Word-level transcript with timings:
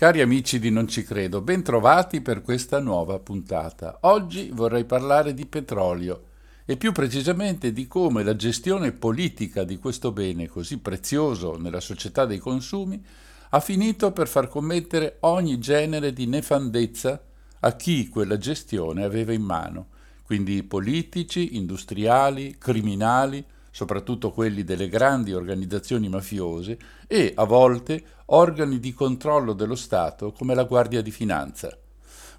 Cari 0.00 0.22
amici 0.22 0.58
di 0.58 0.70
Non 0.70 0.88
ci 0.88 1.02
credo, 1.02 1.42
ben 1.42 1.62
trovati 1.62 2.22
per 2.22 2.40
questa 2.40 2.80
nuova 2.80 3.18
puntata. 3.18 3.98
Oggi 4.02 4.48
vorrei 4.50 4.86
parlare 4.86 5.34
di 5.34 5.44
petrolio 5.44 6.22
e 6.64 6.78
più 6.78 6.92
precisamente 6.92 7.70
di 7.70 7.86
come 7.86 8.22
la 8.22 8.34
gestione 8.34 8.92
politica 8.92 9.62
di 9.62 9.76
questo 9.76 10.10
bene 10.10 10.48
così 10.48 10.78
prezioso 10.78 11.58
nella 11.58 11.80
società 11.80 12.24
dei 12.24 12.38
consumi 12.38 13.04
ha 13.50 13.60
finito 13.60 14.10
per 14.12 14.26
far 14.26 14.48
commettere 14.48 15.16
ogni 15.20 15.58
genere 15.58 16.14
di 16.14 16.26
nefandezza 16.26 17.22
a 17.60 17.76
chi 17.76 18.08
quella 18.08 18.38
gestione 18.38 19.04
aveva 19.04 19.34
in 19.34 19.42
mano, 19.42 19.88
quindi 20.24 20.62
politici, 20.62 21.56
industriali, 21.56 22.56
criminali, 22.56 23.44
soprattutto 23.70 24.30
quelli 24.30 24.64
delle 24.64 24.88
grandi 24.88 25.32
organizzazioni 25.32 26.08
mafiose 26.08 26.78
e, 27.06 27.32
a 27.34 27.44
volte, 27.44 28.02
organi 28.26 28.78
di 28.78 28.92
controllo 28.92 29.52
dello 29.52 29.74
Stato 29.74 30.32
come 30.32 30.54
la 30.54 30.64
Guardia 30.64 31.02
di 31.02 31.10
Finanza. 31.10 31.76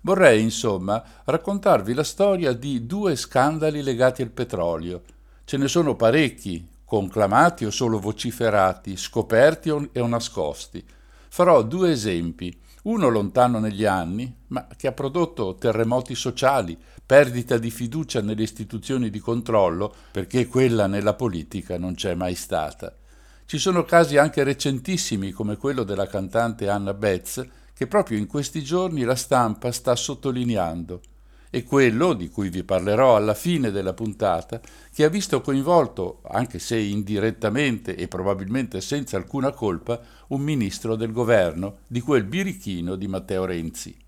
Vorrei, 0.02 0.42
insomma, 0.42 1.04
raccontarvi 1.26 1.94
la 1.94 2.04
storia 2.04 2.54
di 2.54 2.86
due 2.86 3.16
scandali 3.16 3.84
legati 3.84 4.22
al 4.22 4.32
petrolio. 4.32 5.04
Ce 5.44 5.58
ne 5.58 5.68
sono 5.68 5.96
parecchi, 5.96 6.68
conclamati 6.84 7.66
o 7.66 7.70
solo 7.70 8.00
vociferati, 8.00 8.98
scoperti 8.98 9.70
o 9.70 10.08
nascosti. 10.08 10.84
Farò 11.30 11.62
due 11.62 11.92
esempi, 11.92 12.60
uno 12.84 13.10
lontano 13.10 13.60
negli 13.60 13.86
anni, 13.86 14.34
ma 14.48 14.68
che 14.76 14.88
ha 14.88 14.92
prodotto 14.92 15.56
terremoti 15.56 16.16
sociali, 16.16 16.78
perdita 17.12 17.58
di 17.58 17.72
fiducia 17.72 18.22
nelle 18.22 18.44
istituzioni 18.44 19.10
di 19.10 19.20
controllo, 19.20 19.94
perché 20.12 20.48
quella 20.48 20.88
nella 20.88 21.14
politica 21.14 21.78
non 21.78 21.94
c'è 21.94 22.16
mai 22.16 22.36
stata. 22.36 22.96
Ci 23.44 23.58
sono 23.58 23.84
casi 23.84 24.16
anche 24.16 24.46
recentissimi 24.46 25.32
come 25.32 25.58
quello 25.58 25.84
della 25.84 26.08
cantante 26.08 26.70
Anna 26.70 26.94
Betz, 26.94 27.46
che 27.74 27.86
proprio 27.86 28.18
in 28.18 28.28
questi 28.28 28.64
giorni 28.64 29.04
la 29.04 29.18
stampa 29.18 29.74
sta 29.74 29.94
sottolineando, 29.94 31.02
e 31.50 31.64
quello, 31.66 32.14
di 32.14 32.30
cui 32.30 32.48
vi 32.48 32.64
parlerò 32.64 33.18
alla 33.18 33.34
fine 33.34 33.72
della 33.72 33.92
puntata, 33.92 34.62
che 34.94 35.04
ha 35.04 35.10
visto 35.10 35.42
coinvolto, 35.42 36.22
anche 36.30 36.60
se 36.60 36.78
indirettamente 36.78 37.94
e 37.94 38.08
probabilmente 38.08 38.80
senza 38.80 39.18
alcuna 39.18 39.52
colpa, 39.52 40.00
un 40.30 40.40
ministro 40.40 40.96
del 40.96 41.12
governo 41.12 41.80
di 41.88 42.00
quel 42.00 42.24
birichino 42.24 42.96
di 42.96 43.10
Matteo 43.10 43.44
Renzi. 43.44 44.01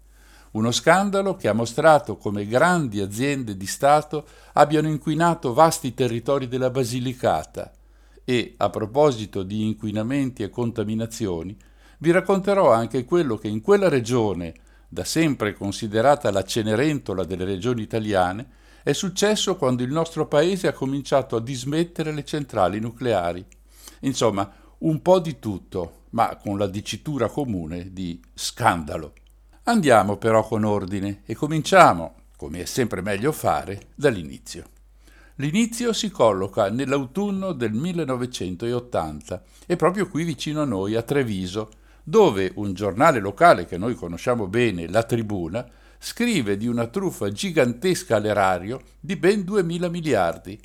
Uno 0.54 0.72
scandalo 0.72 1.36
che 1.36 1.48
ha 1.48 1.54
mostrato 1.54 2.16
come 2.16 2.46
grandi 2.46 3.00
aziende 3.00 3.58
di 3.58 3.66
Stato 3.66 4.28
abbiano 4.54 4.88
inquinato 4.88 5.52
vasti 5.52 5.96
territori 5.96 6.48
della 6.48 6.70
Basilicata 6.70 7.72
e, 8.23 8.54
a 8.58 8.70
proposito 8.70 9.41
di 9.41 9.66
inquinamenti 9.66 10.44
e 10.44 10.50
contaminazioni, 10.50 11.58
vi 11.97 12.12
racconterò 12.12 12.72
anche 12.72 13.03
quello 13.03 13.36
che 13.36 13.47
in 13.47 13.62
quella 13.62 13.90
regione, 13.90 14.53
da 14.88 15.03
sempre 15.03 15.53
considerata 15.53 16.30
la 16.30 16.44
Cenerentola 16.44 17.24
delle 17.24 17.46
regioni 17.46 17.81
italiane, 17.81 18.47
è 18.84 18.94
successo 18.94 19.56
quando 19.56 19.81
il 19.81 19.91
nostro 19.91 20.28
paese 20.28 20.68
ha 20.68 20.74
cominciato 20.74 21.35
a 21.35 21.41
dismettere 21.41 22.12
le 22.12 22.24
centrali 22.24 22.80
nucleari. 22.80 23.44
Insomma, 24.02 24.52
un 24.80 25.02
po' 25.02 25.18
di 25.20 25.40
tutto, 25.40 26.02
ma 26.12 26.35
con 26.35 26.59
la 26.59 26.68
dicitura 26.68 27.28
comune 27.28 27.91
di 27.91 28.22
scandalo. 28.35 29.14
Andiamo 29.66 30.18
però 30.18 30.46
con 30.46 30.66
ordine 30.66 31.22
e 31.25 31.35
cominciamo, 31.35 32.16
come 32.35 32.63
è 32.63 32.66
sempre 32.66 33.01
meglio 33.01 33.31
fare, 33.31 33.91
dall'inizio. 33.96 34.66
L'inizio 35.35 35.94
si 35.94 36.12
colloca 36.12 36.69
nell'autunno 36.69 37.53
del 37.53 37.72
1980 37.72 39.44
e 39.66 39.78
proprio 39.78 40.09
qui 40.09 40.25
vicino 40.25 40.62
a 40.62 40.66
noi, 40.66 40.96
a 40.96 41.02
Treviso, 41.02 41.72
dove 42.03 42.52
un 42.56 42.73
giornale 42.73 43.22
locale 43.22 43.66
che 43.66 43.78
noi 43.78 43.96
conosciamo 43.96 44.47
bene, 44.47 44.90
La 44.90 45.03
Tribuna, 45.03 45.66
scrive 45.97 46.57
di 46.57 46.68
una 46.68 46.88
truffa 46.88 47.31
gigantesca 47.31 48.18
all'erario 48.18 48.81
di 49.00 49.16
ben 49.16 49.46
2.000 49.47 49.90
miliardi. 49.90 50.59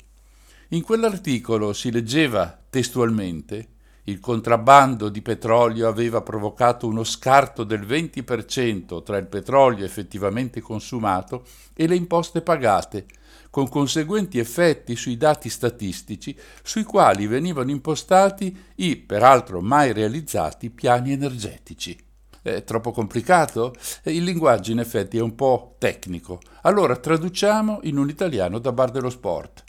In 0.69 0.81
quell'articolo 0.81 1.71
si 1.71 1.89
leggeva 1.89 2.59
testualmente 2.69 3.77
il 4.09 4.19
contrabbando 4.19 5.07
di 5.09 5.21
petrolio 5.21 5.87
aveva 5.87 6.21
provocato 6.21 6.87
uno 6.87 7.03
scarto 7.03 7.63
del 7.63 7.81
20% 7.81 9.03
tra 9.03 9.17
il 9.17 9.27
petrolio 9.27 9.85
effettivamente 9.85 10.61
consumato 10.61 11.45
e 11.75 11.87
le 11.87 11.95
imposte 11.95 12.41
pagate, 12.41 13.05
con 13.51 13.69
conseguenti 13.69 14.39
effetti 14.39 14.95
sui 14.95 15.17
dati 15.17 15.49
statistici 15.49 16.37
sui 16.63 16.83
quali 16.83 17.27
venivano 17.27 17.71
impostati 17.71 18.55
i, 18.75 18.95
peraltro 18.97 19.61
mai 19.61 19.93
realizzati, 19.93 20.69
piani 20.69 21.11
energetici. 21.11 21.97
È 22.41 22.63
troppo 22.63 22.91
complicato? 22.91 23.75
Il 24.03 24.23
linguaggio 24.23 24.71
in 24.71 24.79
effetti 24.79 25.17
è 25.17 25.21
un 25.21 25.35
po' 25.35 25.75
tecnico. 25.77 26.39
Allora 26.61 26.95
traduciamo 26.95 27.81
in 27.83 27.97
un 27.97 28.09
italiano 28.09 28.59
da 28.59 28.71
bar 28.71 28.91
dello 28.91 29.09
sport. 29.09 29.63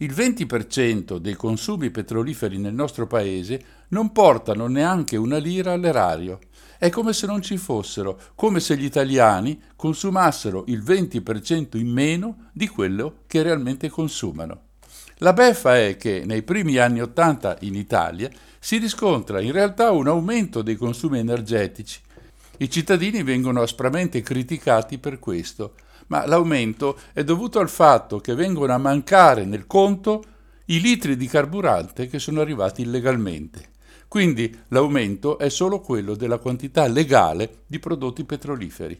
Il 0.00 0.12
20% 0.12 1.16
dei 1.16 1.34
consumi 1.34 1.90
petroliferi 1.90 2.56
nel 2.58 2.72
nostro 2.72 3.08
paese 3.08 3.60
non 3.88 4.12
portano 4.12 4.68
neanche 4.68 5.16
una 5.16 5.38
lira 5.38 5.72
all'erario. 5.72 6.38
È 6.78 6.88
come 6.88 7.12
se 7.12 7.26
non 7.26 7.42
ci 7.42 7.56
fossero, 7.56 8.16
come 8.36 8.60
se 8.60 8.76
gli 8.76 8.84
italiani 8.84 9.60
consumassero 9.74 10.62
il 10.68 10.84
20% 10.84 11.76
in 11.76 11.88
meno 11.88 12.50
di 12.52 12.68
quello 12.68 13.22
che 13.26 13.42
realmente 13.42 13.88
consumano. 13.88 14.66
La 15.16 15.32
beffa 15.32 15.76
è 15.76 15.96
che 15.96 16.22
nei 16.24 16.44
primi 16.44 16.76
anni 16.76 17.00
Ottanta 17.00 17.56
in 17.62 17.74
Italia 17.74 18.30
si 18.60 18.78
riscontra 18.78 19.40
in 19.40 19.50
realtà 19.50 19.90
un 19.90 20.06
aumento 20.06 20.62
dei 20.62 20.76
consumi 20.76 21.18
energetici. 21.18 22.00
I 22.58 22.70
cittadini 22.70 23.24
vengono 23.24 23.62
aspramente 23.62 24.20
criticati 24.20 24.98
per 24.98 25.18
questo, 25.18 25.74
ma 26.08 26.26
l'aumento 26.26 26.98
è 27.12 27.24
dovuto 27.24 27.58
al 27.58 27.68
fatto 27.68 28.18
che 28.18 28.34
vengono 28.34 28.72
a 28.72 28.78
mancare 28.78 29.44
nel 29.44 29.66
conto 29.66 30.24
i 30.66 30.80
litri 30.80 31.16
di 31.16 31.26
carburante 31.26 32.08
che 32.08 32.18
sono 32.18 32.40
arrivati 32.40 32.82
illegalmente. 32.82 33.70
Quindi 34.06 34.54
l'aumento 34.68 35.38
è 35.38 35.48
solo 35.48 35.80
quello 35.80 36.14
della 36.14 36.38
quantità 36.38 36.86
legale 36.86 37.62
di 37.66 37.78
prodotti 37.78 38.24
petroliferi. 38.24 38.98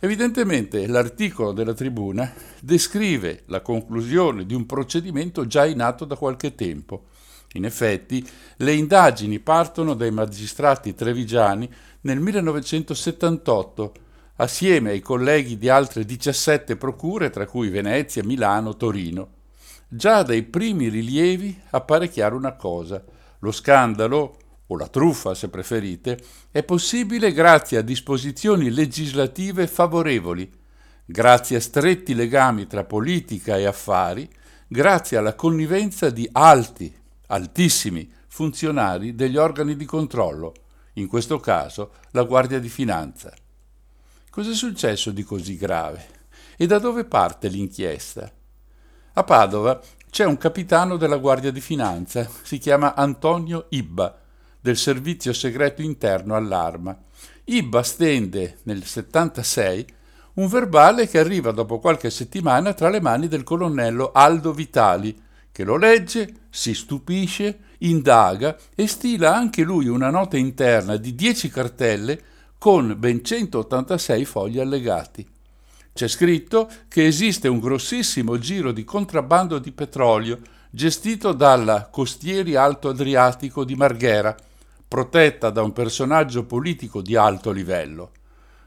Evidentemente 0.00 0.86
l'articolo 0.86 1.52
della 1.52 1.72
tribuna 1.72 2.32
descrive 2.60 3.42
la 3.46 3.60
conclusione 3.60 4.44
di 4.44 4.54
un 4.54 4.66
procedimento 4.66 5.46
già 5.46 5.64
in 5.64 5.80
atto 5.80 6.04
da 6.04 6.16
qualche 6.16 6.54
tempo. 6.54 7.06
In 7.52 7.64
effetti, 7.64 8.26
le 8.56 8.74
indagini 8.74 9.38
partono 9.38 9.94
dai 9.94 10.10
magistrati 10.10 10.94
trevigiani 10.94 11.72
nel 12.02 12.20
1978 12.20 13.92
assieme 14.36 14.90
ai 14.90 15.00
colleghi 15.00 15.56
di 15.56 15.68
altre 15.68 16.04
17 16.04 16.76
procure, 16.76 17.30
tra 17.30 17.46
cui 17.46 17.68
Venezia, 17.68 18.24
Milano, 18.24 18.76
Torino. 18.76 19.28
Già 19.88 20.22
dai 20.22 20.42
primi 20.42 20.88
rilievi 20.88 21.60
appare 21.70 22.08
chiaro 22.08 22.36
una 22.36 22.54
cosa. 22.54 23.02
Lo 23.40 23.52
scandalo, 23.52 24.38
o 24.66 24.76
la 24.76 24.88
truffa 24.88 25.34
se 25.34 25.48
preferite, 25.48 26.18
è 26.50 26.62
possibile 26.62 27.32
grazie 27.32 27.78
a 27.78 27.82
disposizioni 27.82 28.70
legislative 28.70 29.66
favorevoli, 29.66 30.50
grazie 31.04 31.56
a 31.56 31.60
stretti 31.60 32.14
legami 32.14 32.66
tra 32.66 32.84
politica 32.84 33.56
e 33.56 33.66
affari, 33.66 34.28
grazie 34.66 35.18
alla 35.18 35.34
connivenza 35.34 36.10
di 36.10 36.28
alti, 36.32 36.92
altissimi 37.26 38.10
funzionari 38.26 39.14
degli 39.14 39.36
organi 39.36 39.76
di 39.76 39.84
controllo, 39.84 40.54
in 40.94 41.06
questo 41.06 41.38
caso 41.38 41.92
la 42.12 42.22
Guardia 42.22 42.58
di 42.58 42.68
Finanza. 42.68 43.32
Cos'è 44.34 44.52
successo 44.52 45.12
di 45.12 45.22
così 45.22 45.56
grave? 45.56 46.08
E 46.56 46.66
da 46.66 46.80
dove 46.80 47.04
parte 47.04 47.46
l'inchiesta? 47.46 48.28
A 49.12 49.22
Padova 49.22 49.80
c'è 50.10 50.24
un 50.24 50.36
capitano 50.38 50.96
della 50.96 51.18
Guardia 51.18 51.52
di 51.52 51.60
Finanza, 51.60 52.28
si 52.42 52.58
chiama 52.58 52.96
Antonio 52.96 53.66
Ibba, 53.68 54.18
del 54.60 54.76
servizio 54.76 55.32
segreto 55.32 55.82
interno 55.82 56.34
all'arma. 56.34 56.98
Ibba 57.44 57.84
stende 57.84 58.58
nel 58.64 58.84
76 58.84 59.86
un 60.34 60.48
verbale 60.48 61.06
che 61.06 61.20
arriva 61.20 61.52
dopo 61.52 61.78
qualche 61.78 62.10
settimana 62.10 62.72
tra 62.72 62.88
le 62.88 63.00
mani 63.00 63.28
del 63.28 63.44
colonnello 63.44 64.10
Aldo 64.10 64.52
Vitali, 64.52 65.16
che 65.52 65.62
lo 65.62 65.76
legge, 65.76 66.46
si 66.50 66.74
stupisce, 66.74 67.58
indaga 67.78 68.56
e 68.74 68.88
stila 68.88 69.32
anche 69.32 69.62
lui 69.62 69.86
una 69.86 70.10
nota 70.10 70.36
interna 70.36 70.96
di 70.96 71.14
10 71.14 71.48
cartelle 71.50 72.32
con 72.64 72.94
ben 72.96 73.22
186 73.22 74.24
fogli 74.24 74.58
allegati. 74.58 75.28
C'è 75.92 76.08
scritto 76.08 76.66
che 76.88 77.04
esiste 77.04 77.46
un 77.46 77.58
grossissimo 77.58 78.38
giro 78.38 78.72
di 78.72 78.84
contrabbando 78.84 79.58
di 79.58 79.70
petrolio 79.70 80.38
gestito 80.70 81.34
dalla 81.34 81.90
Costieri 81.90 82.54
Alto 82.54 82.88
Adriatico 82.88 83.66
di 83.66 83.74
Marghera, 83.74 84.34
protetta 84.88 85.50
da 85.50 85.60
un 85.60 85.74
personaggio 85.74 86.46
politico 86.46 87.02
di 87.02 87.16
alto 87.16 87.50
livello. 87.50 88.12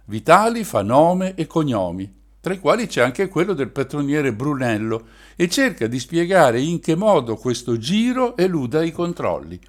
Vitali 0.06 0.64
fa 0.64 0.84
nome 0.84 1.34
e 1.34 1.48
cognomi, 1.48 2.14
tra 2.40 2.54
i 2.54 2.60
quali 2.60 2.86
c'è 2.86 3.02
anche 3.02 3.28
quello 3.28 3.54
del 3.54 3.72
petroniere 3.72 4.32
Brunello, 4.32 5.08
e 5.36 5.50
cerca 5.50 5.88
di 5.88 5.98
spiegare 5.98 6.62
in 6.62 6.80
che 6.80 6.94
modo 6.94 7.36
questo 7.36 7.80
giro 7.80 8.38
eluda 8.38 8.84
i 8.84 8.92
controlli. 8.92 9.60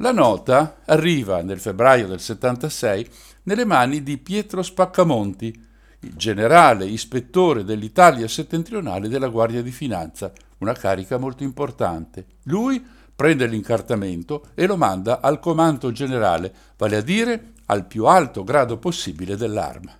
La 0.00 0.12
nota 0.12 0.82
arriva 0.84 1.40
nel 1.40 1.58
febbraio 1.58 2.06
del 2.06 2.20
76 2.20 3.08
nelle 3.44 3.64
mani 3.64 4.02
di 4.02 4.18
Pietro 4.18 4.62
Spaccamonti, 4.62 5.58
il 6.00 6.14
generale 6.14 6.84
ispettore 6.84 7.64
dell'Italia 7.64 8.28
settentrionale 8.28 9.08
della 9.08 9.28
Guardia 9.28 9.62
di 9.62 9.70
Finanza, 9.70 10.32
una 10.58 10.74
carica 10.74 11.16
molto 11.16 11.44
importante. 11.44 12.26
Lui 12.42 12.84
prende 13.16 13.46
l'incartamento 13.46 14.48
e 14.54 14.66
lo 14.66 14.76
manda 14.76 15.22
al 15.22 15.40
comando 15.40 15.90
generale, 15.92 16.52
vale 16.76 16.96
a 16.96 17.00
dire 17.00 17.52
al 17.64 17.86
più 17.86 18.04
alto 18.04 18.44
grado 18.44 18.76
possibile 18.76 19.34
dell'arma. 19.34 19.98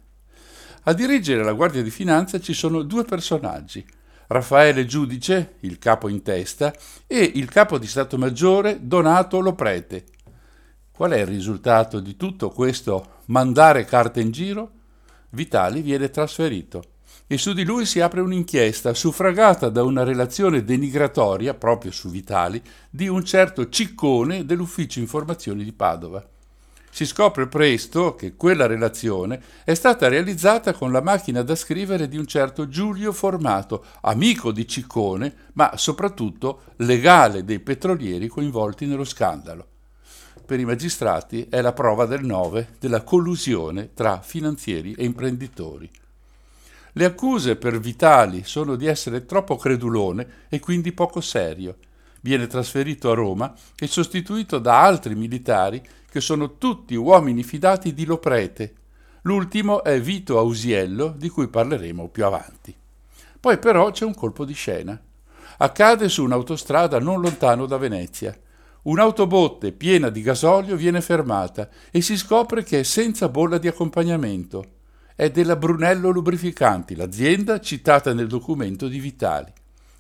A 0.82 0.92
dirigere 0.92 1.42
la 1.42 1.54
Guardia 1.54 1.82
di 1.82 1.90
Finanza 1.90 2.38
ci 2.38 2.52
sono 2.52 2.82
due 2.82 3.04
personaggi, 3.04 3.82
Raffaele 4.28 4.86
Giudice, 4.86 5.54
il 5.60 5.78
capo 5.78 6.08
in 6.08 6.22
testa, 6.22 6.74
e 7.06 7.18
il 7.34 7.48
capo 7.48 7.78
di 7.78 7.86
Stato 7.86 8.18
Maggiore 8.18 8.78
Donato 8.80 9.40
Loprete. 9.40 10.04
Qual 10.90 11.10
è 11.10 11.18
il 11.18 11.26
risultato 11.26 12.00
di 12.00 12.16
tutto 12.16 12.50
questo 12.50 13.22
mandare 13.26 13.84
carte 13.84 14.20
in 14.20 14.30
giro? 14.30 14.70
Vitali 15.30 15.82
viene 15.82 16.10
trasferito 16.10 16.82
e 17.28 17.38
su 17.38 17.52
di 17.52 17.64
lui 17.64 17.86
si 17.86 18.00
apre 18.00 18.20
un'inchiesta 18.20 18.94
suffragata 18.94 19.68
da 19.68 19.82
una 19.82 20.04
relazione 20.04 20.62
denigratoria, 20.62 21.54
proprio 21.54 21.90
su 21.90 22.08
Vitali, 22.08 22.62
di 22.88 23.08
un 23.08 23.24
certo 23.24 23.68
Ciccone 23.68 24.44
dell'Ufficio 24.44 25.00
Informazioni 25.00 25.64
di 25.64 25.72
Padova. 25.72 26.24
Si 26.96 27.04
scopre 27.04 27.46
presto 27.46 28.14
che 28.14 28.36
quella 28.36 28.64
relazione 28.64 29.38
è 29.64 29.74
stata 29.74 30.08
realizzata 30.08 30.72
con 30.72 30.92
la 30.92 31.02
macchina 31.02 31.42
da 31.42 31.54
scrivere 31.54 32.08
di 32.08 32.16
un 32.16 32.24
certo 32.24 32.70
Giulio 32.70 33.12
Formato, 33.12 33.84
amico 34.00 34.50
di 34.50 34.66
Ciccone, 34.66 35.34
ma 35.52 35.76
soprattutto 35.76 36.62
legale 36.76 37.44
dei 37.44 37.60
petrolieri 37.60 38.28
coinvolti 38.28 38.86
nello 38.86 39.04
scandalo 39.04 39.66
per 40.46 40.58
i 40.58 40.64
magistrati 40.64 41.48
è 41.50 41.60
la 41.60 41.74
prova 41.74 42.06
del 42.06 42.24
9 42.24 42.76
della 42.78 43.02
collusione 43.02 43.90
tra 43.92 44.22
finanzieri 44.22 44.94
e 44.94 45.04
imprenditori. 45.04 45.90
Le 46.92 47.04
accuse 47.04 47.56
per 47.56 47.78
Vitali 47.78 48.42
sono 48.42 48.74
di 48.74 48.86
essere 48.86 49.26
troppo 49.26 49.56
credulone 49.56 50.46
e 50.48 50.60
quindi 50.60 50.92
poco 50.92 51.20
serio. 51.20 51.76
Viene 52.20 52.46
trasferito 52.46 53.10
a 53.10 53.14
Roma 53.14 53.54
e 53.76 53.86
sostituito 53.86 54.58
da 54.58 54.82
altri 54.82 55.14
militari 55.14 55.82
che 56.08 56.20
sono 56.20 56.56
tutti 56.56 56.94
uomini 56.94 57.42
fidati 57.42 57.92
di 57.92 58.04
Loprete. 58.04 58.74
L'ultimo 59.22 59.82
è 59.84 60.00
Vito 60.00 60.38
Ausiello, 60.38 61.14
di 61.16 61.28
cui 61.28 61.48
parleremo 61.48 62.08
più 62.08 62.24
avanti. 62.24 62.74
Poi 63.38 63.58
però 63.58 63.90
c'è 63.90 64.04
un 64.04 64.14
colpo 64.14 64.44
di 64.44 64.54
scena. 64.54 65.00
Accade 65.58 66.08
su 66.08 66.24
un'autostrada 66.24 66.98
non 66.98 67.20
lontano 67.20 67.66
da 67.66 67.76
Venezia. 67.76 68.36
Un'autobotte 68.82 69.72
piena 69.72 70.10
di 70.10 70.22
gasolio 70.22 70.76
viene 70.76 71.00
fermata 71.00 71.68
e 71.90 72.00
si 72.00 72.16
scopre 72.16 72.62
che 72.62 72.80
è 72.80 72.82
senza 72.82 73.28
bolla 73.28 73.58
di 73.58 73.68
accompagnamento. 73.68 74.74
È 75.14 75.30
della 75.30 75.56
Brunello 75.56 76.10
Lubrificanti, 76.10 76.94
l'azienda 76.94 77.58
citata 77.60 78.12
nel 78.12 78.26
documento 78.26 78.86
di 78.86 79.00
Vitali. 79.00 79.52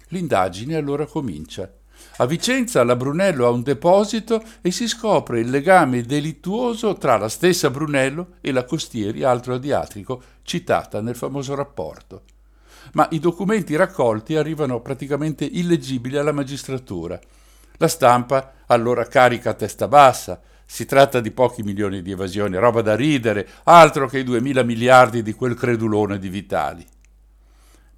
L'indagine 0.08 0.76
allora 0.76 1.06
comincia. 1.06 1.70
A 2.18 2.24
Vicenza 2.24 2.82
la 2.82 2.96
Brunello 2.96 3.44
ha 3.44 3.50
un 3.50 3.62
deposito 3.62 4.42
e 4.62 4.70
si 4.70 4.88
scopre 4.88 5.40
il 5.40 5.50
legame 5.50 6.00
delittuoso 6.00 6.94
tra 6.94 7.18
la 7.18 7.28
stessa 7.28 7.68
Brunello 7.68 8.36
e 8.40 8.52
la 8.52 8.64
Costieri 8.64 9.22
Alto 9.22 9.52
Adriatico 9.52 10.22
citata 10.42 11.02
nel 11.02 11.14
famoso 11.14 11.54
rapporto. 11.54 12.22
Ma 12.92 13.06
i 13.10 13.18
documenti 13.18 13.76
raccolti 13.76 14.34
arrivano 14.34 14.80
praticamente 14.80 15.44
illeggibili 15.44 16.16
alla 16.16 16.32
magistratura. 16.32 17.20
La 17.76 17.88
stampa 17.88 18.52
allora 18.66 19.04
carica 19.04 19.50
a 19.50 19.54
testa 19.54 19.86
bassa. 19.86 20.40
Si 20.64 20.86
tratta 20.86 21.20
di 21.20 21.30
pochi 21.32 21.62
milioni 21.62 22.00
di 22.00 22.12
evasioni, 22.12 22.56
roba 22.56 22.80
da 22.80 22.96
ridere, 22.96 23.46
altro 23.64 24.08
che 24.08 24.20
i 24.20 24.24
2000 24.24 24.62
miliardi 24.62 25.22
di 25.22 25.34
quel 25.34 25.54
credulone 25.54 26.18
di 26.18 26.30
Vitali. 26.30 26.86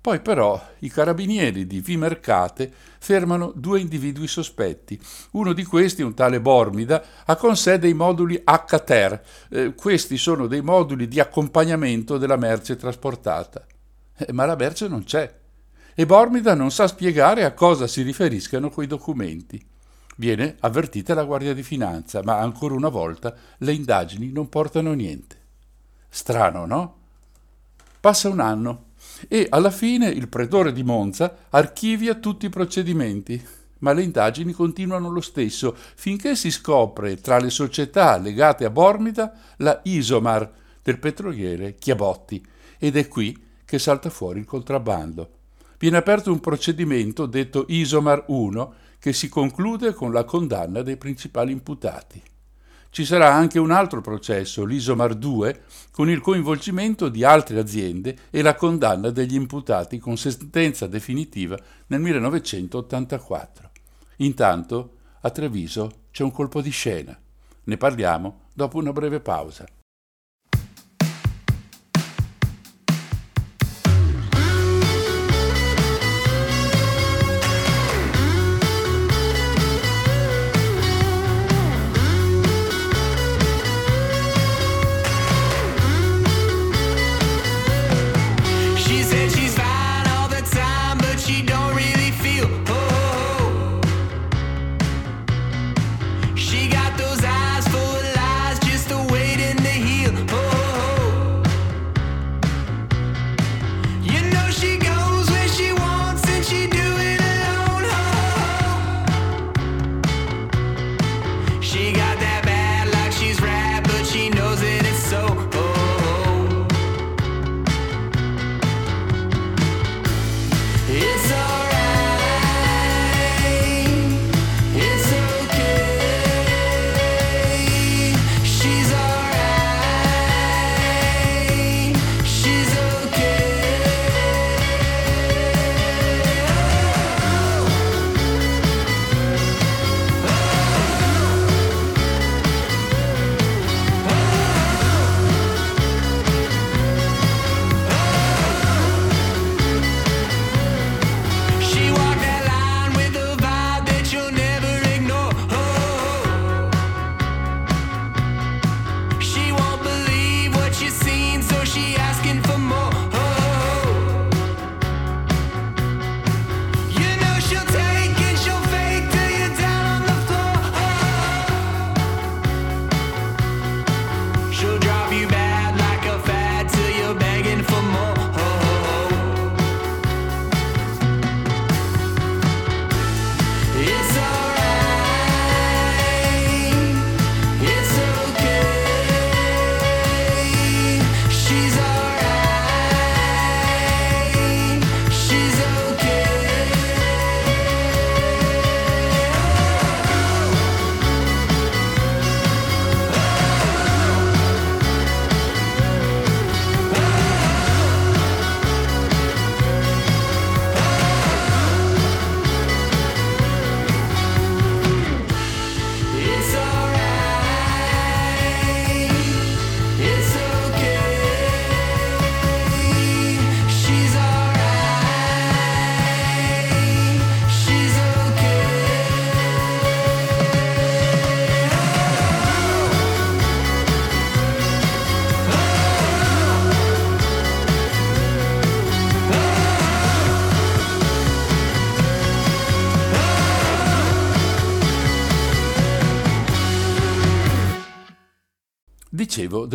Poi 0.09 0.21
però 0.21 0.59
i 0.79 0.89
carabinieri 0.89 1.67
di 1.67 1.81
Vimercate 1.81 2.73
fermano 2.99 3.53
due 3.55 3.79
individui 3.79 4.27
sospetti. 4.27 4.99
Uno 5.33 5.53
di 5.53 5.65
questi, 5.65 6.01
un 6.01 6.15
tale 6.15 6.41
Bormida, 6.41 7.05
ha 7.27 7.37
con 7.37 7.59
sé 7.59 7.79
dei 7.79 7.93
moduli 7.93 8.43
HTER. 8.43 9.23
Eh, 9.51 9.75
questi 9.75 10.17
sono 10.17 10.47
dei 10.47 10.63
moduli 10.63 11.09
di 11.09 11.21
accompagnamento 11.21 12.17
della 12.17 12.37
merce 12.37 12.77
trasportata. 12.77 13.67
Eh, 14.17 14.33
ma 14.33 14.47
la 14.47 14.57
merce 14.57 14.89
non 14.89 15.05
c'è. 15.05 15.31
E 15.95 16.07
Bormida 16.07 16.55
non 16.55 16.71
sa 16.71 16.87
spiegare 16.87 17.45
a 17.45 17.53
cosa 17.53 17.87
si 17.87 18.01
riferiscano 18.01 18.71
quei 18.71 18.87
documenti. 18.87 19.63
Viene 20.17 20.57
avvertita 20.61 21.13
la 21.13 21.25
Guardia 21.25 21.53
di 21.53 21.63
Finanza, 21.63 22.23
ma 22.25 22.39
ancora 22.39 22.73
una 22.73 22.89
volta 22.89 23.35
le 23.59 23.75
indagini 23.75 24.33
non 24.33 24.49
portano 24.49 24.95
niente. 24.95 25.37
Strano, 26.09 26.65
no? 26.65 26.97
Passa 28.01 28.31
un 28.31 28.41
anno 28.41 28.87
e 29.27 29.47
alla 29.49 29.71
fine 29.71 30.09
il 30.09 30.29
pretore 30.29 30.73
di 30.73 30.83
Monza 30.83 31.47
archivia 31.51 32.15
tutti 32.15 32.47
i 32.47 32.51
procedimenti, 32.51 33.43
ma 33.79 33.93
le 33.93 34.03
indagini 34.03 34.53
continuano 34.53 35.11
lo 35.11 35.21
stesso 35.21 35.75
finché 35.95 36.37
si 36.37 36.51
scopre 36.51 37.17
tra 37.21 37.39
le 37.39 37.51
società 37.51 38.17
legate 38.19 38.65
a 38.65 38.71
Bormida 38.71 39.33
la 39.57 39.81
Isomar 39.85 40.51
del 40.83 40.99
petroliere 40.99 41.75
Chiabotti 41.77 42.45
ed 42.79 42.97
è 42.97 43.09
qui 43.09 43.37
che 43.65 43.79
salta 43.79 44.11
fuori 44.11 44.41
il 44.41 44.47
contrabbando. 44.47 45.31
Viene 45.79 45.97
aperto 45.97 46.33
un 46.33 46.41
procedimento 46.41 47.27
detto 47.27 47.67
Isomar 47.69 48.25
1 48.29 48.75
che 48.99 49.13
si 49.13 49.29
conclude 49.29 49.95
con 49.95 50.13
la 50.13 50.25
condanna 50.25 50.83
dei 50.83 50.97
principali 50.97 51.53
imputati. 51.53 52.21
Ci 52.91 53.05
sarà 53.05 53.33
anche 53.33 53.59
un 53.59 53.71
altro 53.71 54.01
processo, 54.01 54.65
l'Isomar 54.65 55.15
2, 55.15 55.63
con 55.91 56.09
il 56.09 56.21
coinvolgimento 56.21 57.09
di 57.09 57.23
altre 57.23 57.59
aziende 57.61 58.17
e 58.31 58.43
la 58.43 58.55
condanna 58.55 59.11
degli 59.11 59.35
imputati 59.35 59.99
con 59.99 60.17
sentenza 60.17 60.87
definitiva 60.87 61.59
nel 61.89 62.01
1984. 62.01 63.71
Intanto, 64.17 64.95
a 65.21 65.31
Treviso 65.31 66.07
c'è 66.11 66.23
un 66.23 66.33
colpo 66.33 66.61
di 66.61 66.71
scena. 66.71 67.17
Ne 67.65 67.77
parliamo 67.77 68.47
dopo 68.55 68.79
una 68.79 68.93
breve 68.93 69.21
pausa. 69.21 69.67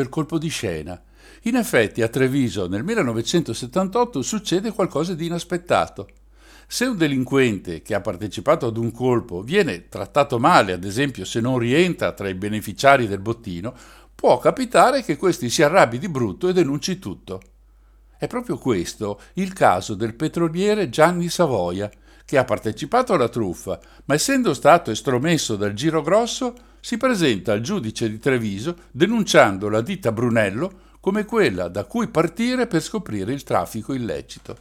Del 0.04 0.10
colpo 0.10 0.38
di 0.38 0.50
scena. 0.50 1.02
In 1.44 1.56
effetti 1.56 2.02
a 2.02 2.10
Treviso 2.10 2.68
nel 2.68 2.84
1978 2.84 4.22
succede 4.22 4.72
qualcosa 4.72 5.14
di 5.14 5.26
inaspettato. 5.26 6.10
Se 6.68 6.86
un 6.86 6.98
delinquente 6.98 7.82
che 7.82 7.96
ha 7.96 8.02
partecipato 8.02 8.68
ad 8.68 8.78
un 8.78 8.92
colpo 8.92 9.42
viene 9.42 9.88
trattato 9.88 10.40
male, 10.40 10.74
ad 10.74 10.84
esempio 10.84 11.24
se 11.24 11.40
non 11.40 11.58
rientra 11.58 12.12
tra 12.12 12.28
i 12.28 12.34
beneficiari 12.34 13.08
del 13.08 13.20
bottino, 13.20 13.74
può 14.14 14.38
capitare 14.40 15.04
che 15.04 15.18
questi 15.18 15.50
si 15.50 15.64
arrabbi 15.64 16.00
di 16.00 16.10
brutto 16.10 16.50
e 16.50 16.54
denunci 16.54 17.00
tutto. 17.00 17.42
È 18.18 18.28
proprio 18.28 18.58
questo 18.58 19.20
il 19.34 19.54
caso 19.54 19.96
del 19.96 20.16
petroliere 20.16 20.90
Gianni 20.90 21.30
Savoia, 21.30 21.90
che 22.26 22.38
ha 22.38 22.46
partecipato 22.46 23.14
alla 23.14 23.28
truffa, 23.28 23.80
ma 24.06 24.14
essendo 24.14 24.54
stato 24.54 24.92
estromesso 24.92 25.56
dal 25.58 25.74
giro 25.74 26.02
grosso, 26.02 26.54
si 26.84 26.98
presenta 26.98 27.54
al 27.54 27.62
giudice 27.62 28.10
di 28.10 28.20
Treviso 28.20 28.76
denunciando 28.92 29.70
la 29.70 29.80
ditta 29.80 30.12
Brunello 30.12 30.82
come 31.00 31.24
quella 31.24 31.70
da 31.70 31.86
cui 31.86 32.10
partire 32.10 32.68
per 32.68 32.82
scoprire 32.82 33.32
il 33.32 33.44
traffico 33.44 33.94
illecito. 33.94 34.58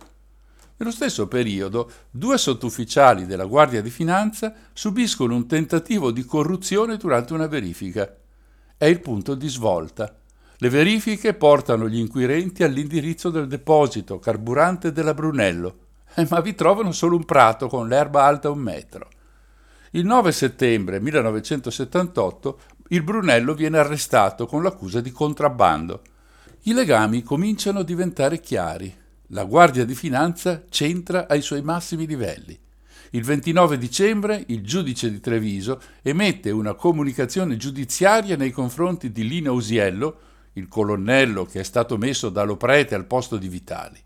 Nello 0.77 0.93
stesso 0.93 1.27
periodo, 1.27 1.91
due 2.13 2.39
sottufficiali 2.39 3.27
della 3.27 3.45
Guardia 3.45 3.83
di 3.83 3.91
Finanza 3.91 4.55
subiscono 4.73 5.35
un 5.35 5.49
tentativo 5.49 6.13
di 6.13 6.25
corruzione 6.25 6.97
durante 6.97 7.33
una 7.33 7.49
verifica. 7.49 8.15
È 8.77 8.85
il 8.85 9.01
punto 9.01 9.35
di 9.35 9.49
svolta. 9.49 10.17
Le 10.59 10.69
verifiche 10.69 11.35
portano 11.35 11.89
gli 11.89 11.99
inquirenti 11.99 12.63
all'indirizzo 12.63 13.31
del 13.31 13.49
deposito 13.49 14.21
carburante 14.21 14.93
della 14.93 15.13
Brunello, 15.13 15.79
eh, 16.15 16.25
ma 16.31 16.39
vi 16.41 16.55
trovano 16.55 16.93
solo 16.93 17.17
un 17.17 17.25
prato 17.25 17.67
con 17.67 17.89
l'erba 17.89 18.23
alta 18.23 18.49
un 18.49 18.61
metro. 18.61 19.09
Il 19.95 20.07
9 20.07 20.33
settembre 20.33 21.01
1978 21.01 22.61
il 22.89 23.03
Brunello 23.03 23.53
viene 23.53 23.77
arrestato 23.77 24.47
con 24.47 24.63
l'accusa 24.63 25.03
di 25.03 25.11
contrabbando. 25.11 26.01
I 26.63 26.73
legami 26.73 27.23
cominciano 27.23 27.81
a 27.81 27.85
diventare 27.85 28.41
chiari. 28.41 28.91
La 29.29 29.45
Guardia 29.45 29.85
di 29.85 29.95
Finanza 29.95 30.63
c'entra 30.71 31.29
ai 31.29 31.43
suoi 31.43 31.61
massimi 31.61 32.07
livelli. 32.07 32.59
Il 33.11 33.23
29 33.23 33.77
dicembre 33.77 34.43
il 34.47 34.63
giudice 34.63 35.11
di 35.11 35.21
Treviso 35.21 35.79
emette 36.01 36.51
una 36.51 36.73
comunicazione 36.73 37.59
giudiziaria 37.59 38.39
nei 38.39 38.51
confronti 38.51 39.13
di 39.13 39.29
Lino 39.29 39.51
Ausiello, 39.51 40.19
il 40.55 40.69
colonnello 40.69 41.45
che 41.45 41.61
è 41.61 41.65
stato 41.65 41.99
messo 41.99 42.31
da 42.31 42.45
Loprete 42.45 42.95
al 42.95 43.05
posto 43.05 43.37
di 43.37 43.49
Vitali. 43.49 44.03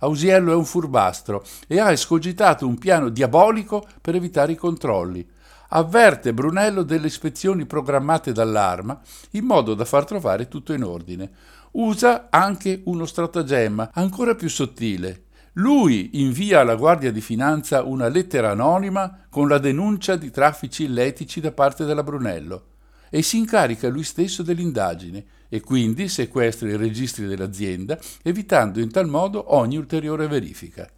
Ausiello 0.00 0.52
è 0.52 0.54
un 0.54 0.64
furbastro 0.64 1.44
e 1.66 1.80
ha 1.80 1.90
escogitato 1.90 2.66
un 2.66 2.76
piano 2.76 3.08
diabolico 3.08 3.86
per 4.00 4.14
evitare 4.14 4.52
i 4.52 4.56
controlli 4.56 5.26
avverte 5.70 6.32
Brunello 6.32 6.82
delle 6.82 7.06
ispezioni 7.06 7.66
programmate 7.66 8.32
dall'arma 8.32 9.00
in 9.30 9.44
modo 9.44 9.74
da 9.74 9.84
far 9.84 10.04
trovare 10.04 10.48
tutto 10.48 10.72
in 10.72 10.82
ordine. 10.82 11.30
Usa 11.72 12.28
anche 12.30 12.82
uno 12.84 13.06
stratagemma 13.06 13.90
ancora 13.92 14.34
più 14.34 14.48
sottile. 14.48 15.24
Lui 15.54 16.22
invia 16.22 16.60
alla 16.60 16.76
Guardia 16.76 17.12
di 17.12 17.20
Finanza 17.20 17.82
una 17.82 18.08
lettera 18.08 18.50
anonima 18.50 19.26
con 19.28 19.48
la 19.48 19.58
denuncia 19.58 20.16
di 20.16 20.30
traffici 20.30 20.84
illetici 20.84 21.40
da 21.40 21.52
parte 21.52 21.84
della 21.84 22.02
Brunello 22.02 22.66
e 23.10 23.22
si 23.22 23.38
incarica 23.38 23.88
lui 23.88 24.04
stesso 24.04 24.42
dell'indagine 24.42 25.24
e 25.50 25.60
quindi 25.60 26.08
sequestra 26.08 26.70
i 26.70 26.76
registri 26.76 27.26
dell'azienda 27.26 27.98
evitando 28.22 28.80
in 28.80 28.90
tal 28.90 29.08
modo 29.08 29.54
ogni 29.54 29.76
ulteriore 29.76 30.26
verifica 30.28 30.90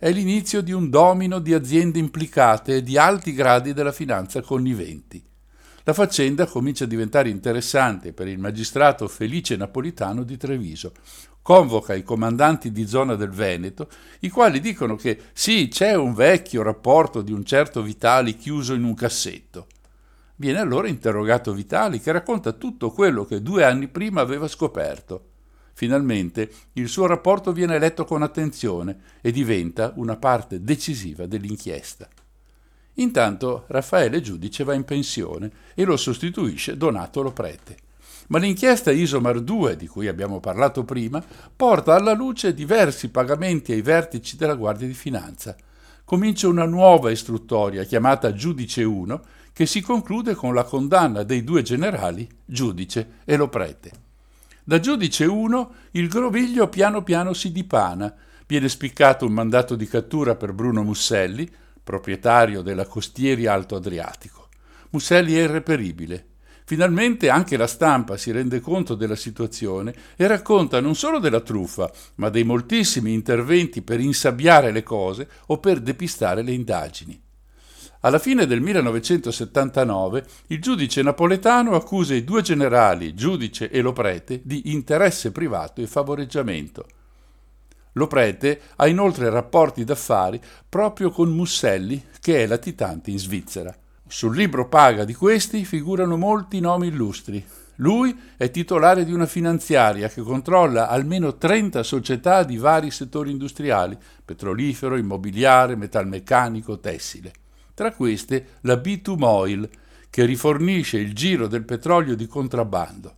è 0.00 0.10
l'inizio 0.10 0.62
di 0.62 0.72
un 0.72 0.88
domino 0.88 1.40
di 1.40 1.52
aziende 1.52 1.98
implicate 1.98 2.76
e 2.76 2.82
di 2.82 2.96
alti 2.96 3.34
gradi 3.34 3.74
della 3.74 3.92
finanza 3.92 4.40
conniventi. 4.40 5.22
La 5.84 5.92
faccenda 5.92 6.46
comincia 6.46 6.84
a 6.84 6.86
diventare 6.86 7.28
interessante 7.28 8.14
per 8.14 8.26
il 8.26 8.38
magistrato 8.38 9.06
Felice 9.08 9.56
Napolitano 9.56 10.22
di 10.22 10.38
Treviso. 10.38 10.94
Convoca 11.42 11.92
i 11.92 12.02
comandanti 12.02 12.72
di 12.72 12.86
zona 12.86 13.14
del 13.14 13.28
Veneto, 13.28 13.90
i 14.20 14.30
quali 14.30 14.60
dicono 14.60 14.96
che 14.96 15.20
sì, 15.34 15.68
c'è 15.68 15.94
un 15.94 16.14
vecchio 16.14 16.62
rapporto 16.62 17.20
di 17.20 17.32
un 17.32 17.44
certo 17.44 17.82
Vitali 17.82 18.36
chiuso 18.36 18.72
in 18.72 18.84
un 18.84 18.94
cassetto. 18.94 19.66
Viene 20.40 20.58
allora 20.58 20.88
interrogato 20.88 21.52
Vitali, 21.52 22.00
che 22.00 22.12
racconta 22.12 22.52
tutto 22.52 22.92
quello 22.92 23.26
che 23.26 23.42
due 23.42 23.62
anni 23.62 23.88
prima 23.88 24.22
aveva 24.22 24.48
scoperto. 24.48 25.24
Finalmente 25.74 26.50
il 26.72 26.88
suo 26.88 27.04
rapporto 27.04 27.52
viene 27.52 27.78
letto 27.78 28.06
con 28.06 28.22
attenzione 28.22 29.00
e 29.20 29.32
diventa 29.32 29.92
una 29.96 30.16
parte 30.16 30.62
decisiva 30.62 31.26
dell'inchiesta. 31.26 32.08
Intanto 32.94 33.64
Raffaele 33.66 34.22
Giudice 34.22 34.64
va 34.64 34.72
in 34.72 34.84
pensione 34.84 35.50
e 35.74 35.84
lo 35.84 35.98
sostituisce 35.98 36.78
Donato 36.78 37.20
Loprete. 37.20 37.76
Ma 38.28 38.38
l'inchiesta 38.38 38.90
Isomar 38.90 39.42
2, 39.42 39.76
di 39.76 39.88
cui 39.88 40.08
abbiamo 40.08 40.40
parlato 40.40 40.84
prima, 40.84 41.22
porta 41.54 41.94
alla 41.94 42.14
luce 42.14 42.54
diversi 42.54 43.10
pagamenti 43.10 43.72
ai 43.72 43.82
vertici 43.82 44.38
della 44.38 44.54
Guardia 44.54 44.86
di 44.86 44.94
Finanza. 44.94 45.54
Comincia 46.02 46.48
una 46.48 46.64
nuova 46.64 47.10
istruttoria 47.10 47.84
chiamata 47.84 48.32
Giudice 48.32 48.82
1 48.82 49.22
che 49.60 49.66
si 49.66 49.82
conclude 49.82 50.34
con 50.34 50.54
la 50.54 50.64
condanna 50.64 51.22
dei 51.22 51.44
due 51.44 51.60
generali, 51.60 52.26
Giudice 52.46 53.16
e 53.26 53.36
Loprete. 53.36 53.90
Da 54.64 54.80
giudice 54.80 55.26
1 55.26 55.74
il 55.90 56.08
groviglio 56.08 56.70
piano 56.70 57.02
piano 57.02 57.34
si 57.34 57.52
dipana. 57.52 58.10
Viene 58.46 58.70
spiccato 58.70 59.26
un 59.26 59.32
mandato 59.32 59.76
di 59.76 59.86
cattura 59.86 60.34
per 60.34 60.54
Bruno 60.54 60.82
Musselli, 60.82 61.46
proprietario 61.84 62.62
della 62.62 62.86
Costieri 62.86 63.44
Alto 63.44 63.76
Adriatico. 63.76 64.48
Musselli 64.92 65.34
è 65.34 65.42
irreperibile. 65.42 66.28
Finalmente 66.64 67.28
anche 67.28 67.58
la 67.58 67.66
stampa 67.66 68.16
si 68.16 68.30
rende 68.30 68.60
conto 68.60 68.94
della 68.94 69.14
situazione 69.14 69.94
e 70.16 70.26
racconta 70.26 70.80
non 70.80 70.94
solo 70.94 71.18
della 71.18 71.40
truffa, 71.40 71.92
ma 72.14 72.30
dei 72.30 72.44
moltissimi 72.44 73.12
interventi 73.12 73.82
per 73.82 74.00
insabbiare 74.00 74.72
le 74.72 74.82
cose 74.82 75.28
o 75.48 75.58
per 75.58 75.80
depistare 75.80 76.40
le 76.40 76.52
indagini. 76.52 77.28
Alla 78.02 78.18
fine 78.18 78.46
del 78.46 78.62
1979 78.62 80.24
il 80.46 80.60
giudice 80.62 81.02
napoletano 81.02 81.74
accusa 81.74 82.14
i 82.14 82.24
due 82.24 82.40
generali, 82.40 83.12
giudice 83.12 83.68
e 83.68 83.82
Loprete, 83.82 84.40
di 84.42 84.72
interesse 84.72 85.32
privato 85.32 85.82
e 85.82 85.86
favoreggiamento. 85.86 86.86
Loprete 87.92 88.58
ha 88.76 88.86
inoltre 88.86 89.28
rapporti 89.28 89.84
d'affari 89.84 90.40
proprio 90.66 91.10
con 91.10 91.28
Musselli, 91.28 92.02
che 92.20 92.42
è 92.42 92.46
latitante 92.46 93.10
in 93.10 93.18
Svizzera. 93.18 93.76
Sul 94.06 94.34
libro 94.34 94.66
paga 94.66 95.04
di 95.04 95.12
questi 95.12 95.66
figurano 95.66 96.16
molti 96.16 96.58
nomi 96.58 96.86
illustri. 96.86 97.44
Lui 97.76 98.18
è 98.38 98.50
titolare 98.50 99.04
di 99.04 99.12
una 99.12 99.26
finanziaria 99.26 100.08
che 100.08 100.22
controlla 100.22 100.88
almeno 100.88 101.36
30 101.36 101.82
società 101.82 102.44
di 102.44 102.56
vari 102.56 102.90
settori 102.90 103.30
industriali, 103.30 103.98
petrolifero, 104.24 104.96
immobiliare, 104.96 105.76
metalmeccanico, 105.76 106.80
tessile 106.80 107.32
tra 107.80 107.92
queste 107.92 108.58
la 108.60 108.74
B2 108.74 109.16
Moil, 109.16 109.66
che 110.10 110.26
rifornisce 110.26 110.98
il 110.98 111.14
giro 111.14 111.46
del 111.46 111.64
petrolio 111.64 112.14
di 112.14 112.26
contrabbando. 112.26 113.14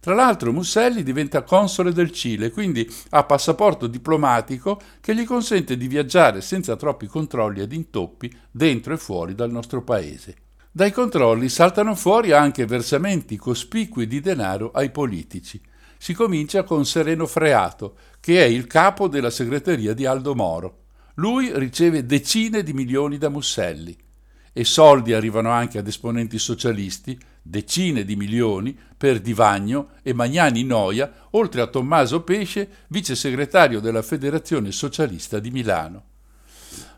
Tra 0.00 0.14
l'altro 0.16 0.52
Musselli 0.52 1.04
diventa 1.04 1.44
console 1.44 1.92
del 1.92 2.10
Cile, 2.10 2.50
quindi 2.50 2.92
ha 3.10 3.22
passaporto 3.22 3.86
diplomatico 3.86 4.80
che 5.00 5.14
gli 5.14 5.22
consente 5.22 5.76
di 5.76 5.86
viaggiare 5.86 6.40
senza 6.40 6.74
troppi 6.74 7.06
controlli 7.06 7.60
ed 7.60 7.72
intoppi 7.72 8.36
dentro 8.50 8.94
e 8.94 8.96
fuori 8.96 9.36
dal 9.36 9.52
nostro 9.52 9.84
paese. 9.84 10.34
Dai 10.72 10.90
controlli 10.90 11.48
saltano 11.48 11.94
fuori 11.94 12.32
anche 12.32 12.66
versamenti 12.66 13.36
cospicui 13.36 14.08
di 14.08 14.18
denaro 14.18 14.72
ai 14.72 14.90
politici. 14.90 15.60
Si 15.96 16.14
comincia 16.14 16.64
con 16.64 16.84
Sereno 16.84 17.26
Freato, 17.26 17.94
che 18.18 18.44
è 18.44 18.48
il 18.48 18.66
capo 18.66 19.06
della 19.06 19.30
segreteria 19.30 19.94
di 19.94 20.04
Aldo 20.04 20.34
Moro. 20.34 20.78
Lui 21.14 21.50
riceve 21.58 22.06
decine 22.06 22.62
di 22.62 22.72
milioni 22.72 23.18
da 23.18 23.28
Musselli 23.28 23.96
e 24.52 24.64
soldi 24.64 25.12
arrivano 25.12 25.50
anche 25.50 25.78
ad 25.78 25.86
esponenti 25.86 26.38
socialisti, 26.38 27.18
decine 27.42 28.04
di 28.04 28.16
milioni, 28.16 28.76
per 28.96 29.20
Divagno 29.20 29.90
e 30.02 30.12
Magnani 30.12 30.64
Noia, 30.64 31.28
oltre 31.30 31.60
a 31.60 31.66
Tommaso 31.66 32.22
Pesce, 32.22 32.68
vice 32.88 33.14
segretario 33.14 33.80
della 33.80 34.02
Federazione 34.02 34.72
Socialista 34.72 35.38
di 35.38 35.50
Milano. 35.50 36.04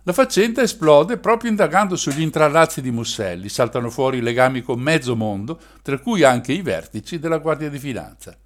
La 0.05 0.13
faccenda 0.13 0.63
esplode 0.63 1.19
proprio 1.19 1.51
indagando 1.51 1.95
sugli 1.95 2.23
intrallazzi 2.23 2.81
di 2.81 2.91
Musselli, 2.91 3.49
saltano 3.49 3.89
fuori 3.89 4.21
legami 4.21 4.63
con 4.63 4.81
mezzo 4.81 5.15
mondo, 5.15 5.61
tra 5.81 5.99
cui 5.99 6.25
anche 6.25 6.53
i 6.53 6.63
vertici 6.63 7.21
della 7.21 7.39
Guardia 7.39 7.71
di 7.71 7.79
Finanza. 7.79 8.37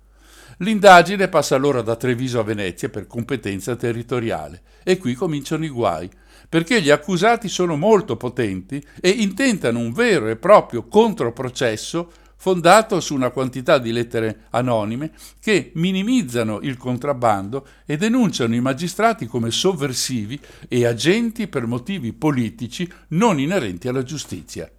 L'indagine 0.58 1.28
passa 1.28 1.54
allora 1.54 1.82
da 1.82 1.96
Treviso 1.96 2.40
a 2.40 2.42
Venezia 2.44 2.88
per 2.88 3.06
competenza 3.06 3.76
territoriale 3.76 4.62
e 4.82 4.96
qui 4.96 5.12
cominciano 5.12 5.66
i 5.66 5.68
guai, 5.68 6.08
perché 6.48 6.80
gli 6.80 6.90
accusati 6.90 7.48
sono 7.48 7.76
molto 7.76 8.16
potenti 8.16 8.82
e 9.00 9.10
intentano 9.10 9.78
un 9.78 9.92
vero 9.92 10.28
e 10.28 10.36
proprio 10.36 10.86
controprocesso 10.86 12.10
fondato 12.38 13.00
su 13.00 13.14
una 13.14 13.30
quantità 13.30 13.78
di 13.78 13.92
lettere 13.92 14.44
anonime 14.50 15.12
che 15.40 15.72
minimizzano 15.75 16.60
il 16.60 16.76
contrabbando 16.76 17.66
e 17.84 17.96
denunciano 17.96 18.54
i 18.54 18.60
magistrati 18.60 19.26
come 19.26 19.50
sovversivi 19.50 20.40
e 20.68 20.86
agenti 20.86 21.48
per 21.48 21.66
motivi 21.66 22.12
politici 22.12 22.90
non 23.08 23.40
inerenti 23.40 23.88
alla 23.88 24.02
giustizia. 24.02 24.70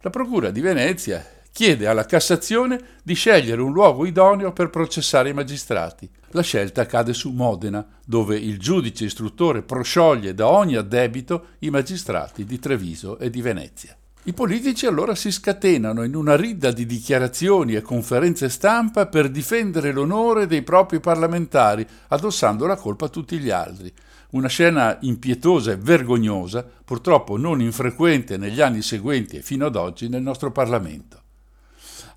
La 0.00 0.10
Procura 0.10 0.50
di 0.50 0.60
Venezia 0.60 1.37
chiede 1.58 1.88
alla 1.88 2.06
Cassazione 2.06 2.80
di 3.02 3.14
scegliere 3.14 3.60
un 3.60 3.72
luogo 3.72 4.06
idoneo 4.06 4.52
per 4.52 4.70
processare 4.70 5.30
i 5.30 5.34
magistrati. 5.34 6.08
La 6.28 6.42
scelta 6.42 6.86
cade 6.86 7.12
su 7.12 7.32
Modena, 7.32 7.84
dove 8.06 8.36
il 8.36 8.60
giudice 8.60 9.06
istruttore 9.06 9.62
proscioglie 9.62 10.34
da 10.34 10.46
ogni 10.46 10.76
addebito 10.76 11.46
i 11.58 11.70
magistrati 11.70 12.44
di 12.44 12.60
Treviso 12.60 13.18
e 13.18 13.28
di 13.28 13.42
Venezia. 13.42 13.96
I 14.22 14.32
politici 14.34 14.86
allora 14.86 15.16
si 15.16 15.32
scatenano 15.32 16.04
in 16.04 16.14
una 16.14 16.36
ridda 16.36 16.70
di 16.70 16.86
dichiarazioni 16.86 17.74
e 17.74 17.82
conferenze 17.82 18.48
stampa 18.50 19.06
per 19.06 19.28
difendere 19.28 19.90
l'onore 19.90 20.46
dei 20.46 20.62
propri 20.62 21.00
parlamentari, 21.00 21.84
addossando 22.06 22.66
la 22.66 22.76
colpa 22.76 23.06
a 23.06 23.08
tutti 23.08 23.36
gli 23.36 23.50
altri. 23.50 23.92
Una 24.30 24.46
scena 24.46 24.96
impietosa 25.00 25.72
e 25.72 25.76
vergognosa, 25.76 26.64
purtroppo 26.84 27.36
non 27.36 27.60
infrequente 27.60 28.36
negli 28.36 28.60
anni 28.60 28.80
seguenti 28.80 29.38
e 29.38 29.42
fino 29.42 29.66
ad 29.66 29.74
oggi 29.74 30.08
nel 30.08 30.22
nostro 30.22 30.52
Parlamento. 30.52 31.17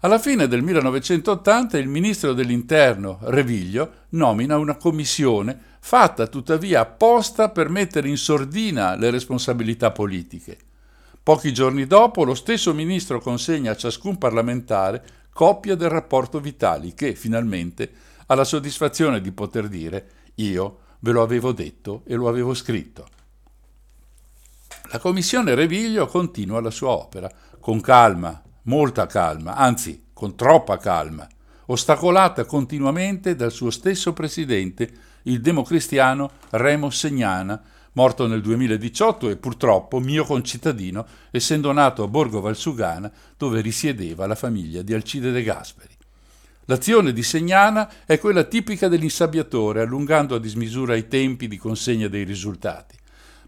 Alla 0.03 0.17
fine 0.17 0.47
del 0.47 0.63
1980 0.63 1.77
il 1.77 1.87
ministro 1.87 2.33
dell'Interno, 2.33 3.19
Reviglio, 3.21 4.05
nomina 4.09 4.57
una 4.57 4.75
commissione 4.75 5.55
fatta 5.79 6.25
tuttavia 6.25 6.79
apposta 6.79 7.49
per 7.49 7.69
mettere 7.69 8.09
in 8.09 8.17
sordina 8.17 8.95
le 8.95 9.11
responsabilità 9.11 9.91
politiche. 9.91 10.57
Pochi 11.21 11.53
giorni 11.53 11.85
dopo 11.85 12.23
lo 12.23 12.33
stesso 12.33 12.73
ministro 12.73 13.21
consegna 13.21 13.73
a 13.73 13.75
ciascun 13.75 14.17
parlamentare 14.17 15.05
copia 15.31 15.75
del 15.75 15.89
rapporto 15.89 16.39
Vitali 16.39 16.95
che 16.95 17.13
finalmente 17.13 17.91
ha 18.25 18.33
la 18.33 18.43
soddisfazione 18.43 19.21
di 19.21 19.31
poter 19.31 19.67
dire 19.67 20.09
io 20.35 20.79
ve 20.97 21.11
lo 21.11 21.21
avevo 21.21 21.51
detto 21.51 22.01
e 22.07 22.15
lo 22.15 22.27
avevo 22.27 22.55
scritto. 22.55 23.07
La 24.91 24.97
commissione 24.97 25.53
Reviglio 25.53 26.07
continua 26.07 26.59
la 26.59 26.71
sua 26.71 26.89
opera 26.89 27.31
con 27.59 27.79
calma, 27.81 28.41
molta 28.63 29.05
calma, 29.05 29.55
anzi 29.55 30.07
con 30.13 30.35
troppa 30.35 30.77
calma, 30.77 31.27
ostacolata 31.67 32.45
continuamente 32.45 33.35
dal 33.35 33.51
suo 33.51 33.69
stesso 33.69 34.13
presidente, 34.13 34.89
il 35.23 35.41
democristiano 35.41 36.31
Remo 36.51 36.89
Segnana, 36.89 37.61
morto 37.93 38.27
nel 38.27 38.41
2018 38.41 39.29
e 39.29 39.35
purtroppo 39.37 39.99
mio 39.99 40.23
concittadino, 40.23 41.05
essendo 41.31 41.71
nato 41.71 42.03
a 42.03 42.07
Borgo 42.07 42.39
Valsugana, 42.39 43.11
dove 43.37 43.61
risiedeva 43.61 44.27
la 44.27 44.35
famiglia 44.35 44.81
di 44.81 44.93
Alcide 44.93 45.31
De 45.31 45.43
Gasperi. 45.43 45.95
L'azione 46.65 47.11
di 47.11 47.23
Segnana 47.23 47.89
è 48.05 48.17
quella 48.19 48.43
tipica 48.43 48.87
dell'insabbiatore, 48.87 49.81
allungando 49.81 50.35
a 50.35 50.39
dismisura 50.39 50.95
i 50.95 51.07
tempi 51.07 51.47
di 51.47 51.57
consegna 51.57 52.07
dei 52.07 52.23
risultati. 52.23 52.95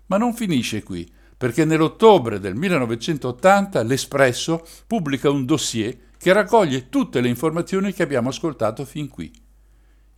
Ma 0.08 0.18
non 0.18 0.34
finisce 0.34 0.84
qui, 0.84 1.10
perché 1.44 1.66
nell'ottobre 1.66 2.40
del 2.40 2.56
1980 2.56 3.84
l'Espresso 3.84 4.66
pubblica 4.88 5.30
un 5.30 5.44
dossier 5.44 5.94
che 6.18 6.32
raccoglie 6.32 6.88
tutte 6.88 7.20
le 7.20 7.28
informazioni 7.28 7.92
che 7.92 8.02
abbiamo 8.02 8.30
ascoltato 8.30 8.86
fin 8.86 9.10
qui. 9.10 9.30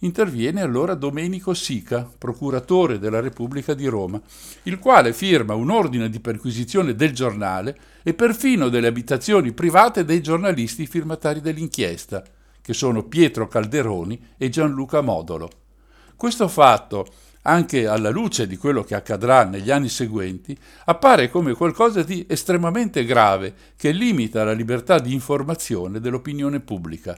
Interviene 0.02 0.62
allora 0.62 0.94
Domenico 0.94 1.56
Sica, 1.56 2.08
procuratore 2.16 3.00
della 3.00 3.22
Repubblica 3.22 3.74
di 3.74 3.88
Roma, 3.88 4.22
il 4.66 4.78
quale 4.78 5.14
firma 5.14 5.56
un 5.56 5.72
ordine 5.72 6.12
di 6.12 6.20
perquisizione 6.20 6.94
del 6.94 7.12
giornale 7.12 7.76
e 8.04 8.14
perfino 8.14 8.70
delle 8.70 8.86
abitazioni 8.86 9.52
private 9.52 10.06
dei 10.06 10.22
giornalisti 10.22 10.86
firmatari 10.86 11.42
dell'inchiesta, 11.42 12.24
che 12.62 12.74
sono 12.74 13.02
Pietro 13.02 13.48
Calderoni 13.48 14.28
e 14.38 14.50
Gianluca 14.50 15.02
Modolo. 15.02 15.50
Questo 16.16 16.48
fatto, 16.48 17.08
anche 17.48 17.88
alla 17.88 18.10
luce 18.10 18.48
di 18.48 18.58
quello 18.58 18.84
che 18.84 18.96
accadrà 18.96 19.44
negli 19.44 19.72
anni 19.72 19.90
seguenti, 19.90 20.58
appare 20.86 21.30
come 21.30 21.54
qualcosa 21.54 22.04
di 22.04 22.26
estremamente 22.28 23.06
grave 23.06 23.54
che 23.76 23.92
limita 23.92 24.44
la 24.44 24.54
libertà 24.54 25.00
di 25.00 25.14
informazione 25.14 26.00
dell'opinione 26.00 26.60
pubblica 26.60 27.18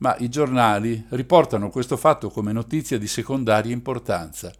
ma 0.00 0.16
i 0.18 0.28
giornali 0.28 1.06
riportano 1.10 1.70
questo 1.70 1.96
fatto 1.96 2.30
come 2.30 2.52
notizia 2.52 2.98
di 2.98 3.06
secondaria 3.06 3.72
importanza. 3.72 4.52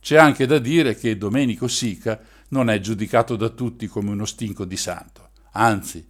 C'è 0.00 0.16
anche 0.16 0.46
da 0.46 0.58
dire 0.58 0.96
che 0.96 1.16
Domenico 1.16 1.68
Sica 1.68 2.20
non 2.48 2.68
è 2.68 2.78
giudicato 2.80 3.36
da 3.36 3.48
tutti 3.48 3.86
come 3.86 4.10
uno 4.10 4.26
stinco 4.26 4.64
di 4.64 4.76
santo, 4.76 5.30
anzi. 5.52 6.06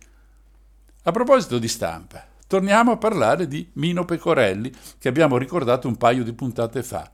A 1.04 1.10
proposito 1.10 1.58
di 1.58 1.68
stampa, 1.68 2.26
torniamo 2.46 2.92
a 2.92 2.96
parlare 2.96 3.46
di 3.46 3.68
Mino 3.74 4.04
Pecorelli, 4.04 4.72
che 4.98 5.08
abbiamo 5.08 5.36
ricordato 5.36 5.86
un 5.86 5.96
paio 5.96 6.24
di 6.24 6.32
puntate 6.32 6.82
fa. 6.82 7.10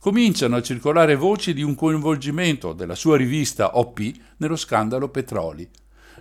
Cominciano 0.00 0.56
a 0.56 0.62
circolare 0.62 1.14
voci 1.14 1.52
di 1.52 1.60
un 1.60 1.74
coinvolgimento 1.74 2.72
della 2.72 2.94
sua 2.94 3.18
rivista 3.18 3.76
OP 3.76 4.00
nello 4.38 4.56
scandalo 4.56 5.10
Petroli. 5.10 5.68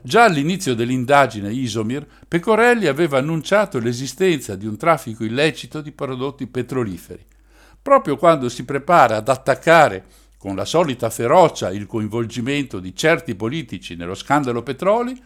Già 0.01 0.25
all'inizio 0.25 0.75
dell'indagine 0.75 1.53
Isomir, 1.53 2.05
Pecorelli 2.27 2.87
aveva 2.87 3.19
annunciato 3.19 3.79
l'esistenza 3.79 4.57
di 4.57 4.65
un 4.67 4.75
traffico 4.75 5.23
illecito 5.23 5.79
di 5.79 5.93
prodotti 5.93 6.45
petroliferi. 6.47 7.25
Proprio 7.81 8.17
quando 8.17 8.49
si 8.49 8.65
prepara 8.65 9.15
ad 9.15 9.29
attaccare 9.29 10.07
con 10.37 10.57
la 10.57 10.65
solita 10.65 11.09
ferocia 11.09 11.71
il 11.71 11.85
coinvolgimento 11.85 12.81
di 12.81 12.93
certi 12.93 13.33
politici 13.33 13.95
nello 13.95 14.13
scandalo 14.13 14.61
petroli, 14.61 15.17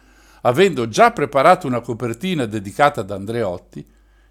avendo 0.42 0.88
già 0.88 1.12
preparato 1.12 1.66
una 1.66 1.82
copertina 1.82 2.46
dedicata 2.46 3.02
ad 3.02 3.10
Andreotti, 3.10 3.84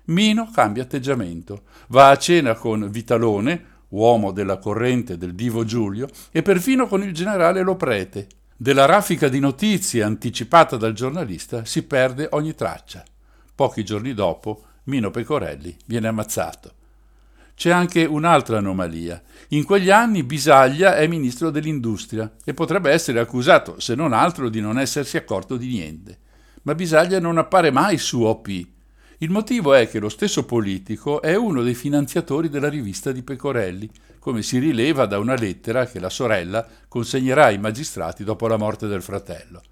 Mino 0.07 0.51
cambia 0.53 0.83
atteggiamento, 0.83 1.63
va 1.89 2.11
a 2.11 2.19
cena 2.19 2.55
con 2.55 2.91
Vitalone, 2.91 3.71
uomo 3.93 4.33
della 4.33 4.59
corrente 4.59 5.17
del 5.17 5.35
divo 5.35 5.65
Giulio, 5.65 6.09
e 6.31 6.43
perfino 6.43 6.87
con 6.87 7.03
il 7.03 7.13
generale 7.13 7.63
Loprete, 7.63 8.27
della 8.57 8.85
raffica 8.85 9.29
di 9.29 9.41
notizie 9.41 10.03
anticipata 10.03 10.77
dal 10.77 10.93
giornalista 10.93 11.65
si 11.65 11.83
perde 11.83 12.29
ogni 12.31 12.55
traccia. 12.55 13.03
Pochi 13.55 13.85
giorni 13.85 14.15
dopo 14.15 14.65
Mino 14.85 15.11
Pecorelli 15.11 15.77
viene 15.87 16.09
ammazzato. 16.09 16.75
C'è 17.55 17.71
anche 17.71 18.05
un'altra 18.05 18.59
anomalia. 18.59 19.21
In 19.49 19.65
quegli 19.65 19.91
anni 19.91 20.23
Bisaglia 20.23 20.97
è 20.97 21.07
ministro 21.07 21.51
dell'industria 21.51 22.31
e 22.45 22.55
potrebbe 22.55 22.91
essere 22.91 23.21
accusato, 23.21 23.79
se 23.79 23.95
non 23.95 24.13
altro, 24.13 24.49
di 24.49 24.61
non 24.61 24.79
essersi 24.79 25.17
accorto 25.17 25.57
di 25.57 25.69
niente. 25.69 26.19
Ma 26.63 26.75
Bisaglia 26.75 27.21
non 27.21 27.39
appare 27.39 27.71
mai 27.71 27.99
su 27.99 28.23
OP. 28.23 28.49
Il 29.23 29.31
motivo 29.31 29.73
è 29.73 29.89
che 29.89 30.01
lo 30.01 30.09
stesso 30.09 30.45
politico 30.45 31.23
è 31.23 31.37
uno 31.37 31.63
dei 31.63 31.75
finanziatori 31.75 32.49
della 32.49 32.69
rivista 32.69 33.13
di 33.13 33.23
Pecorelli, 33.23 33.89
come 34.19 34.43
si 34.43 34.59
rileva 34.59 35.07
da 35.07 35.21
una 35.21 35.37
lettera 35.37 35.87
che 35.87 36.01
la 36.01 36.11
sorella 36.11 36.67
consegnerà 36.89 37.45
ai 37.45 37.59
magistrati 37.59 38.25
dopo 38.25 38.49
la 38.49 38.57
morte 38.57 38.89
del 38.89 39.01
fratello. 39.01 39.63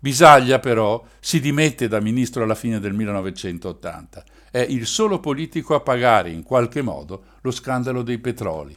Bisaglia 0.00 0.58
però 0.58 1.04
si 1.20 1.38
dimette 1.38 1.86
da 1.86 2.00
ministro 2.00 2.42
alla 2.42 2.56
fine 2.56 2.80
del 2.80 2.92
1980. 2.92 4.24
È 4.50 4.58
il 4.58 4.84
solo 4.84 5.20
politico 5.20 5.76
a 5.76 5.80
pagare 5.80 6.30
in 6.30 6.42
qualche 6.42 6.82
modo 6.82 7.22
lo 7.42 7.52
scandalo 7.52 8.02
dei 8.02 8.18
petroli. 8.18 8.76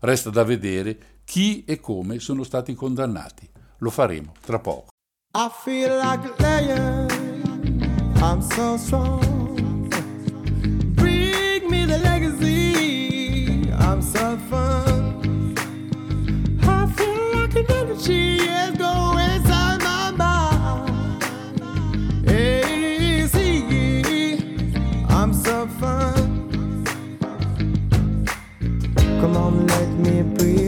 Resta 0.00 0.30
da 0.30 0.42
vedere 0.42 1.20
chi 1.22 1.62
e 1.64 1.78
come 1.78 2.18
sono 2.18 2.42
stati 2.42 2.74
condannati. 2.74 3.48
Lo 3.78 3.90
faremo 3.90 4.32
tra 4.44 4.58
poco. 4.58 4.88
I 5.36 5.48
feel 5.62 5.96
like 5.98 6.28
a 6.36 6.60
lion. 6.60 7.06
I'm 8.20 8.40
so 8.40 8.76
strong. 8.76 9.41
she 18.04 18.36
is 18.36 18.76
going 18.78 19.30
inside 19.30 19.80
my 19.82 20.10
mind. 20.10 21.22
I'm. 25.08 25.32
Come 29.20 29.36
on, 29.36 29.66
let 29.68 29.88
me 30.04 30.22
breathe. 30.22 30.61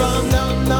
from 0.00 0.30
the 0.30 0.64
north. 0.66 0.79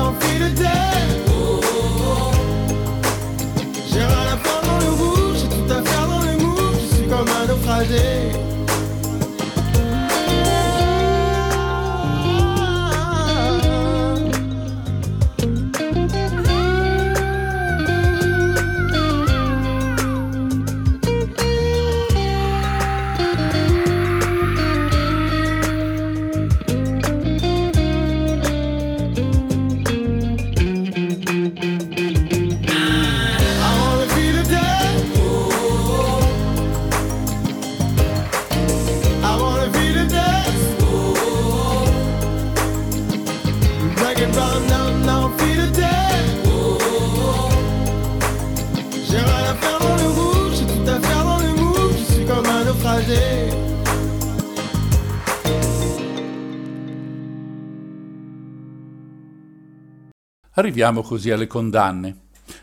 Arriviamo 60.71 61.03
così 61.03 61.33
alle 61.33 61.49
condanne. 61.49 62.17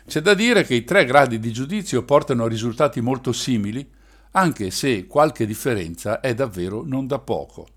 C'è 0.06 0.22
da 0.22 0.32
dire 0.32 0.64
che 0.64 0.72
i 0.72 0.82
tre 0.82 1.04
gradi 1.04 1.38
di 1.38 1.52
giudizio 1.52 2.04
portano 2.04 2.44
a 2.44 2.48
risultati 2.48 3.02
molto 3.02 3.32
simili, 3.32 3.86
anche 4.30 4.70
se 4.70 5.06
qualche 5.06 5.44
differenza 5.44 6.20
è 6.20 6.32
davvero 6.32 6.82
non 6.86 7.06
da 7.06 7.18
poco. 7.18 7.68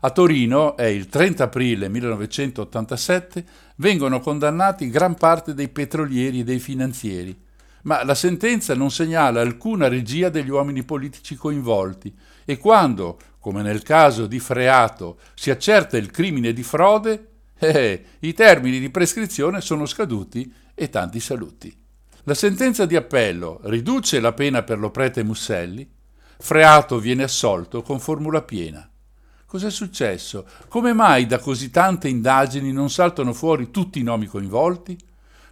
A 0.00 0.10
Torino, 0.10 0.76
è 0.76 0.86
il 0.86 1.06
30 1.06 1.44
aprile 1.44 1.88
1987, 1.88 3.44
vengono 3.76 4.18
condannati 4.18 4.90
gran 4.90 5.14
parte 5.14 5.54
dei 5.54 5.68
petrolieri 5.68 6.40
e 6.40 6.44
dei 6.44 6.58
finanzieri, 6.58 7.40
ma 7.82 8.02
la 8.02 8.16
sentenza 8.16 8.74
non 8.74 8.90
segnala 8.90 9.40
alcuna 9.40 9.86
regia 9.86 10.28
degli 10.28 10.50
uomini 10.50 10.82
politici 10.82 11.36
coinvolti 11.36 12.12
e 12.44 12.58
quando, 12.58 13.16
come 13.38 13.62
nel 13.62 13.84
caso 13.84 14.26
di 14.26 14.40
Freato, 14.40 15.18
si 15.34 15.52
accerta 15.52 15.96
il 15.96 16.10
crimine 16.10 16.52
di 16.52 16.64
frode, 16.64 17.27
eh, 17.58 18.04
i 18.20 18.32
termini 18.32 18.78
di 18.78 18.90
prescrizione 18.90 19.60
sono 19.60 19.86
scaduti 19.86 20.52
e 20.74 20.88
tanti 20.88 21.20
saluti. 21.20 21.76
La 22.24 22.34
sentenza 22.34 22.86
di 22.86 22.94
appello 22.94 23.60
riduce 23.64 24.20
la 24.20 24.32
pena 24.32 24.62
per 24.62 24.78
lo 24.78 24.90
prete 24.90 25.22
Musselli, 25.22 25.88
Freato 26.40 27.00
viene 27.00 27.24
assolto 27.24 27.82
con 27.82 27.98
formula 27.98 28.42
piena. 28.42 28.88
Cos'è 29.44 29.70
successo? 29.70 30.46
Come 30.68 30.92
mai 30.92 31.26
da 31.26 31.38
così 31.38 31.70
tante 31.70 32.08
indagini 32.08 32.70
non 32.70 32.90
saltano 32.90 33.32
fuori 33.32 33.70
tutti 33.70 33.98
i 33.98 34.04
nomi 34.04 34.26
coinvolti? 34.26 34.96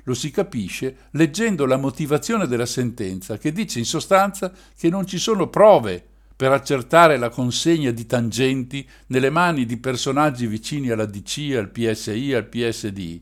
Lo 0.04 0.14
si 0.14 0.30
capisce 0.30 1.08
leggendo 1.12 1.66
la 1.66 1.76
motivazione 1.76 2.46
della 2.46 2.66
sentenza, 2.66 3.38
che 3.38 3.50
dice 3.50 3.80
in 3.80 3.84
sostanza 3.84 4.52
che 4.76 4.88
non 4.90 5.06
ci 5.06 5.18
sono 5.18 5.48
prove 5.48 6.08
per 6.36 6.52
accertare 6.52 7.16
la 7.16 7.30
consegna 7.30 7.90
di 7.90 8.04
tangenti 8.04 8.86
nelle 9.06 9.30
mani 9.30 9.64
di 9.64 9.78
personaggi 9.78 10.46
vicini 10.46 10.90
alla 10.90 11.06
DC, 11.06 11.54
al 11.56 11.70
PSI, 11.70 12.34
al 12.34 12.46
PSD. 12.46 13.20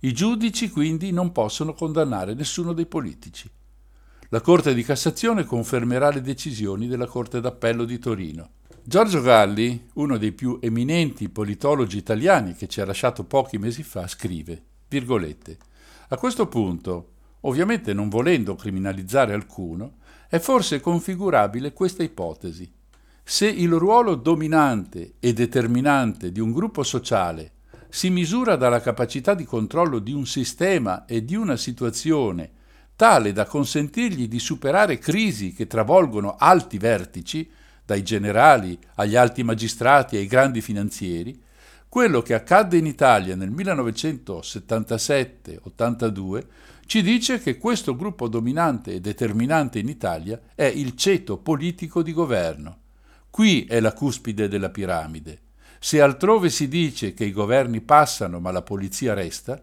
I 0.00 0.12
giudici 0.12 0.70
quindi 0.70 1.10
non 1.10 1.32
possono 1.32 1.74
condannare 1.74 2.34
nessuno 2.34 2.72
dei 2.72 2.86
politici. 2.86 3.50
La 4.28 4.40
Corte 4.40 4.72
di 4.72 4.84
Cassazione 4.84 5.44
confermerà 5.44 6.10
le 6.10 6.20
decisioni 6.20 6.86
della 6.86 7.06
Corte 7.06 7.40
d'Appello 7.40 7.84
di 7.84 7.98
Torino. 7.98 8.50
Giorgio 8.84 9.20
Galli, 9.20 9.88
uno 9.94 10.16
dei 10.16 10.32
più 10.32 10.58
eminenti 10.62 11.28
politologi 11.28 11.98
italiani 11.98 12.54
che 12.54 12.68
ci 12.68 12.80
ha 12.80 12.86
lasciato 12.86 13.24
pochi 13.24 13.58
mesi 13.58 13.82
fa, 13.82 14.06
scrive, 14.06 14.62
virgolette, 14.88 15.58
a 16.08 16.16
questo 16.16 16.46
punto, 16.46 17.10
ovviamente 17.40 17.92
non 17.92 18.08
volendo 18.08 18.54
criminalizzare 18.54 19.34
alcuno, 19.34 19.96
è 20.28 20.38
forse 20.38 20.80
configurabile 20.80 21.72
questa 21.72 22.02
ipotesi. 22.02 22.70
Se 23.24 23.46
il 23.46 23.72
ruolo 23.72 24.14
dominante 24.14 25.14
e 25.18 25.32
determinante 25.32 26.30
di 26.30 26.40
un 26.40 26.52
gruppo 26.52 26.82
sociale 26.82 27.52
si 27.88 28.10
misura 28.10 28.56
dalla 28.56 28.80
capacità 28.80 29.34
di 29.34 29.44
controllo 29.44 29.98
di 29.98 30.12
un 30.12 30.26
sistema 30.26 31.06
e 31.06 31.24
di 31.24 31.34
una 31.34 31.56
situazione 31.56 32.50
tale 32.94 33.32
da 33.32 33.46
consentirgli 33.46 34.28
di 34.28 34.38
superare 34.38 34.98
crisi 34.98 35.52
che 35.52 35.66
travolgono 35.66 36.36
alti 36.38 36.78
vertici, 36.78 37.48
dai 37.84 38.02
generali 38.02 38.78
agli 38.96 39.16
alti 39.16 39.42
magistrati 39.42 40.16
ai 40.16 40.26
grandi 40.26 40.60
finanzieri, 40.60 41.40
quello 41.88 42.20
che 42.20 42.34
accadde 42.34 42.76
in 42.76 42.86
Italia 42.86 43.34
nel 43.34 43.50
1977-82 43.50 46.44
ci 46.88 47.02
dice 47.02 47.38
che 47.38 47.58
questo 47.58 47.94
gruppo 47.94 48.28
dominante 48.28 48.94
e 48.94 49.00
determinante 49.00 49.78
in 49.78 49.88
Italia 49.88 50.40
è 50.54 50.64
il 50.64 50.96
ceto 50.96 51.36
politico 51.36 52.02
di 52.02 52.14
governo. 52.14 52.78
Qui 53.28 53.66
è 53.66 53.78
la 53.78 53.92
cuspide 53.92 54.48
della 54.48 54.70
piramide. 54.70 55.40
Se 55.78 56.00
altrove 56.00 56.48
si 56.48 56.66
dice 56.66 57.12
che 57.12 57.26
i 57.26 57.30
governi 57.30 57.82
passano 57.82 58.40
ma 58.40 58.50
la 58.52 58.62
polizia 58.62 59.12
resta, 59.12 59.62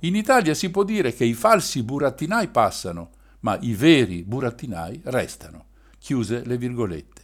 in 0.00 0.16
Italia 0.16 0.52
si 0.52 0.68
può 0.70 0.82
dire 0.82 1.14
che 1.14 1.24
i 1.24 1.34
falsi 1.34 1.84
burattinai 1.84 2.48
passano, 2.48 3.10
ma 3.42 3.56
i 3.60 3.72
veri 3.74 4.24
burattinai 4.24 5.02
restano. 5.04 5.66
Chiuse 6.00 6.42
le 6.44 6.58
virgolette. 6.58 7.22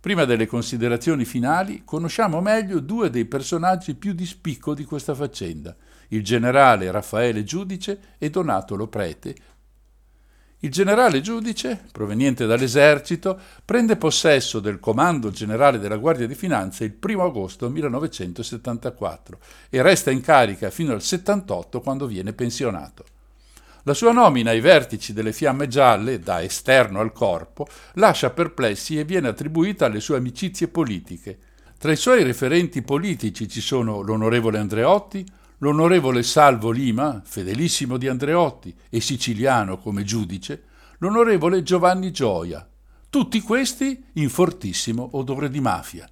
Prima 0.00 0.24
delle 0.24 0.46
considerazioni 0.46 1.24
finali, 1.24 1.82
conosciamo 1.84 2.40
meglio 2.40 2.80
due 2.80 3.08
dei 3.08 3.24
personaggi 3.24 3.94
più 3.94 4.14
di 4.14 4.26
spicco 4.26 4.74
di 4.74 4.82
questa 4.82 5.14
faccenda, 5.14 5.76
il 6.12 6.22
generale 6.22 6.90
Raffaele 6.90 7.44
Giudice 7.44 8.16
e 8.18 8.30
Donato 8.30 8.76
Lo 8.76 8.86
Prete. 8.86 9.34
Il 10.60 10.70
generale 10.70 11.20
Giudice, 11.20 11.86
proveniente 11.90 12.46
dall'esercito, 12.46 13.38
prende 13.64 13.96
possesso 13.96 14.60
del 14.60 14.78
comando 14.78 15.30
generale 15.30 15.78
della 15.78 15.96
Guardia 15.96 16.26
di 16.28 16.36
Finanza 16.36 16.84
il 16.84 16.96
1 17.00 17.24
agosto 17.24 17.68
1974 17.68 19.38
e 19.70 19.82
resta 19.82 20.12
in 20.12 20.20
carica 20.20 20.70
fino 20.70 20.92
al 20.92 21.02
78 21.02 21.80
quando 21.80 22.06
viene 22.06 22.32
pensionato. 22.32 23.04
La 23.84 23.94
sua 23.94 24.12
nomina 24.12 24.50
ai 24.50 24.60
vertici 24.60 25.12
delle 25.12 25.32
Fiamme 25.32 25.66
Gialle, 25.66 26.20
da 26.20 26.40
esterno 26.40 27.00
al 27.00 27.10
corpo, 27.10 27.66
lascia 27.94 28.30
perplessi 28.30 28.96
e 28.96 29.04
viene 29.04 29.26
attribuita 29.26 29.86
alle 29.86 29.98
sue 29.98 30.18
amicizie 30.18 30.68
politiche. 30.68 31.38
Tra 31.76 31.90
i 31.90 31.96
suoi 31.96 32.22
referenti 32.22 32.82
politici 32.82 33.48
ci 33.48 33.60
sono 33.60 34.02
l'onorevole 34.02 34.58
Andreotti, 34.58 35.26
l'onorevole 35.62 36.24
Salvo 36.24 36.72
Lima, 36.72 37.22
fedelissimo 37.24 37.96
di 37.96 38.08
Andreotti 38.08 38.74
e 38.90 39.00
siciliano 39.00 39.78
come 39.78 40.02
giudice, 40.02 40.64
l'onorevole 40.98 41.62
Giovanni 41.62 42.10
Gioia, 42.10 42.68
tutti 43.08 43.40
questi 43.40 44.06
in 44.14 44.28
fortissimo 44.28 45.10
odore 45.12 45.48
di 45.50 45.60
mafia. 45.60 46.08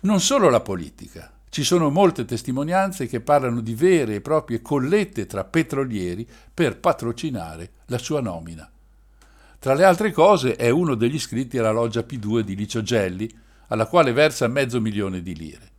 Non 0.00 0.20
solo 0.20 0.50
la 0.50 0.60
politica, 0.60 1.32
ci 1.48 1.62
sono 1.62 1.90
molte 1.90 2.24
testimonianze 2.24 3.06
che 3.06 3.20
parlano 3.20 3.60
di 3.60 3.74
vere 3.74 4.16
e 4.16 4.20
proprie 4.20 4.60
collette 4.60 5.26
tra 5.26 5.44
petrolieri 5.44 6.26
per 6.52 6.80
patrocinare 6.80 7.70
la 7.86 7.98
sua 7.98 8.20
nomina. 8.20 8.68
Tra 9.60 9.74
le 9.74 9.84
altre 9.84 10.10
cose 10.10 10.56
è 10.56 10.70
uno 10.70 10.96
degli 10.96 11.14
iscritti 11.14 11.56
alla 11.56 11.70
loggia 11.70 12.00
P2 12.00 12.40
di 12.40 12.56
Licio 12.56 12.82
Gelli, 12.82 13.32
alla 13.68 13.86
quale 13.86 14.12
versa 14.12 14.48
mezzo 14.48 14.80
milione 14.80 15.22
di 15.22 15.36
lire. 15.36 15.71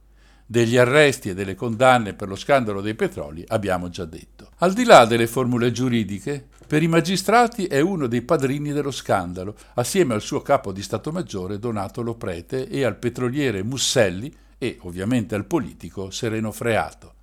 Degli 0.54 0.78
arresti 0.78 1.30
e 1.30 1.34
delle 1.34 1.56
condanne 1.56 2.14
per 2.14 2.28
lo 2.28 2.36
scandalo 2.36 2.80
dei 2.80 2.94
petroli 2.94 3.44
abbiamo 3.48 3.90
già 3.90 4.06
detto. 4.06 4.50
Al 4.58 4.74
di 4.74 4.84
là 4.84 5.06
delle 5.06 5.26
formule 5.26 5.72
giuridiche, 5.72 6.46
per 6.68 6.84
i 6.84 6.88
magistrati 6.88 7.66
è 7.66 7.80
uno 7.80 8.06
dei 8.06 8.22
padrini 8.22 8.72
dello 8.72 8.92
scandalo, 8.92 9.56
assieme 9.74 10.14
al 10.14 10.22
suo 10.22 10.44
capo 10.44 10.72
di 10.72 10.84
Stato 10.84 11.12
Maggiore 11.12 11.58
Donato 11.58 12.04
Loprete 12.04 12.68
e 12.68 12.84
al 12.84 12.98
petroliere 12.98 13.64
Musselli 13.64 14.32
e 14.60 14.78
ovviamente 14.82 15.34
al 15.34 15.46
politico 15.46 16.12
Sereno 16.12 16.52
Freato. 16.52 17.16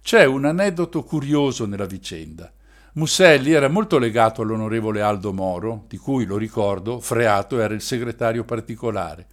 C'è 0.00 0.24
un 0.24 0.44
aneddoto 0.44 1.02
curioso 1.02 1.66
nella 1.66 1.86
vicenda. 1.86 2.52
Musselli 2.92 3.50
era 3.50 3.66
molto 3.66 3.98
legato 3.98 4.42
all'onorevole 4.42 5.00
Aldo 5.00 5.32
Moro, 5.32 5.86
di 5.88 5.96
cui, 5.96 6.24
lo 6.24 6.36
ricordo, 6.36 7.00
Freato 7.00 7.58
era 7.58 7.74
il 7.74 7.82
segretario 7.82 8.44
particolare. 8.44 9.26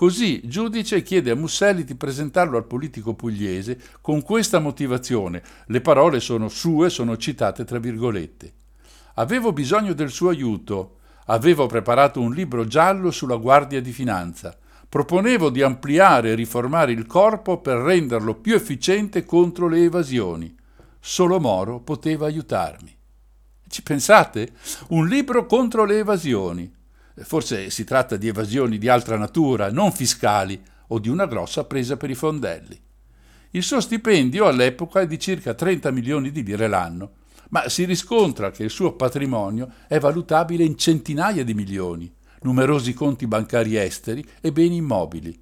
Così 0.00 0.40
giudice 0.44 1.02
chiede 1.02 1.30
a 1.30 1.36
Musselli 1.36 1.84
di 1.84 1.94
presentarlo 1.94 2.56
al 2.56 2.64
politico 2.64 3.12
pugliese 3.12 3.78
con 4.00 4.22
questa 4.22 4.58
motivazione. 4.58 5.42
Le 5.66 5.82
parole 5.82 6.20
sono 6.20 6.48
sue, 6.48 6.88
sono 6.88 7.18
citate 7.18 7.64
tra 7.64 7.78
virgolette. 7.78 8.50
Avevo 9.16 9.52
bisogno 9.52 9.92
del 9.92 10.08
suo 10.08 10.30
aiuto. 10.30 11.00
Avevo 11.26 11.66
preparato 11.66 12.18
un 12.18 12.32
libro 12.32 12.64
giallo 12.64 13.10
sulla 13.10 13.36
Guardia 13.36 13.82
di 13.82 13.92
Finanza. 13.92 14.56
Proponevo 14.88 15.50
di 15.50 15.60
ampliare 15.60 16.30
e 16.30 16.34
riformare 16.34 16.92
il 16.92 17.04
corpo 17.04 17.58
per 17.58 17.76
renderlo 17.76 18.36
più 18.36 18.54
efficiente 18.54 19.26
contro 19.26 19.68
le 19.68 19.84
evasioni. 19.84 20.56
Solo 20.98 21.38
Moro 21.38 21.78
poteva 21.78 22.24
aiutarmi. 22.24 22.96
Ci 23.68 23.82
pensate? 23.82 24.52
Un 24.88 25.06
libro 25.06 25.44
contro 25.44 25.84
le 25.84 25.98
evasioni. 25.98 26.78
Forse 27.22 27.70
si 27.70 27.84
tratta 27.84 28.16
di 28.16 28.28
evasioni 28.28 28.78
di 28.78 28.88
altra 28.88 29.16
natura, 29.16 29.70
non 29.70 29.92
fiscali, 29.92 30.60
o 30.88 30.98
di 30.98 31.08
una 31.08 31.26
grossa 31.26 31.64
presa 31.64 31.96
per 31.96 32.10
i 32.10 32.14
fondelli. 32.14 32.78
Il 33.52 33.62
suo 33.62 33.80
stipendio 33.80 34.46
all'epoca 34.46 35.00
è 35.00 35.06
di 35.06 35.18
circa 35.18 35.54
30 35.54 35.90
milioni 35.90 36.30
di 36.30 36.42
lire 36.42 36.68
l'anno, 36.68 37.12
ma 37.50 37.68
si 37.68 37.84
riscontra 37.84 38.50
che 38.50 38.64
il 38.64 38.70
suo 38.70 38.92
patrimonio 38.92 39.72
è 39.88 39.98
valutabile 39.98 40.64
in 40.64 40.76
centinaia 40.76 41.44
di 41.44 41.54
milioni, 41.54 42.12
numerosi 42.42 42.92
conti 42.94 43.26
bancari 43.26 43.76
esteri 43.76 44.24
e 44.40 44.52
beni 44.52 44.76
immobili. 44.76 45.38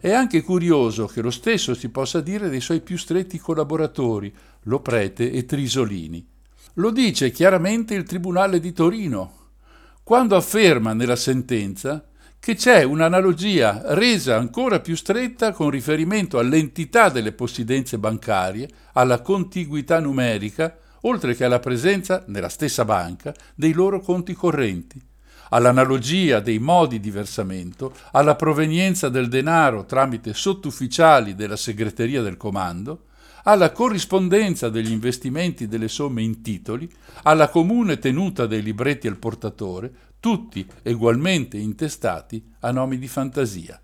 È 0.00 0.10
anche 0.12 0.42
curioso 0.42 1.06
che 1.06 1.22
lo 1.22 1.30
stesso 1.30 1.74
si 1.74 1.88
possa 1.88 2.20
dire 2.20 2.48
dei 2.48 2.60
suoi 2.60 2.80
più 2.80 2.96
stretti 2.96 3.38
collaboratori, 3.38 4.34
Loprete 4.62 5.30
e 5.30 5.44
Trisolini. 5.44 6.26
Lo 6.74 6.90
dice 6.90 7.30
chiaramente 7.30 7.94
il 7.94 8.04
Tribunale 8.04 8.60
di 8.60 8.72
Torino, 8.72 9.37
quando 10.08 10.36
afferma 10.36 10.94
nella 10.94 11.16
sentenza 11.16 12.02
che 12.40 12.54
c'è 12.54 12.82
un'analogia 12.82 13.82
resa 13.94 14.38
ancora 14.38 14.80
più 14.80 14.96
stretta 14.96 15.52
con 15.52 15.68
riferimento 15.68 16.38
all'entità 16.38 17.10
delle 17.10 17.32
possidenze 17.32 17.98
bancarie, 17.98 18.70
alla 18.94 19.20
contiguità 19.20 20.00
numerica, 20.00 20.78
oltre 21.02 21.34
che 21.34 21.44
alla 21.44 21.58
presenza 21.58 22.24
nella 22.28 22.48
stessa 22.48 22.86
banca 22.86 23.34
dei 23.54 23.74
loro 23.74 24.00
conti 24.00 24.32
correnti, 24.32 24.98
all'analogia 25.50 26.40
dei 26.40 26.58
modi 26.58 27.00
di 27.00 27.10
versamento, 27.10 27.92
alla 28.12 28.34
provenienza 28.34 29.10
del 29.10 29.28
denaro 29.28 29.84
tramite 29.84 30.32
sottufficiali 30.32 31.34
della 31.34 31.56
segreteria 31.56 32.22
del 32.22 32.38
comando, 32.38 33.07
alla 33.44 33.72
corrispondenza 33.72 34.68
degli 34.68 34.90
investimenti 34.90 35.68
delle 35.68 35.88
somme 35.88 36.22
in 36.22 36.42
titoli, 36.42 36.90
alla 37.22 37.48
comune 37.48 37.98
tenuta 37.98 38.46
dei 38.46 38.62
libretti 38.62 39.06
al 39.06 39.16
portatore, 39.16 39.90
tutti 40.20 40.66
egualmente 40.82 41.56
intestati 41.56 42.44
a 42.60 42.70
nomi 42.70 42.98
di 42.98 43.08
fantasia. 43.08 43.80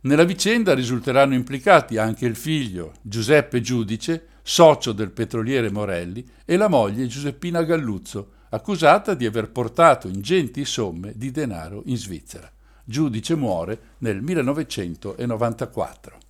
Nella 0.00 0.24
vicenda 0.24 0.74
risulteranno 0.74 1.34
implicati 1.34 1.98
anche 1.98 2.24
il 2.24 2.36
figlio 2.36 2.94
Giuseppe 3.02 3.60
Giudice, 3.60 4.26
socio 4.42 4.92
del 4.92 5.10
petroliere 5.10 5.70
Morelli, 5.70 6.24
e 6.44 6.56
la 6.56 6.68
moglie 6.68 7.06
Giuseppina 7.06 7.64
Galluzzo, 7.64 8.32
accusata 8.50 9.14
di 9.14 9.26
aver 9.26 9.50
portato 9.50 10.08
ingenti 10.08 10.64
somme 10.64 11.12
di 11.16 11.30
denaro 11.30 11.82
in 11.86 11.96
Svizzera. 11.96 12.50
Giudice 12.84 13.34
muore 13.34 13.80
nel 13.98 14.22
1994. 14.22 16.27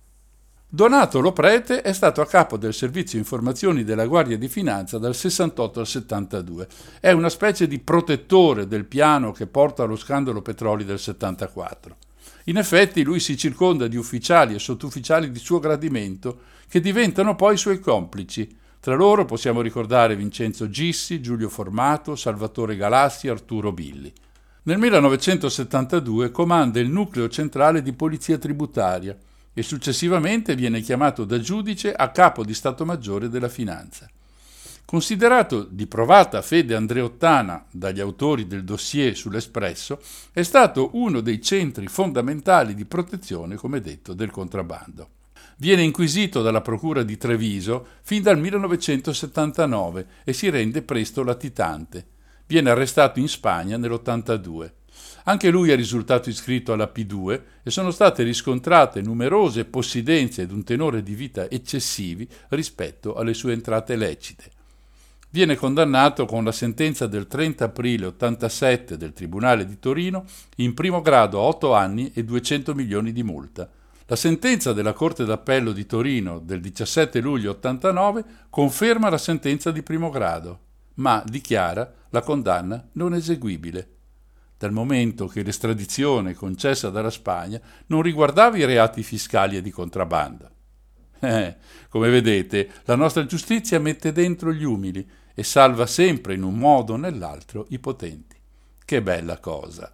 Donato 0.71 1.19
Loprete 1.19 1.81
è 1.81 1.93
stato 1.93 2.21
a 2.21 2.27
capo 2.27 2.55
del 2.55 2.75
servizio 2.75 3.17
informazioni 3.17 3.83
della 3.83 4.05
Guardia 4.05 4.37
di 4.37 4.47
Finanza 4.47 4.99
dal 4.99 5.15
68 5.15 5.79
al 5.79 5.87
72. 5.87 6.67
È 6.99 7.09
una 7.09 7.29
specie 7.29 7.67
di 7.67 7.79
protettore 7.79 8.67
del 8.67 8.85
piano 8.85 9.31
che 9.31 9.47
porta 9.47 9.81
allo 9.81 9.95
scandalo 9.95 10.43
petroli 10.43 10.85
del 10.85 10.99
74. 10.99 11.97
In 12.45 12.57
effetti 12.57 13.01
lui 13.01 13.19
si 13.19 13.35
circonda 13.35 13.87
di 13.87 13.97
ufficiali 13.97 14.53
e 14.53 14.59
sottufficiali 14.59 15.31
di 15.31 15.39
suo 15.39 15.57
gradimento 15.57 16.41
che 16.69 16.79
diventano 16.79 17.35
poi 17.35 17.57
suoi 17.57 17.79
complici. 17.79 18.55
Tra 18.79 18.93
loro 18.93 19.25
possiamo 19.25 19.61
ricordare 19.61 20.15
Vincenzo 20.15 20.69
Gissi, 20.69 21.19
Giulio 21.19 21.49
Formato, 21.49 22.15
Salvatore 22.15 22.75
Galassi, 22.75 23.27
Arturo 23.27 23.71
Billi. 23.71 24.13
Nel 24.63 24.77
1972 24.77 26.29
comanda 26.29 26.79
il 26.79 26.91
nucleo 26.91 27.27
centrale 27.27 27.81
di 27.81 27.93
polizia 27.93 28.37
tributaria 28.37 29.17
e 29.53 29.63
successivamente 29.63 30.55
viene 30.55 30.81
chiamato 30.81 31.25
da 31.25 31.39
giudice 31.39 31.93
a 31.93 32.09
capo 32.11 32.43
di 32.43 32.53
Stato 32.53 32.85
Maggiore 32.85 33.29
della 33.29 33.49
Finanza. 33.49 34.09
Considerato 34.89 35.65
di 35.69 35.85
provata 35.85 36.41
fede 36.41 36.73
andreottana 36.73 37.63
dagli 37.69 37.99
autori 37.99 38.47
del 38.47 38.63
dossier 38.63 39.15
sull'Espresso, 39.15 40.01
è 40.31 40.41
stato 40.41 40.89
uno 40.93 41.21
dei 41.21 41.39
centri 41.41 41.85
fondamentali 41.87 42.73
di 42.73 42.85
protezione, 42.85 43.55
come 43.55 43.81
detto, 43.81 44.13
del 44.13 44.31
contrabbando. 44.31 45.09
Viene 45.57 45.83
inquisito 45.83 46.41
dalla 46.41 46.61
Procura 46.61 47.03
di 47.03 47.17
Treviso 47.17 47.85
fin 48.01 48.23
dal 48.23 48.39
1979 48.39 50.07
e 50.23 50.33
si 50.33 50.49
rende 50.49 50.81
presto 50.81 51.21
latitante. 51.21 52.07
Viene 52.47 52.71
arrestato 52.71 53.19
in 53.19 53.27
Spagna 53.27 53.77
nell'82. 53.77 54.71
Anche 55.29 55.51
lui 55.51 55.69
è 55.69 55.75
risultato 55.75 56.27
iscritto 56.27 56.73
alla 56.73 56.91
P2 56.91 57.41
e 57.61 57.69
sono 57.69 57.91
state 57.91 58.23
riscontrate 58.23 58.99
numerose 59.03 59.63
possidenze 59.65 60.41
ed 60.41 60.51
un 60.51 60.63
tenore 60.63 61.03
di 61.03 61.13
vita 61.13 61.47
eccessivi 61.47 62.27
rispetto 62.47 63.13
alle 63.13 63.35
sue 63.35 63.53
entrate 63.53 63.95
lecite. 63.95 64.49
Viene 65.29 65.55
condannato 65.55 66.25
con 66.25 66.43
la 66.43 66.51
sentenza 66.51 67.05
del 67.05 67.27
30 67.27 67.65
aprile 67.65 68.07
87 68.07 68.97
del 68.97 69.13
Tribunale 69.13 69.67
di 69.67 69.77
Torino 69.77 70.25
in 70.55 70.73
primo 70.73 70.99
grado 70.99 71.37
a 71.37 71.43
8 71.43 71.75
anni 71.75 72.11
e 72.15 72.23
200 72.23 72.73
milioni 72.73 73.11
di 73.11 73.21
multa. 73.21 73.69
La 74.07 74.15
sentenza 74.15 74.73
della 74.73 74.93
Corte 74.93 75.25
d'Appello 75.25 75.73
di 75.73 75.85
Torino 75.85 76.39
del 76.39 76.59
17 76.59 77.19
luglio 77.19 77.51
89 77.51 78.25
conferma 78.49 79.11
la 79.11 79.19
sentenza 79.19 79.69
di 79.69 79.83
primo 79.83 80.09
grado, 80.09 80.59
ma 80.95 81.23
dichiara 81.23 81.93
la 82.09 82.21
condanna 82.23 82.83
non 82.93 83.13
eseguibile 83.13 83.97
dal 84.59 84.73
momento 84.73 85.25
che 85.27 85.41
l'estradizione 85.41 86.33
concessa 86.33 86.89
dalla 86.89 87.09
Spagna 87.09 87.61
non 87.85 88.01
riguardava 88.01 88.57
i 88.57 88.65
reati 88.65 89.03
fiscali 89.03 89.55
e 89.55 89.61
di 89.61 89.71
contrabbando. 89.71 90.49
Eh, 91.21 91.55
come 91.87 92.09
vedete, 92.09 92.69
la 92.83 92.95
nostra 92.95 93.25
giustizia 93.25 93.79
mette 93.79 94.11
dentro 94.11 94.51
gli 94.51 94.65
umili 94.65 95.09
e 95.33 95.43
salva 95.43 95.85
sempre 95.85 96.33
in 96.33 96.43
un 96.43 96.55
modo 96.55 96.93
o 96.93 96.97
nell'altro 96.97 97.67
i 97.69 97.79
potenti. 97.79 98.35
Che 98.83 99.01
bella 99.01 99.39
cosa! 99.39 99.93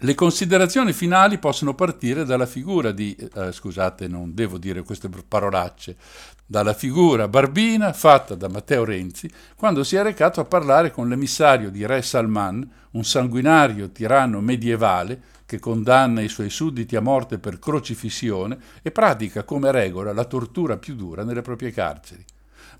Le 0.00 0.14
considerazioni 0.14 0.92
finali 0.92 1.38
possono 1.38 1.74
partire 1.74 2.26
dalla 2.26 2.44
figura 2.44 2.92
di, 2.92 3.16
eh, 3.16 3.50
scusate 3.50 4.06
non 4.08 4.34
devo 4.34 4.58
dire 4.58 4.82
queste 4.82 5.08
parolacce, 5.08 5.96
dalla 6.44 6.74
figura 6.74 7.28
barbina 7.28 7.94
fatta 7.94 8.34
da 8.34 8.46
Matteo 8.46 8.84
Renzi 8.84 9.30
quando 9.56 9.82
si 9.84 9.96
è 9.96 10.02
recato 10.02 10.40
a 10.40 10.44
parlare 10.44 10.90
con 10.90 11.08
l'emissario 11.08 11.70
di 11.70 11.86
Re 11.86 12.02
Salman, 12.02 12.70
un 12.90 13.04
sanguinario 13.04 13.90
tiranno 13.90 14.42
medievale 14.42 15.18
che 15.46 15.58
condanna 15.58 16.20
i 16.20 16.28
suoi 16.28 16.50
sudditi 16.50 16.94
a 16.94 17.00
morte 17.00 17.38
per 17.38 17.58
crocifissione 17.58 18.58
e 18.82 18.90
pratica 18.90 19.44
come 19.44 19.72
regola 19.72 20.12
la 20.12 20.24
tortura 20.24 20.76
più 20.76 20.94
dura 20.94 21.24
nelle 21.24 21.40
proprie 21.40 21.70
carceri. 21.70 22.22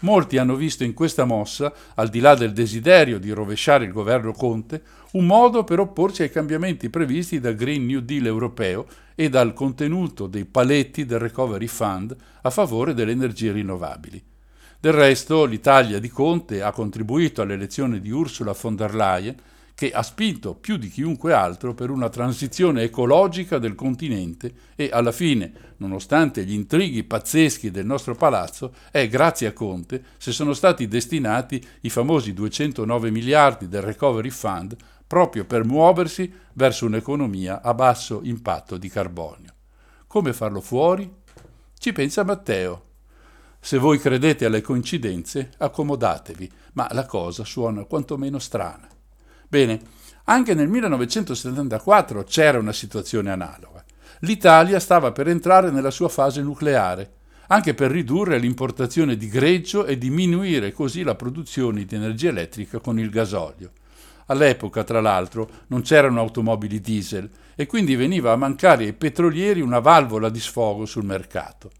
Molti 0.01 0.37
hanno 0.38 0.55
visto 0.55 0.85
in 0.85 0.94
questa 0.94 1.25
mossa, 1.25 1.72
al 1.94 2.09
di 2.09 2.20
là 2.20 2.35
del 2.35 2.53
desiderio 2.53 3.18
di 3.18 3.31
rovesciare 3.31 3.85
il 3.85 3.92
governo 3.92 4.33
Conte, 4.33 4.83
un 5.12 5.27
modo 5.27 5.64
per 5.64 5.81
opporsi 5.81 6.22
ai 6.22 6.31
cambiamenti 6.31 6.90
previsti 6.90 7.40
dal 7.40 7.55
Green 7.55 7.87
New 7.87 8.01
Deal 8.01 8.27
europeo 8.27 8.87
e 9.14 9.29
dal 9.29 9.53
contenuto 9.55 10.27
dei 10.27 10.44
paletti 10.44 11.07
del 11.07 11.18
Recovery 11.18 11.66
Fund 11.66 12.14
a 12.42 12.51
favore 12.51 12.94
delle 12.94 13.12
energie 13.12 13.53
rinnovabili. 13.53 14.22
Del 14.79 14.92
resto, 14.92 15.44
l'Italia 15.46 15.99
di 15.99 16.11
Conte 16.11 16.62
ha 16.62 16.70
contribuito 16.70 17.40
all'elezione 17.40 17.99
di 17.99 18.11
Ursula 18.11 18.55
von 18.59 18.77
der 18.77 18.94
Leyen 18.94 19.35
che 19.77 19.93
ha 19.93 20.03
spinto 20.03 20.55
più 20.55 20.79
di 20.79 20.89
chiunque 20.89 21.35
altro 21.35 21.75
per 21.75 21.91
una 21.91 22.09
transizione 22.09 22.85
ecologica 22.85 23.59
del 23.59 23.75
continente 23.75 24.55
e 24.75 24.89
alla 24.91 25.12
fine, 25.12 25.75
nonostante 25.77 26.47
gli 26.47 26.55
intrighi 26.55 27.05
pazzeschi 27.05 27.71
del 27.71 27.85
nostro 27.85 28.15
palazzo, 28.15 28.73
è 28.91 29.07
grazie 29.07 29.49
a 29.49 29.53
Conte 29.53 30.03
se 30.17 30.33
sono 30.33 30.55
stati 30.55 30.89
destinati 30.89 31.62
i 31.83 31.91
famosi 31.91 32.33
209 32.33 33.11
miliardi 33.11 33.69
del 33.69 33.83
Recovery 33.83 34.31
Fund 34.31 34.75
proprio 35.07 35.45
per 35.45 35.67
muoversi 35.67 36.33
verso 36.55 36.87
un'economia 36.87 37.61
a 37.61 37.75
basso 37.75 38.21
impatto 38.23 38.79
di 38.79 38.89
carbonio. 38.89 39.53
Come 40.07 40.33
farlo 40.33 40.62
fuori? 40.62 41.12
Ci 41.79 41.93
pensa 41.93 42.25
Matteo. 42.25 42.85
Se 43.61 43.77
voi 43.77 43.99
credete 43.99 44.47
alle 44.47 44.62
coincidenze, 44.62 45.51
accomodatevi, 45.59 46.51
ma 46.73 46.89
la 46.93 47.05
cosa 47.05 47.45
suona 47.45 47.85
quantomeno 47.85 48.39
strana. 48.39 48.89
Bene, 49.49 49.81
anche 50.25 50.55
nel 50.55 50.69
1974 50.69 52.25
c'era 52.25 52.59
una 52.59 52.73
situazione 52.73 53.31
analoga. 53.31 53.85
L'Italia 54.21 54.81
stava 54.81 55.13
per 55.13 55.29
entrare 55.29 55.71
nella 55.71 55.93
sua 55.93 56.09
fase 56.09 56.43
nucleare, 56.43 57.13
anche 57.49 57.75
per 57.75 57.93
ridurre 57.93 58.39
l'importazione 58.39 59.17
di 59.17 59.29
greggio 59.29 59.85
e 59.85 59.99
diminuire 59.99 60.73
così 60.73 61.05
la 61.05 61.15
produzione 61.15 61.85
di 61.85 61.95
energia 61.95 62.31
elettrica 62.31 62.81
con 62.81 62.99
il 62.99 63.09
gasolio. 63.09 63.71
All'epoca, 64.27 64.83
tra 64.83 65.01
l'altro, 65.01 65.49
non 65.69 65.83
c'erano 65.83 66.21
automobili 66.21 66.81
diesel 66.81 67.31
e 67.55 67.67
quindi 67.67 67.95
veniva 67.95 68.33
a 68.33 68.37
mancare 68.37 68.85
ai 68.85 68.93
petrolieri 68.95 69.61
una 69.61 69.79
valvola 69.79 70.29
di 70.29 70.41
sfogo 70.41 70.87
sul 70.87 71.05
mercato. 71.05 71.71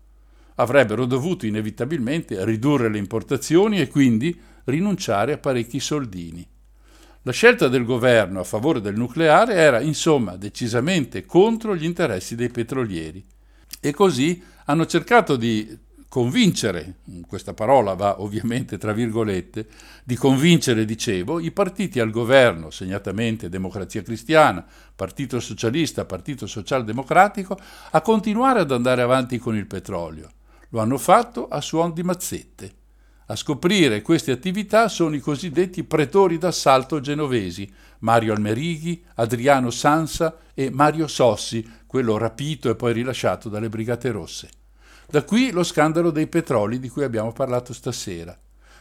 Avrebbero 0.57 1.05
dovuto 1.05 1.47
inevitabilmente 1.47 2.45
ridurre 2.45 2.89
le 2.89 2.99
importazioni 2.99 3.81
e 3.81 3.89
quindi 3.89 4.39
rinunciare 4.65 5.33
a 5.33 5.39
parecchi 5.39 5.81
soldini. 5.81 6.47
La 7.27 7.33
scelta 7.33 7.67
del 7.67 7.85
governo 7.85 8.39
a 8.39 8.45
favore 8.45 8.81
del 8.81 8.95
nucleare 8.95 9.55
era 9.55 9.81
insomma 9.81 10.37
decisamente 10.37 11.27
contro 11.27 11.75
gli 11.75 11.83
interessi 11.83 12.37
dei 12.37 12.51
petrolieri 12.51 13.27
e 13.81 13.93
così 13.93 14.41
hanno 14.67 14.87
cercato 14.87 15.35
di 15.35 15.77
convincere, 16.09 16.99
questa 17.27 17.53
parola 17.53 17.95
va 17.95 18.23
ovviamente 18.23 18.79
tra 18.79 18.93
virgolette, 18.93 19.67
di 20.05 20.15
convincere, 20.15 20.85
dicevo, 20.85 21.41
i 21.41 21.51
partiti 21.51 21.99
al 21.99 22.11
governo, 22.11 22.71
segnatamente 22.71 23.49
Democrazia 23.49 24.03
Cristiana, 24.03 24.65
Partito 24.95 25.41
Socialista, 25.41 26.05
Partito 26.05 26.47
Socialdemocratico, 26.47 27.59
a 27.91 28.01
continuare 28.03 28.61
ad 28.61 28.71
andare 28.71 29.03
avanti 29.03 29.39
con 29.39 29.57
il 29.57 29.67
petrolio. 29.67 30.31
Lo 30.69 30.79
hanno 30.79 30.97
fatto 30.97 31.49
a 31.49 31.61
suon 31.61 31.93
di 31.93 32.05
mazzette. 32.05 32.85
A 33.29 33.35
scoprire 33.35 34.03
queste 34.03 34.31
attività 34.31 34.87
sono 34.89 35.17
i 35.17 35.21
cosiddetti 35.21 35.83
pretori 35.83 36.39
d'assalto 36.39 37.01
genovesi, 37.01 37.69
Mario 38.01 38.33
Almerighi, 38.33 39.03
Adriano 39.17 39.71
Sansa 39.71 40.37
e 40.55 40.71
Mario 40.71 41.09
Sossi, 41.09 41.69
quello 41.87 42.19
rapito 42.19 42.71
e 42.71 42.77
poi 42.77 42.93
rilasciato 42.93 43.49
dalle 43.49 43.69
Brigate 43.69 44.13
Rosse. 44.13 44.49
Da 45.09 45.25
qui 45.25 45.51
lo 45.51 45.65
scandalo 45.65 46.13
dei 46.13 46.29
petroli 46.29 46.79
di 46.79 46.89
cui 46.89 47.03
abbiamo 47.03 47.33
parlato 47.33 47.73
stasera. 47.73 48.39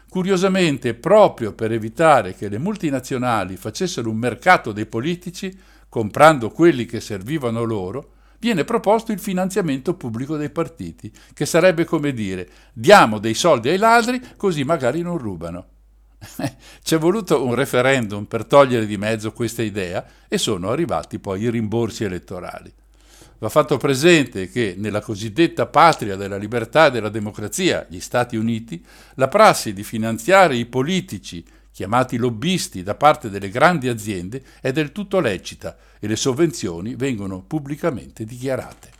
Curiosamente, 0.08 0.94
proprio 0.94 1.54
per 1.54 1.72
evitare 1.72 2.36
che 2.36 2.48
le 2.48 2.60
multinazionali 2.60 3.58
facessero 3.58 4.12
un 4.12 4.18
mercato 4.18 4.72
dei 4.72 4.86
politici, 4.86 5.58
comprando 5.90 6.52
quelli 6.52 6.86
che 6.86 7.00
servivano 7.00 7.64
loro, 7.64 8.12
viene 8.40 8.64
proposto 8.64 9.12
il 9.12 9.20
finanziamento 9.20 9.96
pubblico 9.96 10.38
dei 10.38 10.50
partiti, 10.50 11.12
che 11.34 11.46
sarebbe 11.46 11.86
come 11.86 12.14
dire 12.14 12.48
diamo 12.74 13.20
dei 13.20 13.34
soldi 13.34 13.70
ai 13.70 13.78
ladri 13.78 14.22
così 14.38 14.64
magari 14.64 15.02
non 15.02 15.18
rubano. 15.18 15.68
C'è 16.84 16.98
voluto 16.98 17.44
un 17.44 17.56
referendum 17.56 18.26
per 18.26 18.46
togliere 18.46 18.86
di 18.86 18.98
mezzo 18.98 19.32
questa 19.32 19.62
idea 19.62 20.06
e 20.28 20.38
sono 20.38 20.70
arrivati 20.70 21.20
poi 21.20 21.42
i 21.42 21.50
rimborsi 21.50 22.04
elettorali. 22.04 22.74
Va 23.38 23.50
fatto 23.50 23.78
presente 23.78 24.50
che 24.50 24.76
nella 24.78 25.02
cosiddetta 25.02 25.66
patria 25.66 26.16
della 26.16 26.38
libertà 26.38 26.88
e 26.88 26.92
della 26.92 27.10
democrazia, 27.10 27.86
gli 27.90 28.00
Stati 28.00 28.38
Uniti, 28.38 28.84
la 29.16 29.28
prassi 29.28 29.74
di 29.74 29.84
finanziare 29.84 30.56
i 30.56 30.66
politici 30.66 31.44
chiamati 31.76 32.16
lobbisti 32.16 32.84
da 32.84 32.96
parte 32.96 33.30
delle 33.30 33.50
grandi 33.50 33.90
aziende, 33.90 34.42
è 34.62 34.72
del 34.72 34.94
tutto 34.94 35.20
lecita 35.20 35.76
e 36.00 36.08
le 36.08 36.16
sovvenzioni 36.16 36.96
vengono 36.96 37.42
pubblicamente 37.42 38.24
dichiarate. 38.24 38.94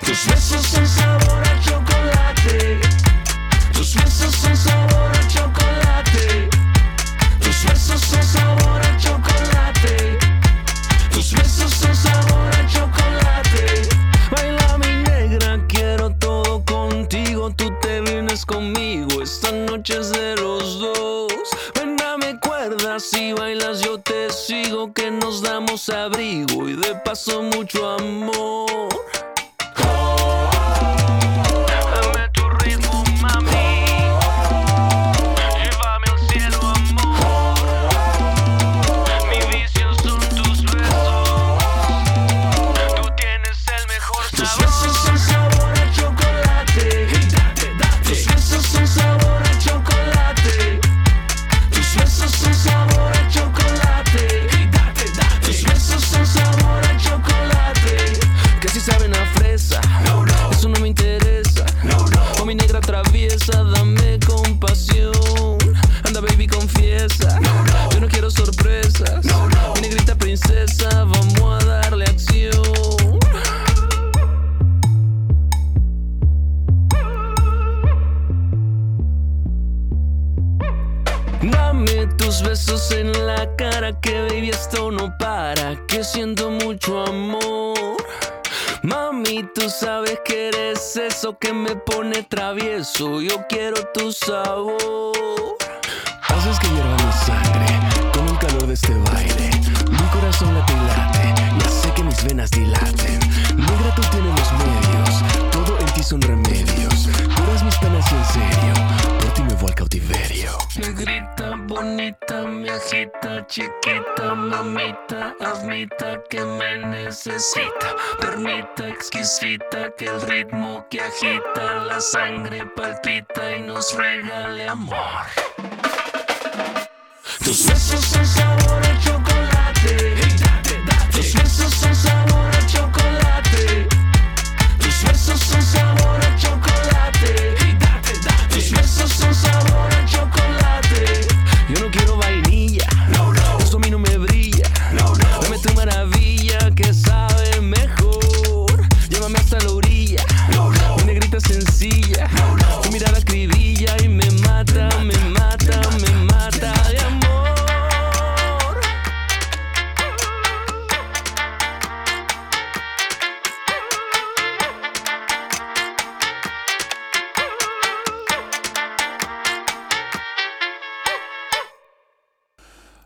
Tus 0.00 0.26
besos 0.26 0.66
son 0.66 0.86
sabor 0.86 1.40
a 1.40 1.58
chocolate. 1.60 2.80
Tus 3.70 3.94
besos 3.94 4.34
son 4.34 4.56
sabor 4.56 5.01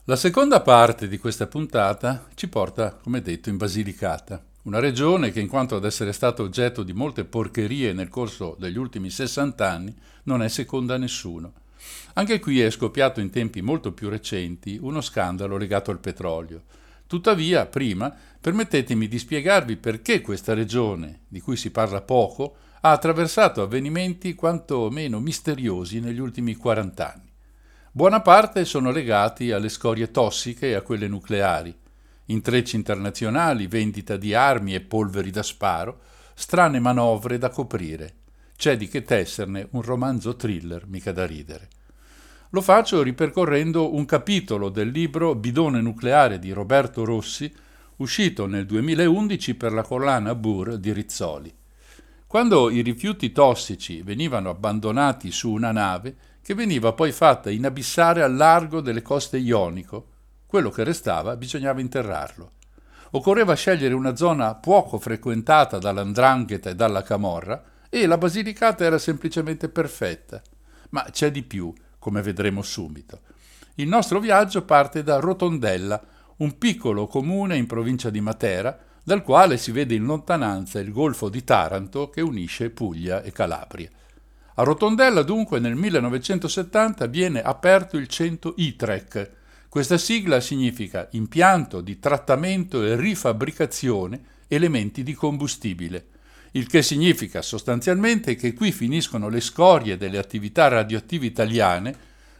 La 0.08 0.14
seconda 0.14 0.60
parte 0.60 1.08
di 1.08 1.18
questa 1.18 1.48
puntata 1.48 2.28
ci 2.36 2.46
porta, 2.48 2.96
come 3.02 3.22
detto, 3.22 3.48
in 3.48 3.56
Basilicata, 3.56 4.40
una 4.62 4.78
regione 4.78 5.32
che 5.32 5.40
in 5.40 5.48
quanto 5.48 5.74
ad 5.74 5.84
essere 5.84 6.12
stata 6.12 6.42
oggetto 6.42 6.84
di 6.84 6.92
molte 6.92 7.24
porcherie 7.24 7.92
nel 7.92 8.08
corso 8.08 8.54
degli 8.56 8.78
ultimi 8.78 9.10
60 9.10 9.68
anni 9.68 9.92
non 10.22 10.44
è 10.44 10.48
seconda 10.48 10.94
a 10.94 10.98
nessuno. 10.98 11.54
Anche 12.12 12.38
qui 12.38 12.60
è 12.60 12.70
scoppiato 12.70 13.18
in 13.18 13.30
tempi 13.30 13.62
molto 13.62 13.90
più 13.90 14.08
recenti 14.08 14.78
uno 14.80 15.00
scandalo 15.00 15.56
legato 15.56 15.90
al 15.90 15.98
petrolio. 15.98 16.62
Tuttavia, 17.08 17.66
prima, 17.66 18.14
permettetemi 18.40 19.08
di 19.08 19.18
spiegarvi 19.18 19.76
perché 19.76 20.20
questa 20.20 20.54
regione, 20.54 21.22
di 21.26 21.40
cui 21.40 21.56
si 21.56 21.72
parla 21.72 22.00
poco, 22.00 22.54
ha 22.82 22.92
attraversato 22.92 23.60
avvenimenti 23.60 24.36
quanto 24.36 24.88
meno 24.88 25.18
misteriosi 25.18 25.98
negli 25.98 26.20
ultimi 26.20 26.54
40 26.54 27.12
anni. 27.12 27.25
Buona 27.96 28.20
parte 28.20 28.66
sono 28.66 28.90
legati 28.90 29.52
alle 29.52 29.70
scorie 29.70 30.10
tossiche 30.10 30.68
e 30.68 30.74
a 30.74 30.82
quelle 30.82 31.08
nucleari, 31.08 31.74
intrecci 32.26 32.76
internazionali, 32.76 33.68
vendita 33.68 34.18
di 34.18 34.34
armi 34.34 34.74
e 34.74 34.82
polveri 34.82 35.30
da 35.30 35.42
sparo, 35.42 36.00
strane 36.34 36.78
manovre 36.78 37.38
da 37.38 37.48
coprire. 37.48 38.16
c'è 38.54 38.76
di 38.76 38.86
che 38.86 39.02
tesserne 39.02 39.68
un 39.70 39.80
romanzo 39.80 40.36
thriller 40.36 40.86
mica 40.86 41.10
da 41.10 41.24
ridere. 41.24 41.70
Lo 42.50 42.60
faccio 42.60 43.00
ripercorrendo 43.00 43.94
un 43.94 44.04
capitolo 44.04 44.68
del 44.68 44.90
libro 44.90 45.34
Bidone 45.34 45.80
nucleare 45.80 46.38
di 46.38 46.52
Roberto 46.52 47.02
Rossi, 47.02 47.50
uscito 47.96 48.44
nel 48.44 48.66
2011 48.66 49.54
per 49.54 49.72
la 49.72 49.82
collana 49.82 50.34
Bur 50.34 50.76
di 50.76 50.92
Rizzoli. 50.92 51.50
Quando 52.26 52.68
i 52.68 52.82
rifiuti 52.82 53.32
tossici 53.32 54.02
venivano 54.02 54.50
abbandonati 54.50 55.30
su 55.30 55.50
una 55.50 55.72
nave, 55.72 56.34
che 56.46 56.54
veniva 56.54 56.92
poi 56.92 57.10
fatta 57.10 57.50
inabissare 57.50 58.22
al 58.22 58.36
largo 58.36 58.80
delle 58.80 59.02
coste 59.02 59.36
ionico, 59.36 60.10
quello 60.46 60.70
che 60.70 60.84
restava 60.84 61.34
bisognava 61.34 61.80
interrarlo. 61.80 62.52
Occorreva 63.10 63.54
scegliere 63.54 63.94
una 63.94 64.14
zona 64.14 64.54
poco 64.54 65.00
frequentata 65.00 65.78
dall'andrangheta 65.78 66.70
e 66.70 66.76
dalla 66.76 67.02
camorra 67.02 67.60
e 67.90 68.06
la 68.06 68.16
Basilicata 68.16 68.84
era 68.84 68.96
semplicemente 68.96 69.68
perfetta. 69.68 70.40
Ma 70.90 71.04
c'è 71.10 71.32
di 71.32 71.42
più, 71.42 71.74
come 71.98 72.22
vedremo 72.22 72.62
subito. 72.62 73.22
Il 73.74 73.88
nostro 73.88 74.20
viaggio 74.20 74.62
parte 74.62 75.02
da 75.02 75.18
Rotondella, 75.18 76.00
un 76.36 76.58
piccolo 76.58 77.08
comune 77.08 77.56
in 77.56 77.66
provincia 77.66 78.08
di 78.08 78.20
Matera, 78.20 78.78
dal 79.02 79.24
quale 79.24 79.56
si 79.56 79.72
vede 79.72 79.96
in 79.96 80.04
lontananza 80.04 80.78
il 80.78 80.92
golfo 80.92 81.28
di 81.28 81.42
Taranto 81.42 82.08
che 82.08 82.20
unisce 82.20 82.70
Puglia 82.70 83.22
e 83.22 83.32
Calabria. 83.32 83.90
A 84.58 84.62
Rotondella 84.62 85.22
dunque 85.22 85.58
nel 85.58 85.74
1970 85.74 87.06
viene 87.08 87.42
aperto 87.42 87.98
il 87.98 88.06
centro 88.06 88.54
ITREC. 88.56 89.30
Questa 89.68 89.98
sigla 89.98 90.40
significa 90.40 91.08
impianto 91.10 91.82
di 91.82 91.98
trattamento 91.98 92.82
e 92.82 92.96
rifabbricazione 92.96 94.18
elementi 94.48 95.02
di 95.02 95.12
combustibile, 95.12 96.06
il 96.52 96.68
che 96.68 96.80
significa 96.80 97.42
sostanzialmente 97.42 98.34
che 98.34 98.54
qui 98.54 98.72
finiscono 98.72 99.28
le 99.28 99.40
scorie 99.40 99.98
delle 99.98 100.16
attività 100.16 100.68
radioattive 100.68 101.26
italiane, 101.26 101.94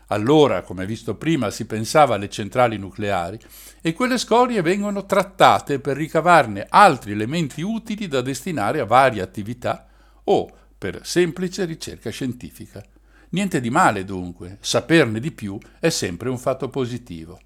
allora, 0.07 0.63
come 0.63 0.87
visto 0.87 1.17
prima, 1.17 1.51
si 1.51 1.67
pensava 1.67 2.15
alle 2.15 2.31
centrali 2.31 2.79
nucleari, 2.79 3.39
e 3.83 3.93
quelle 3.93 4.17
scorie 4.17 4.63
vengono 4.63 5.05
trattate 5.05 5.81
per 5.81 5.99
ricavarne 5.99 6.65
altri 6.67 7.13
elementi 7.13 7.61
utili 7.61 8.09
da 8.09 8.23
destinare 8.23 8.81
a 8.81 8.87
varie 8.87 9.21
attività 9.21 9.87
o 10.25 10.51
per 10.79 11.01
semplice 11.05 11.65
ricerca 11.65 12.11
scientifica. 12.11 12.85
Niente 13.31 13.61
di 13.61 13.71
male 13.71 14.05
dunque, 14.05 14.59
saperne 14.61 15.21
di 15.21 15.33
più 15.33 15.59
è 15.81 15.89
sempre 15.89 16.29
un 16.29 16.39
fatto 16.39 16.69
positivo. 16.69 17.41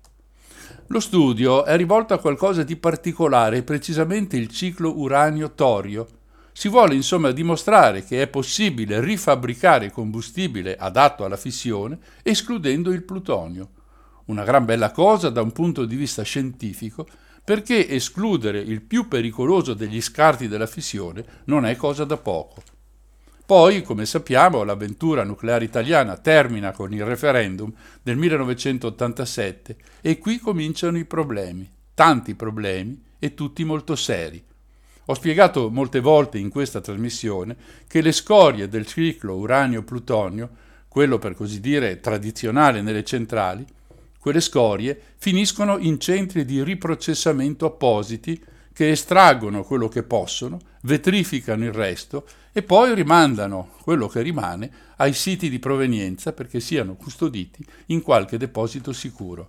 Lo 0.89 1.01
studio 1.01 1.65
è 1.65 1.77
rivolto 1.77 2.15
a 2.15 2.19
qualcosa 2.19 2.63
di 2.65 2.77
particolare, 2.77 3.63
precisamente 3.63 4.37
il 4.37 4.49
ciclo 4.49 4.99
uranio-torio. 4.99 6.07
Si 6.53 6.69
vuole 6.69 6.95
insomma 6.95 7.31
dimostrare 7.31 8.05
che 8.05 8.23
è 8.23 8.27
possibile 8.27 9.01
rifabbricare 9.01 9.91
combustibile 9.91 10.77
adatto 10.77 11.25
alla 11.25 11.37
fissione 11.37 11.99
escludendo 12.23 12.91
il 12.91 13.05
plutonio. 13.05 13.71
Una 14.27 14.45
gran 14.45 14.65
bella 14.65 14.91
cosa 14.91 15.31
da 15.31 15.43
un 15.43 15.53
punto 15.53 15.85
di 15.85 15.97
vista 15.97 16.23
scientifico, 16.23 17.07
perché 17.43 17.89
escludere 17.89 18.61
il 18.61 18.83
più 18.83 19.09
pericoloso 19.09 19.75
degli 19.75 20.01
scarti 20.01 20.47
della 20.47 20.67
fissione 20.67 21.25
non 21.45 21.65
è 21.67 21.75
cosa 21.77 22.05
da 22.05 22.17
poco. 22.17 22.63
Poi, 23.51 23.83
come 23.83 24.07
sappiamo, 24.07 24.63
l'avventura 24.63 25.25
nucleare 25.25 25.65
italiana 25.65 26.17
termina 26.17 26.71
con 26.71 26.95
il 26.95 27.05
referendum 27.05 27.73
del 28.01 28.17
1987 28.17 29.77
e 30.01 30.19
qui 30.19 30.39
cominciano 30.39 30.97
i 30.99 31.05
problemi, 31.05 31.69
tanti 31.93 32.37
problemi 32.37 33.03
e 33.19 33.35
tutti 33.35 33.65
molto 33.65 33.97
seri. 33.97 34.41
Ho 35.07 35.15
spiegato 35.15 35.69
molte 35.69 35.99
volte 35.99 36.39
in 36.39 36.49
questa 36.49 36.81
trasmissione 36.81 37.57
che 37.89 38.03
le 38.03 38.13
scorie 38.13 38.69
del 38.69 38.87
ciclo 38.87 39.35
uranio-plutonio, 39.35 40.49
quello 40.87 41.19
per 41.19 41.35
così 41.35 41.59
dire 41.59 41.99
tradizionale 41.99 42.83
nelle 42.83 43.03
centrali, 43.03 43.67
quelle 44.21 44.41
scorie 44.41 44.97
finiscono 45.17 45.77
in 45.79 45.99
centri 45.99 46.45
di 46.45 46.63
riprocessamento 46.63 47.67
appositi 47.67 48.41
che 48.81 48.93
estraggono 48.93 49.63
quello 49.63 49.89
che 49.89 50.03
possono, 50.03 50.59
vetrificano 50.85 51.65
il 51.65 51.73
resto 51.75 52.27
e 52.51 52.63
poi 52.63 52.95
rimandano 52.95 53.73
quello 53.83 54.09
che 54.09 54.23
rimane 54.23 54.71
ai 54.97 55.13
siti 55.13 55.51
di 55.51 55.59
provenienza 55.59 56.33
perché 56.33 56.61
siano 56.61 56.95
custoditi 56.95 57.63
in 57.89 58.01
qualche 58.01 58.39
deposito 58.39 58.95
sicuro. 58.95 59.49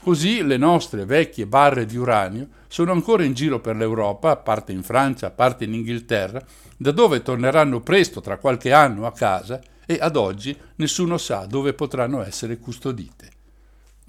Così 0.00 0.42
le 0.42 0.56
nostre 0.56 1.04
vecchie 1.04 1.46
barre 1.46 1.84
di 1.84 1.98
uranio 1.98 2.48
sono 2.68 2.92
ancora 2.92 3.22
in 3.22 3.34
giro 3.34 3.60
per 3.60 3.76
l'Europa, 3.76 4.30
a 4.30 4.36
parte 4.36 4.72
in 4.72 4.82
Francia, 4.82 5.26
a 5.26 5.30
parte 5.30 5.64
in 5.64 5.74
Inghilterra, 5.74 6.42
da 6.78 6.90
dove 6.90 7.20
torneranno 7.20 7.80
presto 7.80 8.22
tra 8.22 8.38
qualche 8.38 8.72
anno 8.72 9.04
a 9.04 9.12
casa 9.12 9.60
e 9.84 9.98
ad 10.00 10.16
oggi 10.16 10.56
nessuno 10.76 11.18
sa 11.18 11.44
dove 11.44 11.74
potranno 11.74 12.24
essere 12.24 12.56
custodite. 12.56 13.39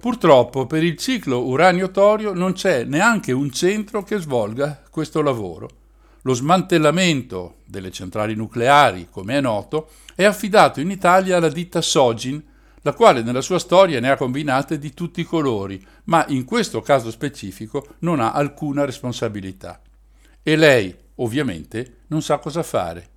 Purtroppo 0.02 0.66
per 0.66 0.84
il 0.84 0.98
ciclo 0.98 1.46
uranio-torio 1.46 2.34
non 2.34 2.54
c'è 2.54 2.86
neanche 2.86 3.32
un 3.34 3.52
centro 3.52 4.02
che 4.02 4.18
svolga 4.18 4.82
questo 4.90 5.22
lavoro. 5.22 5.70
Lo 6.24 6.34
smantellamento 6.34 7.58
delle 7.66 7.92
centrali 7.92 8.34
nucleari, 8.34 9.10
come 9.12 9.38
è 9.38 9.42
noto, 9.42 9.92
è 10.16 10.24
affidato 10.24 10.80
in 10.82 10.90
Italia 10.90 11.38
alla 11.38 11.50
ditta 11.50 11.82
Sogin, 11.82 12.44
la 12.82 12.94
quale 12.94 13.22
nella 13.22 13.42
sua 13.42 13.60
storia 13.60 14.00
ne 14.00 14.10
ha 14.10 14.18
combinate 14.18 14.80
di 14.80 14.92
tutti 14.92 15.22
i 15.22 15.24
colori, 15.24 15.80
ma 16.06 16.26
in 16.30 16.46
questo 16.46 16.82
caso 16.82 17.12
specifico 17.12 17.90
non 18.00 18.20
ha 18.20 18.32
alcuna 18.32 18.86
responsabilità. 18.86 19.80
E 20.42 20.56
lei, 20.56 20.96
ovviamente, 21.18 21.98
non 22.08 22.24
sa 22.24 22.40
cosa 22.40 22.64
fare. 22.64 23.10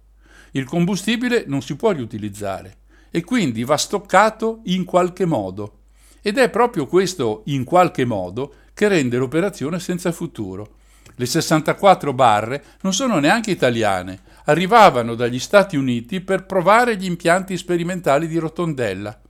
Il 0.50 0.66
combustibile 0.66 1.44
non 1.46 1.62
si 1.62 1.76
può 1.76 1.92
riutilizzare 1.92 2.76
e 3.10 3.24
quindi 3.24 3.64
va 3.64 3.78
stoccato 3.78 4.60
in 4.64 4.84
qualche 4.84 5.24
modo 5.24 5.78
ed 6.26 6.38
è 6.38 6.48
proprio 6.48 6.86
questo 6.86 7.42
in 7.48 7.64
qualche 7.64 8.06
modo 8.06 8.54
che 8.72 8.88
rende 8.88 9.18
l'operazione 9.18 9.78
senza 9.78 10.10
futuro. 10.10 10.76
Le 11.16 11.26
64 11.26 12.14
barre 12.14 12.64
non 12.80 12.94
sono 12.94 13.18
neanche 13.18 13.50
italiane, 13.50 14.20
arrivavano 14.46 15.16
dagli 15.16 15.38
Stati 15.38 15.76
Uniti 15.76 16.22
per 16.22 16.46
provare 16.46 16.96
gli 16.96 17.04
impianti 17.04 17.58
sperimentali 17.58 18.26
di 18.26 18.38
Rotondella. 18.38 19.20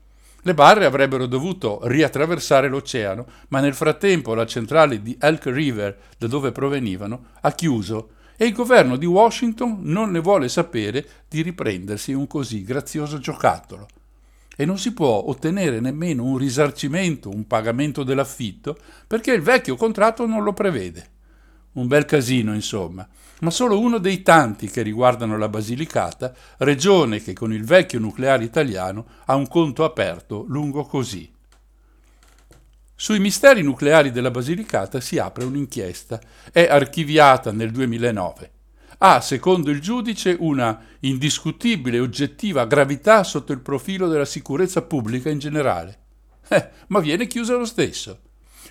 Le 0.41 0.55
barre 0.55 0.85
avrebbero 0.85 1.27
dovuto 1.27 1.81
riattraversare 1.83 2.69
l'oceano, 2.69 3.27
ma 3.49 3.59
nel 3.59 3.75
frattempo 3.75 4.33
la 4.35 4.47
centrale 4.47 5.03
di 5.03 5.17
Elk 5.21 5.47
River, 5.47 5.99
da 6.17 6.29
dove 6.29 6.53
provenivano, 6.53 7.25
ha 7.41 7.51
chiuso 7.51 8.11
e 8.37 8.47
il 8.47 8.53
governo 8.53 8.95
di 8.95 9.07
Washington 9.07 9.79
non 9.81 10.13
ne 10.13 10.21
vuole 10.21 10.49
sapere 10.49 11.05
di 11.27 11.43
riprendersi 11.43 12.13
un 12.13 12.29
così 12.29 12.63
grazioso 12.63 13.19
giocattolo 13.19 13.89
e 14.57 14.65
non 14.65 14.79
si 14.79 14.93
può 14.93 15.25
ottenere 15.27 15.81
nemmeno 15.81 16.25
un 16.25 16.37
risarcimento, 16.37 17.29
un 17.29 17.47
pagamento 17.47 18.03
dell'affitto, 18.03 18.79
perché 19.07 19.33
il 19.33 19.43
vecchio 19.43 19.77
contratto 19.77 20.27
non 20.27 20.43
lo 20.43 20.53
prevede. 20.53 21.11
Un 21.73 21.87
bel 21.87 22.05
casino, 22.05 22.55
insomma, 22.55 23.07
ma 23.41 23.51
solo 23.51 23.81
uno 23.81 23.99
dei 23.99 24.23
tanti 24.23 24.69
che 24.69 24.83
riguardano 24.83 25.37
la 25.37 25.49
Basilicata, 25.49 26.33
regione 26.59 27.23
che 27.23 27.33
con 27.33 27.53
il 27.53 27.65
vecchio 27.65 27.99
nucleare 27.99 28.45
italiano 28.45 29.07
ha 29.27 29.35
un 29.35 29.49
conto 29.49 29.85
aperto 29.85 30.45
lungo 30.49 30.85
così. 30.85 31.31
Sui 32.95 33.19
misteri 33.19 33.63
nucleari 33.63 34.13
della 34.13 34.31
Basilicata 34.31 35.01
si 35.01 35.19
apre 35.19 35.45
un'inchiesta, 35.45 36.21
è 36.53 36.67
archiviata 36.69 37.51
nel 37.51 37.73
2009 37.73 38.51
ha, 38.99 39.21
secondo 39.21 39.71
il 39.71 39.81
giudice, 39.81 40.37
una 40.39 40.81
indiscutibile 41.01 41.97
e 41.97 42.01
oggettiva 42.01 42.67
gravità 42.67 43.25
sotto 43.25 43.53
il 43.53 43.61
profilo 43.61 44.09
della 44.09 44.25
sicurezza 44.25 44.83
pubblica 44.83 45.31
in 45.31 45.39
generale. 45.39 45.99
Eh, 46.49 46.69
ma 46.89 47.01
viene 47.01 47.27
chiusa 47.27 47.57
lo 47.57 47.65
stesso. 47.65 48.21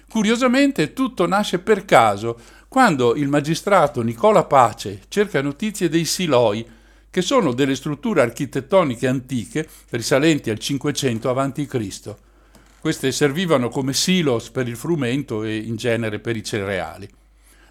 Curiosamente 0.08 0.94
tutto 0.94 1.26
nasce 1.26 1.60
per 1.60 1.86
caso 1.86 2.40
quando 2.68 3.16
il 3.16 3.28
magistrato 3.28 4.02
Nicola 4.02 4.44
Pace 4.44 5.02
cerca 5.08 5.42
notizie 5.42 5.90
dei 5.90 6.06
Siloi, 6.06 6.66
che 7.10 7.22
sono 7.22 7.54
delle 7.54 7.76
strutture 7.76 8.22
architettoniche 8.22 9.08
antiche 9.08 9.68
risalenti 9.90 10.50
al 10.50 10.58
500 10.60 11.30
a.C. 11.30 12.16
Queste 12.80 13.12
servivano 13.12 13.70
come 13.70 13.94
silos 13.94 14.50
per 14.50 14.68
il 14.68 14.76
frumento 14.76 15.44
e 15.44 15.58
in 15.58 15.76
genere 15.76 16.20
per 16.20 16.36
i 16.36 16.44
cereali 16.44 17.10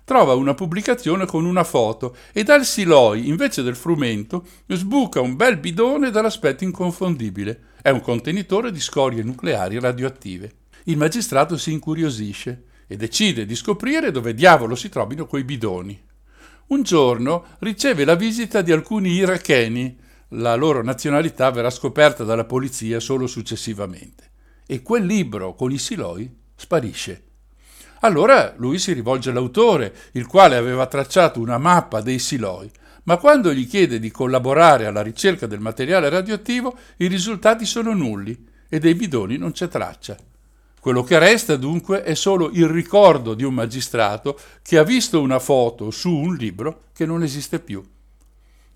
trova 0.04 0.34
una 0.34 0.54
pubblicazione 0.54 1.26
con 1.26 1.44
una 1.44 1.64
foto 1.64 2.16
e 2.32 2.42
dal 2.42 2.64
siloi, 2.64 3.28
invece 3.28 3.62
del 3.62 3.76
frumento, 3.76 4.46
sbuca 4.66 5.20
un 5.20 5.36
bel 5.36 5.58
bidone 5.58 6.10
dall'aspetto 6.10 6.64
inconfondibile. 6.64 7.70
È 7.82 7.90
un 7.90 8.00
contenitore 8.00 8.72
di 8.72 8.80
scorie 8.80 9.22
nucleari 9.22 9.78
radioattive. 9.78 10.52
Il 10.84 10.96
magistrato 10.96 11.56
si 11.56 11.72
incuriosisce 11.72 12.64
e 12.86 12.96
decide 12.96 13.46
di 13.46 13.54
scoprire 13.54 14.10
dove 14.10 14.34
diavolo 14.34 14.74
si 14.74 14.88
trovino 14.88 15.26
quei 15.26 15.44
bidoni. 15.44 16.00
Un 16.68 16.82
giorno 16.82 17.44
riceve 17.60 18.04
la 18.04 18.14
visita 18.14 18.62
di 18.62 18.72
alcuni 18.72 19.12
iracheni. 19.12 19.98
La 20.28 20.54
loro 20.54 20.82
nazionalità 20.82 21.50
verrà 21.50 21.70
scoperta 21.70 22.24
dalla 22.24 22.44
polizia 22.44 22.98
solo 22.98 23.26
successivamente. 23.26 24.30
E 24.66 24.82
quel 24.82 25.04
libro 25.04 25.54
con 25.54 25.70
i 25.70 25.78
siloi 25.78 26.34
sparisce. 26.54 27.31
Allora 28.04 28.54
lui 28.56 28.78
si 28.78 28.92
rivolge 28.92 29.30
all'autore, 29.30 29.94
il 30.12 30.26
quale 30.26 30.56
aveva 30.56 30.86
tracciato 30.86 31.40
una 31.40 31.58
mappa 31.58 32.00
dei 32.00 32.18
Siloi, 32.18 32.68
ma 33.04 33.16
quando 33.16 33.52
gli 33.52 33.66
chiede 33.68 34.00
di 34.00 34.10
collaborare 34.10 34.86
alla 34.86 35.02
ricerca 35.02 35.46
del 35.46 35.60
materiale 35.60 36.08
radioattivo 36.08 36.76
i 36.96 37.06
risultati 37.06 37.64
sono 37.64 37.94
nulli 37.94 38.48
e 38.68 38.80
dei 38.80 38.94
bidoni 38.94 39.36
non 39.36 39.52
c'è 39.52 39.68
traccia. 39.68 40.16
Quello 40.80 41.04
che 41.04 41.16
resta 41.20 41.54
dunque 41.54 42.02
è 42.02 42.14
solo 42.14 42.50
il 42.52 42.66
ricordo 42.66 43.34
di 43.34 43.44
un 43.44 43.54
magistrato 43.54 44.36
che 44.62 44.78
ha 44.78 44.82
visto 44.82 45.20
una 45.20 45.38
foto 45.38 45.92
su 45.92 46.10
un 46.10 46.34
libro 46.34 46.86
che 46.92 47.06
non 47.06 47.22
esiste 47.22 47.60
più. 47.60 47.84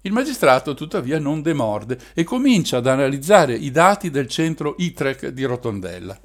Il 0.03 0.13
magistrato 0.13 0.75
tuttavia 0.75 1.19
non 1.19 1.43
demorde 1.43 1.99
e 2.15 2.23
comincia 2.23 2.77
ad 2.77 2.87
analizzare 2.87 3.55
i 3.55 3.73
dati 3.73 4.09
del 4.09 4.29
centro 4.29 4.77
ITREC 4.79 5.29
di 5.29 5.43
Rotondella. 5.43 6.17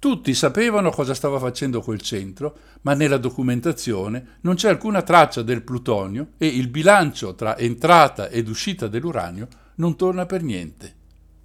Tutti 0.00 0.32
sapevano 0.32 0.90
cosa 0.90 1.12
stava 1.12 1.40
facendo 1.40 1.82
quel 1.82 2.00
centro, 2.00 2.56
ma 2.82 2.94
nella 2.94 3.16
documentazione 3.16 4.38
non 4.42 4.54
c'è 4.54 4.68
alcuna 4.68 5.02
traccia 5.02 5.42
del 5.42 5.62
plutonio 5.62 6.34
e 6.38 6.46
il 6.46 6.68
bilancio 6.68 7.34
tra 7.34 7.58
entrata 7.58 8.28
ed 8.28 8.48
uscita 8.48 8.86
dell'uranio 8.86 9.48
non 9.76 9.96
torna 9.96 10.24
per 10.24 10.44
niente. 10.44 10.94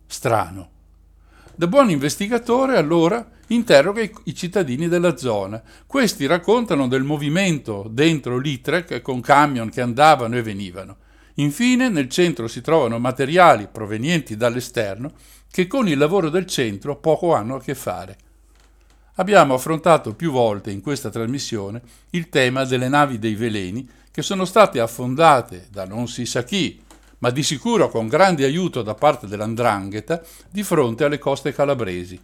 Strano. 0.05 0.69
Da 1.55 1.65
buon 1.65 1.89
investigatore, 1.89 2.77
allora, 2.77 3.27
interroga 3.47 4.01
i, 4.01 4.11
i 4.25 4.35
cittadini 4.35 4.87
della 4.87 5.17
zona. 5.17 5.59
Questi 5.87 6.27
raccontano 6.27 6.87
del 6.87 7.03
movimento 7.03 7.87
dentro 7.89 8.37
l'ITREC 8.37 9.01
con 9.01 9.19
camion 9.21 9.69
che 9.69 9.81
andavano 9.81 10.37
e 10.37 10.43
venivano. 10.43 10.97
Infine, 11.35 11.89
nel 11.89 12.09
centro 12.09 12.47
si 12.47 12.61
trovano 12.61 12.99
materiali 12.99 13.67
provenienti 13.67 14.37
dall'esterno 14.37 15.13
che 15.49 15.65
con 15.65 15.87
il 15.87 15.97
lavoro 15.97 16.29
del 16.29 16.45
centro 16.45 16.97
poco 16.97 17.33
hanno 17.33 17.55
a 17.55 17.59
che 17.59 17.73
fare. 17.73 18.17
Abbiamo 19.17 19.53
affrontato 19.53 20.15
più 20.15 20.31
volte 20.31 20.71
in 20.71 20.81
questa 20.81 21.11
trasmissione 21.11 21.81
il 22.11 22.29
tema 22.29 22.65
delle 22.65 22.89
navi 22.89 23.19
dei 23.19 23.35
veleni 23.35 23.87
che 24.09 24.23
sono 24.23 24.43
state 24.43 24.79
affondate 24.79 25.67
da 25.69 25.85
non 25.85 26.07
si 26.07 26.25
sa 26.25 26.43
chi, 26.43 26.81
ma 27.19 27.29
di 27.29 27.43
sicuro 27.43 27.89
con 27.89 28.07
grande 28.07 28.43
aiuto 28.43 28.81
da 28.81 28.95
parte 28.95 29.27
dell'Andrangheta, 29.27 30.19
di 30.49 30.63
fronte 30.63 31.03
alle 31.03 31.19
coste 31.19 31.53
calabresi. 31.53 32.19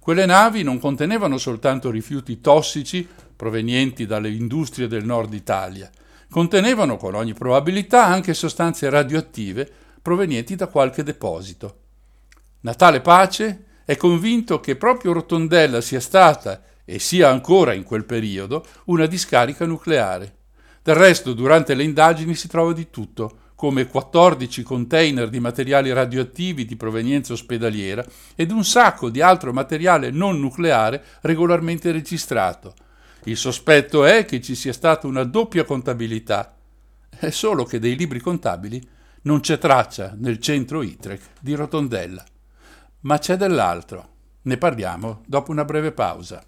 Quelle 0.00 0.26
navi 0.26 0.64
non 0.64 0.80
contenevano 0.80 1.38
soltanto 1.38 1.90
rifiuti 1.90 2.40
tossici 2.40 3.08
provenienti 3.36 4.04
dalle 4.04 4.28
industrie 4.28 4.88
del 4.88 5.04
nord 5.04 5.32
Italia, 5.34 5.88
contenevano 6.28 6.96
con 6.96 7.14
ogni 7.14 7.32
probabilità 7.32 8.06
anche 8.06 8.34
sostanze 8.34 8.90
radioattive 8.90 9.70
provenienti 10.02 10.56
da 10.56 10.66
qualche 10.66 11.04
deposito. 11.04 11.78
Natale 12.60 13.00
Pace 13.00 13.64
è 13.84 13.96
convinto 13.96 14.60
che 14.60 14.76
proprio 14.76 15.12
Rotondella 15.12 15.80
sia 15.80 16.00
stata 16.00 16.62
e 16.84 16.98
sia 16.98 17.30
ancora 17.30 17.72
in 17.72 17.82
quel 17.82 18.04
periodo 18.04 18.64
una 18.86 19.06
discarica 19.06 19.66
nucleare. 19.66 20.36
Del 20.82 20.94
resto, 20.94 21.32
durante 21.32 21.74
le 21.74 21.82
indagini 21.82 22.34
si 22.34 22.48
trova 22.48 22.72
di 22.72 22.90
tutto, 22.90 23.38
come 23.54 23.86
14 23.86 24.62
container 24.62 25.28
di 25.28 25.40
materiali 25.40 25.92
radioattivi 25.92 26.64
di 26.64 26.76
provenienza 26.76 27.32
ospedaliera 27.32 28.04
ed 28.34 28.50
un 28.50 28.64
sacco 28.64 29.08
di 29.08 29.22
altro 29.22 29.52
materiale 29.52 30.10
non 30.10 30.38
nucleare 30.40 31.02
regolarmente 31.22 31.90
registrato. 31.92 32.74
Il 33.24 33.36
sospetto 33.36 34.04
è 34.04 34.26
che 34.26 34.42
ci 34.42 34.54
sia 34.54 34.72
stata 34.72 35.06
una 35.06 35.24
doppia 35.24 35.64
contabilità. 35.64 36.54
È 37.08 37.30
solo 37.30 37.64
che 37.64 37.78
dei 37.78 37.96
libri 37.96 38.20
contabili 38.20 38.86
non 39.22 39.40
c'è 39.40 39.56
traccia 39.56 40.14
nel 40.18 40.38
centro 40.40 40.82
ITREC 40.82 41.20
di 41.40 41.54
Rotondella. 41.54 42.22
Ma 43.04 43.18
c'è 43.18 43.36
dell'altro. 43.36 44.08
Ne 44.44 44.56
parliamo 44.56 45.20
dopo 45.26 45.50
una 45.50 45.66
breve 45.66 45.92
pausa. 45.92 46.42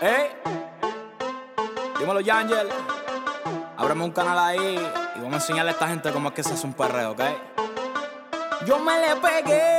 ¿Eh? 0.00 0.42
Dímelo, 1.96 2.18
Yangel. 2.18 2.68
Ábreme 3.76 4.02
un 4.02 4.10
canal 4.10 4.38
ahí 4.40 4.74
y 4.74 5.18
vamos 5.18 5.34
a 5.34 5.36
enseñarle 5.36 5.70
a 5.70 5.74
esta 5.74 5.86
gente 5.86 6.10
cómo 6.10 6.30
es 6.30 6.34
que 6.34 6.42
se 6.42 6.54
hace 6.54 6.66
un 6.66 6.72
perreo, 6.72 7.12
¿ok? 7.12 7.22
Yo 8.66 8.80
me 8.80 8.98
le 8.98 9.14
pegué, 9.22 9.70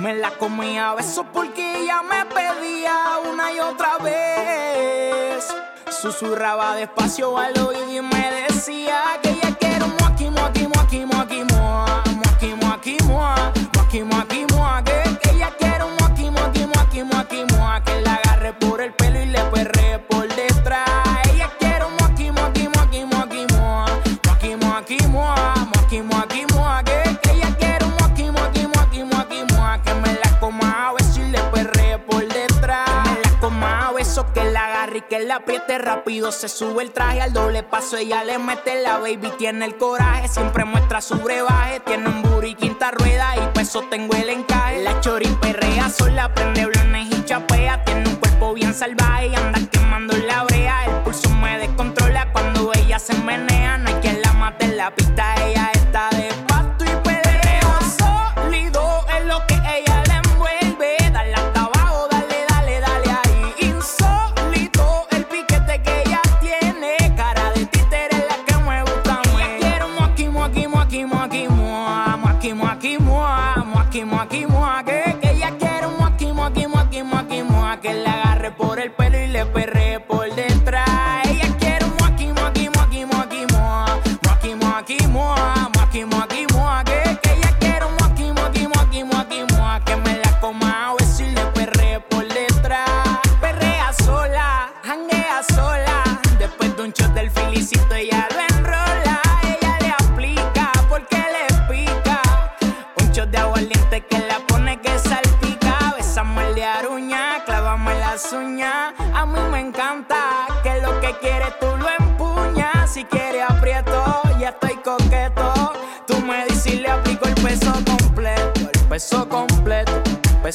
me 0.00 0.14
la 0.14 0.30
comía 0.30 0.92
a 0.92 0.94
besos 0.94 1.26
porque 1.30 1.82
ella 1.82 2.00
me 2.02 2.24
pedía 2.24 3.18
una 3.30 3.52
y 3.52 3.60
otra 3.60 3.98
vez. 3.98 5.46
Susurraba 5.90 6.74
despacio 6.74 7.36
al 7.36 7.52
oído 7.58 7.98
y 7.98 8.00
me 8.00 8.46
decía 8.48 9.02
que 9.22 9.28
ella 9.28 9.54
quiere 9.58 9.84
un 9.84 9.94
moaki, 10.00 10.30
moaki, 10.30 10.66
moaki, 10.68 11.04
moaki, 11.04 11.57
Rocky 12.88 13.04
moi, 13.04 13.34
Rocky 13.76 14.02
moi, 14.02 14.24
la 35.28 35.36
apriete 35.36 35.76
rápido. 35.76 36.32
Se 36.32 36.48
sube 36.48 36.82
el 36.82 36.90
traje 36.90 37.20
al 37.20 37.34
doble 37.34 37.62
paso, 37.62 37.98
ella 37.98 38.24
le 38.24 38.38
mete 38.38 38.82
la 38.82 38.98
baby, 38.98 39.30
tiene 39.36 39.66
el 39.66 39.76
coraje, 39.76 40.26
siempre 40.26 40.64
muestra 40.64 41.02
su 41.02 41.16
brebaje. 41.16 41.80
Tiene 41.80 42.08
un 42.08 42.22
booty 42.22 42.54
quinta 42.54 42.90
rueda 42.90 43.36
y 43.36 43.46
peso 43.52 43.82
tengo 43.90 44.14
el 44.14 44.30
encaje. 44.30 44.82
La 44.82 44.98
chori 45.00 45.28
perrea 45.40 45.90
sola, 45.90 46.32
prende 46.32 46.64
blones 46.64 47.08
y 47.14 47.24
chapea. 47.26 47.84
Tiene 47.84 48.08
un 48.08 48.16
cuerpo 48.16 48.54
bien 48.54 48.72
salvaje 48.72 49.28
y 49.28 49.34
anda 49.34 49.60
quemando 49.70 50.16
la 50.16 50.44
brea. 50.44 50.86
El 50.86 51.02
pulso 51.02 51.28
me 51.28 51.58
descontrola 51.58 52.32
cuando 52.32 52.72
ella 52.74 52.98
se 52.98 53.14
menea. 53.18 53.76
No 53.76 53.90
hay 53.90 53.96
quien 53.96 54.22
la 54.22 54.32
mate 54.32 54.64
en 54.64 54.78
la 54.78 54.94
pista, 54.94 55.34
ella 55.44 55.70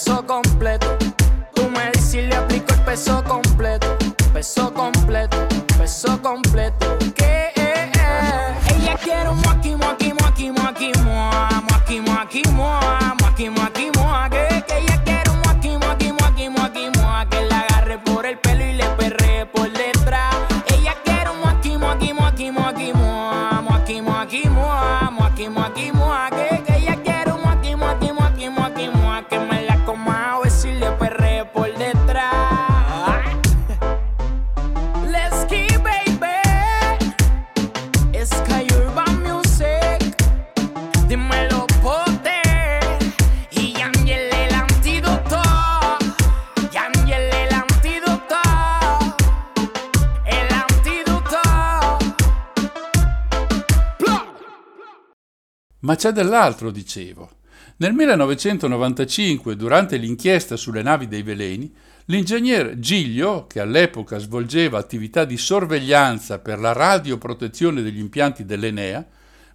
So 0.05 0.21
con 0.27 0.52
c'è 56.03 56.11
dell'altro, 56.11 56.69
dicevo. 56.69 57.29
Nel 57.77 57.93
1995, 57.93 59.55
durante 59.55 59.95
l'inchiesta 59.95 60.57
sulle 60.57 60.81
navi 60.81 61.07
dei 61.07 61.21
veleni, 61.23 61.73
l'ingegner 62.07 62.77
Giglio, 62.77 63.47
che 63.47 63.61
all'epoca 63.61 64.17
svolgeva 64.17 64.77
attività 64.77 65.23
di 65.23 65.37
sorveglianza 65.37 66.39
per 66.39 66.59
la 66.59 66.73
radioprotezione 66.73 67.81
degli 67.81 67.99
impianti 67.99 68.43
dell'Enea, 68.43 69.07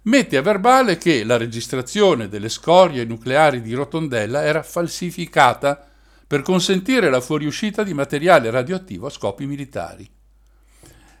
mette 0.03 0.37
a 0.37 0.41
verbale 0.41 0.97
che 0.97 1.23
la 1.23 1.37
registrazione 1.37 2.27
delle 2.27 2.49
scorie 2.49 3.05
nucleari 3.05 3.61
di 3.61 3.75
Rotondella 3.75 4.41
era 4.41 4.63
falsificata 4.63 5.87
per 6.25 6.41
consentire 6.41 7.11
la 7.11 7.21
fuoriuscita 7.21 7.83
di 7.83 7.93
materiale 7.93 8.49
radioattivo 8.49 9.05
a 9.05 9.11
scopi 9.11 9.45
militari. 9.45 10.09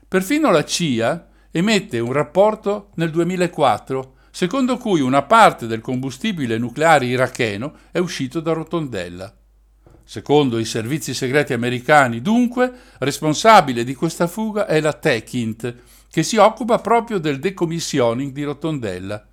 Perfino 0.07 0.49
la 0.49 0.63
CIA 0.63 1.27
emette 1.51 1.99
un 1.99 2.13
rapporto 2.13 2.89
nel 2.95 3.11
2004 3.11 4.13
secondo 4.31 4.77
cui 4.77 5.01
una 5.01 5.23
parte 5.23 5.67
del 5.67 5.81
combustibile 5.81 6.57
nucleare 6.57 7.05
iracheno 7.05 7.73
è 7.91 7.99
uscito 7.99 8.39
da 8.39 8.53
Rotondella. 8.53 9.33
Secondo 10.03 10.57
i 10.57 10.65
servizi 10.65 11.13
segreti 11.13 11.53
americani, 11.53 12.21
dunque, 12.21 12.71
responsabile 12.97 13.83
di 13.83 13.93
questa 13.93 14.25
fuga 14.25 14.65
è 14.65 14.79
la 14.79 14.93
Techint, 14.93 15.75
che 16.09 16.23
si 16.23 16.37
occupa 16.37 16.79
proprio 16.79 17.19
del 17.19 17.37
decommissioning 17.37 18.31
di 18.31 18.43
Rotondella, 18.43 19.23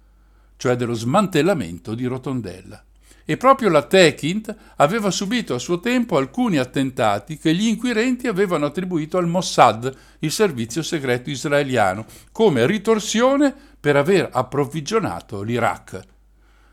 cioè 0.58 0.76
dello 0.76 0.92
smantellamento 0.92 1.94
di 1.94 2.04
Rotondella. 2.04 2.84
E 3.24 3.36
proprio 3.36 3.70
la 3.70 3.82
Techint 3.82 4.54
aveva 4.76 5.10
subito 5.10 5.54
a 5.54 5.58
suo 5.58 5.80
tempo 5.80 6.16
alcuni 6.16 6.58
attentati 6.58 7.38
che 7.38 7.54
gli 7.54 7.66
inquirenti 7.66 8.28
avevano 8.28 8.66
attribuito 8.66 9.18
al 9.18 9.26
Mossad, 9.26 9.92
il 10.20 10.30
servizio 10.30 10.82
segreto 10.82 11.30
israeliano, 11.30 12.04
come 12.30 12.66
ritorsione 12.66 13.54
per 13.86 13.94
aver 13.94 14.30
approvvigionato 14.32 15.42
l'Iraq. 15.42 16.00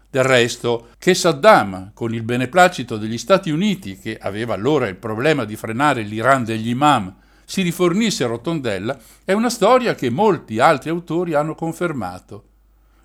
Del 0.09 0.23
resto, 0.23 0.87
che 0.97 1.13
Saddam, 1.13 1.91
con 1.93 2.11
il 2.11 2.23
beneplacito 2.23 2.97
degli 2.97 3.19
Stati 3.19 3.51
Uniti, 3.51 3.99
che 3.99 4.17
aveva 4.19 4.55
allora 4.55 4.87
il 4.87 4.95
problema 4.95 5.45
di 5.45 5.55
frenare 5.55 6.01
l'Iran 6.01 6.43
degli 6.43 6.69
imam, 6.69 7.15
si 7.45 7.61
rifornisse 7.61 8.23
a 8.23 8.27
Rotondella 8.27 8.97
è 9.23 9.31
una 9.33 9.51
storia 9.51 9.93
che 9.93 10.09
molti 10.09 10.57
altri 10.57 10.89
autori 10.89 11.35
hanno 11.35 11.53
confermato. 11.53 12.45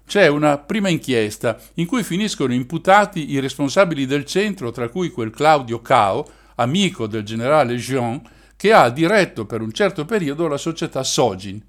C'è 0.06 0.26
una 0.26 0.56
prima 0.56 0.88
inchiesta 0.88 1.58
in 1.74 1.84
cui 1.84 2.02
finiscono 2.02 2.54
imputati 2.54 3.30
i 3.32 3.40
responsabili 3.40 4.06
del 4.06 4.24
centro, 4.24 4.70
tra 4.70 4.88
cui 4.88 5.10
quel 5.10 5.32
Claudio 5.32 5.82
Cao, 5.82 6.26
amico 6.54 7.06
del 7.06 7.24
generale 7.24 7.76
Jean, 7.76 8.22
che 8.56 8.72
ha 8.72 8.88
diretto 8.88 9.44
per 9.44 9.60
un 9.60 9.72
certo 9.72 10.06
periodo 10.06 10.48
la 10.48 10.56
società 10.56 11.02
Sogin. 11.02 11.67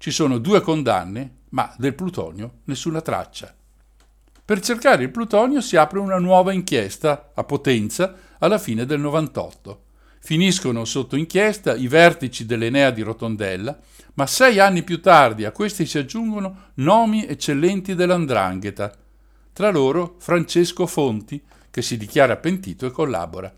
Ci 0.00 0.12
sono 0.12 0.38
due 0.38 0.62
condanne, 0.62 1.40
ma 1.50 1.74
del 1.76 1.94
plutonio 1.94 2.60
nessuna 2.64 3.02
traccia. 3.02 3.54
Per 4.42 4.60
cercare 4.60 5.02
il 5.02 5.10
plutonio 5.10 5.60
si 5.60 5.76
apre 5.76 5.98
una 5.98 6.18
nuova 6.18 6.54
inchiesta 6.54 7.32
a 7.34 7.44
Potenza 7.44 8.16
alla 8.38 8.56
fine 8.56 8.86
del 8.86 8.98
98. 8.98 9.82
Finiscono 10.20 10.86
sotto 10.86 11.16
inchiesta 11.16 11.74
i 11.74 11.86
vertici 11.86 12.46
dell'Enea 12.46 12.90
di 12.90 13.02
Rotondella, 13.02 13.78
ma 14.14 14.26
sei 14.26 14.58
anni 14.58 14.84
più 14.84 15.02
tardi 15.02 15.44
a 15.44 15.52
questi 15.52 15.84
si 15.84 15.98
aggiungono 15.98 16.70
nomi 16.76 17.26
eccellenti 17.26 17.94
dell'Andrangheta, 17.94 18.96
tra 19.52 19.70
loro 19.70 20.14
Francesco 20.16 20.86
Fonti, 20.86 21.42
che 21.70 21.82
si 21.82 21.98
dichiara 21.98 22.38
pentito 22.38 22.86
e 22.86 22.90
collabora. 22.90 23.54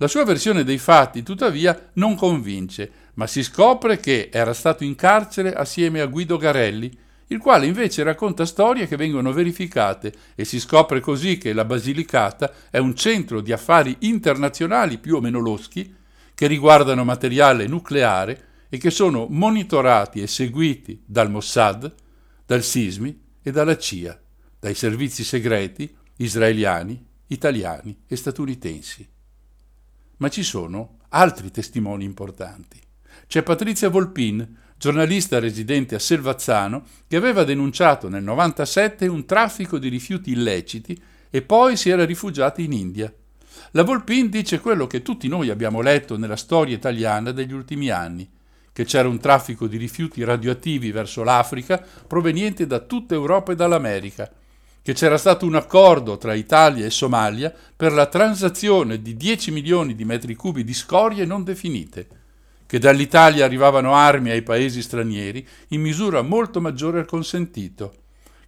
La 0.00 0.06
sua 0.06 0.24
versione 0.24 0.62
dei 0.62 0.78
fatti, 0.78 1.24
tuttavia, 1.24 1.90
non 1.94 2.14
convince, 2.14 2.90
ma 3.14 3.26
si 3.26 3.42
scopre 3.42 3.98
che 3.98 4.30
era 4.32 4.52
stato 4.52 4.84
in 4.84 4.94
carcere 4.94 5.52
assieme 5.52 6.00
a 6.00 6.06
Guido 6.06 6.36
Garelli, 6.36 6.96
il 7.30 7.38
quale 7.38 7.66
invece 7.66 8.04
racconta 8.04 8.46
storie 8.46 8.86
che 8.86 8.94
vengono 8.94 9.32
verificate 9.32 10.12
e 10.36 10.44
si 10.44 10.60
scopre 10.60 11.00
così 11.00 11.36
che 11.36 11.52
la 11.52 11.64
Basilicata 11.64 12.52
è 12.70 12.78
un 12.78 12.94
centro 12.94 13.40
di 13.40 13.50
affari 13.50 13.96
internazionali 14.00 14.98
più 14.98 15.16
o 15.16 15.20
meno 15.20 15.40
loschi 15.40 15.92
che 16.32 16.46
riguardano 16.46 17.02
materiale 17.02 17.66
nucleare 17.66 18.44
e 18.68 18.78
che 18.78 18.90
sono 18.90 19.26
monitorati 19.28 20.22
e 20.22 20.28
seguiti 20.28 21.02
dal 21.04 21.28
Mossad, 21.28 21.92
dal 22.46 22.62
SISMI 22.62 23.20
e 23.42 23.50
dalla 23.50 23.76
CIA, 23.76 24.16
dai 24.60 24.74
servizi 24.74 25.24
segreti 25.24 25.92
israeliani, 26.18 27.04
italiani 27.26 28.04
e 28.06 28.14
statunitensi. 28.14 29.16
Ma 30.18 30.28
ci 30.28 30.42
sono 30.42 30.98
altri 31.10 31.50
testimoni 31.50 32.04
importanti. 32.04 32.80
C'è 33.26 33.42
Patrizia 33.42 33.88
Volpin, 33.88 34.56
giornalista 34.76 35.38
residente 35.38 35.94
a 35.94 35.98
Selvazzano, 35.98 36.84
che 37.06 37.16
aveva 37.16 37.44
denunciato 37.44 38.08
nel 38.08 38.22
97 38.22 39.06
un 39.06 39.24
traffico 39.26 39.78
di 39.78 39.88
rifiuti 39.88 40.32
illeciti 40.32 41.00
e 41.30 41.42
poi 41.42 41.76
si 41.76 41.90
era 41.90 42.04
rifugiata 42.04 42.60
in 42.60 42.72
India. 42.72 43.12
La 43.72 43.82
Volpin 43.82 44.28
dice 44.28 44.60
quello 44.60 44.86
che 44.86 45.02
tutti 45.02 45.28
noi 45.28 45.50
abbiamo 45.50 45.80
letto 45.80 46.16
nella 46.16 46.36
storia 46.36 46.74
italiana 46.74 47.32
degli 47.32 47.52
ultimi 47.52 47.90
anni, 47.90 48.28
che 48.72 48.84
c'era 48.84 49.08
un 49.08 49.18
traffico 49.18 49.66
di 49.66 49.76
rifiuti 49.76 50.22
radioattivi 50.22 50.92
verso 50.92 51.22
l'Africa 51.24 51.84
proveniente 52.06 52.66
da 52.66 52.78
tutta 52.78 53.14
Europa 53.14 53.52
e 53.52 53.56
dall'America, 53.56 54.30
che 54.88 54.94
c'era 54.94 55.18
stato 55.18 55.44
un 55.44 55.54
accordo 55.54 56.16
tra 56.16 56.32
Italia 56.32 56.86
e 56.86 56.90
Somalia 56.90 57.52
per 57.76 57.92
la 57.92 58.06
transazione 58.06 59.02
di 59.02 59.18
10 59.18 59.50
milioni 59.50 59.94
di 59.94 60.06
metri 60.06 60.34
cubi 60.34 60.64
di 60.64 60.72
scorie 60.72 61.26
non 61.26 61.44
definite, 61.44 62.06
che 62.64 62.78
dall'Italia 62.78 63.44
arrivavano 63.44 63.94
armi 63.94 64.30
ai 64.30 64.40
paesi 64.40 64.80
stranieri 64.80 65.46
in 65.68 65.82
misura 65.82 66.22
molto 66.22 66.62
maggiore 66.62 67.00
al 67.00 67.04
consentito 67.04 67.96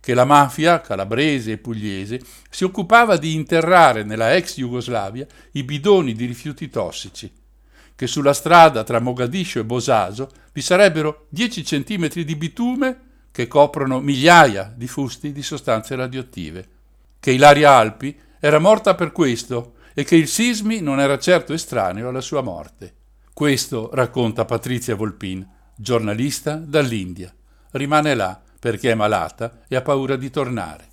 che 0.01 0.15
la 0.15 0.25
mafia 0.25 0.81
calabrese 0.81 1.53
e 1.53 1.59
pugliese 1.59 2.19
si 2.49 2.65
occupava 2.65 3.19
di 3.19 3.35
interrare 3.35 4.03
nella 4.03 4.35
ex 4.35 4.57
Jugoslavia 4.57 5.27
i 5.53 5.63
bidoni 5.63 6.15
di 6.15 6.25
rifiuti 6.25 6.71
tossici, 6.71 7.31
che 7.95 8.07
sulla 8.07 8.33
strada 8.33 8.83
tra 8.83 8.99
Mogadiscio 8.99 9.59
e 9.61 9.65
Bosaso 9.67 10.31
vi 10.55 10.63
sarebbero 10.63 11.27
10 11.29 11.63
centimetri 11.67 12.25
di 12.25 12.35
bitume 12.35 13.09
che 13.33 13.47
coprono 13.47 14.01
migliaia 14.01 14.73
di 14.75 14.89
fusti 14.89 15.33
di 15.33 15.43
sostanze 15.43 15.95
radioattive, 15.95 16.69
che 17.21 17.31
Ilaria 17.31 17.73
Alpi 17.73 18.19
era 18.39 18.59
morta 18.59 18.95
per 18.95 19.13
questo 19.13 19.75
e 19.95 20.05
che 20.05 20.17
il 20.17 20.29
sismi 20.29 20.81
non 20.81 21.01
era 21.01 21.19
certo 21.19 21.53
estraneo 21.53 22.09
alla 22.09 22.21
sua 22.21 22.41
morte. 22.41 22.95
Questo 23.33 23.91
racconta 23.93 24.45
Patrizia 24.45 24.95
Volpin, 24.95 25.47
giornalista 25.75 26.55
dall'India. 26.57 27.33
Rimane 27.73 28.15
là 28.15 28.41
perché 28.59 28.91
è 28.91 28.95
malata 28.95 29.61
e 29.69 29.77
ha 29.77 29.83
paura 29.83 30.17
di 30.17 30.31
tornare. 30.31 30.89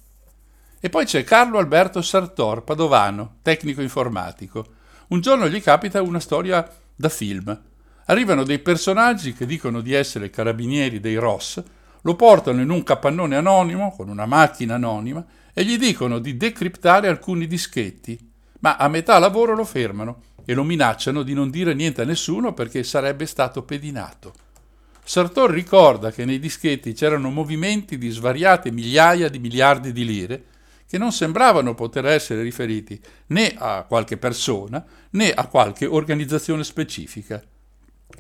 E 0.80 0.90
poi 0.90 1.06
c'è 1.06 1.24
Carlo 1.24 1.58
Alberto 1.58 2.02
Sartor, 2.02 2.64
padovano, 2.64 3.38
tecnico 3.42 3.82
informatico. 3.82 4.66
Un 5.08 5.22
giorno 5.22 5.50
gli 5.50 5.62
capita 5.62 6.02
una 6.02 6.20
storia 6.20 6.70
da 6.96 7.10
film. 7.10 7.62
Arrivano 8.06 8.44
dei 8.44 8.60
personaggi 8.60 9.34
che 9.34 9.46
dicono 9.46 9.82
di 9.82 9.94
essere 9.94 10.30
carabinieri 10.30 11.00
dei 11.00 11.16
Ross, 11.16 11.62
lo 12.02 12.16
portano 12.16 12.62
in 12.62 12.70
un 12.70 12.84
capannone 12.84 13.36
anonimo 13.36 13.94
con 13.96 14.10
una 14.10 14.26
macchina 14.26 14.76
anonima 14.76 15.26
e 15.54 15.66
gli 15.66 15.78
dicono 15.78 16.20
di 16.20 16.38
decriptare 16.38 17.08
alcuni 17.08 17.48
dischetti, 17.48 18.18
ma 18.60 18.78
a 18.78 18.88
metà 18.88 19.18
lavoro 19.20 19.56
lo 19.56 19.66
fermano 19.66 20.22
e 20.46 20.54
lo 20.54 20.64
minacciano 20.64 21.24
di 21.24 21.34
non 21.34 21.50
dire 21.50 21.74
niente 21.74 22.02
a 22.02 22.06
nessuno 22.06 22.54
perché 22.54 22.84
sarebbe 22.84 23.26
stato 23.26 23.64
pedinato. 23.64 24.34
Sartor 25.04 25.50
ricorda 25.52 26.12
che 26.12 26.26
nei 26.26 26.38
dischetti 26.38 26.94
c'erano 26.94 27.30
movimenti 27.30 27.98
di 27.98 28.10
svariate 28.10 28.72
migliaia 28.72 29.30
di 29.30 29.40
miliardi 29.40 29.92
di 29.92 30.06
lire 30.06 30.44
che 30.88 30.98
non 30.98 31.12
sembravano 31.12 31.76
poter 31.76 32.06
essere 32.06 32.42
riferiti 32.42 33.00
né 33.28 33.54
a 33.58 33.84
qualche 33.88 34.18
persona 34.18 34.86
né 35.12 35.32
a 35.32 35.48
qualche 35.48 35.86
organizzazione 35.86 36.64
specifica. 36.64 37.42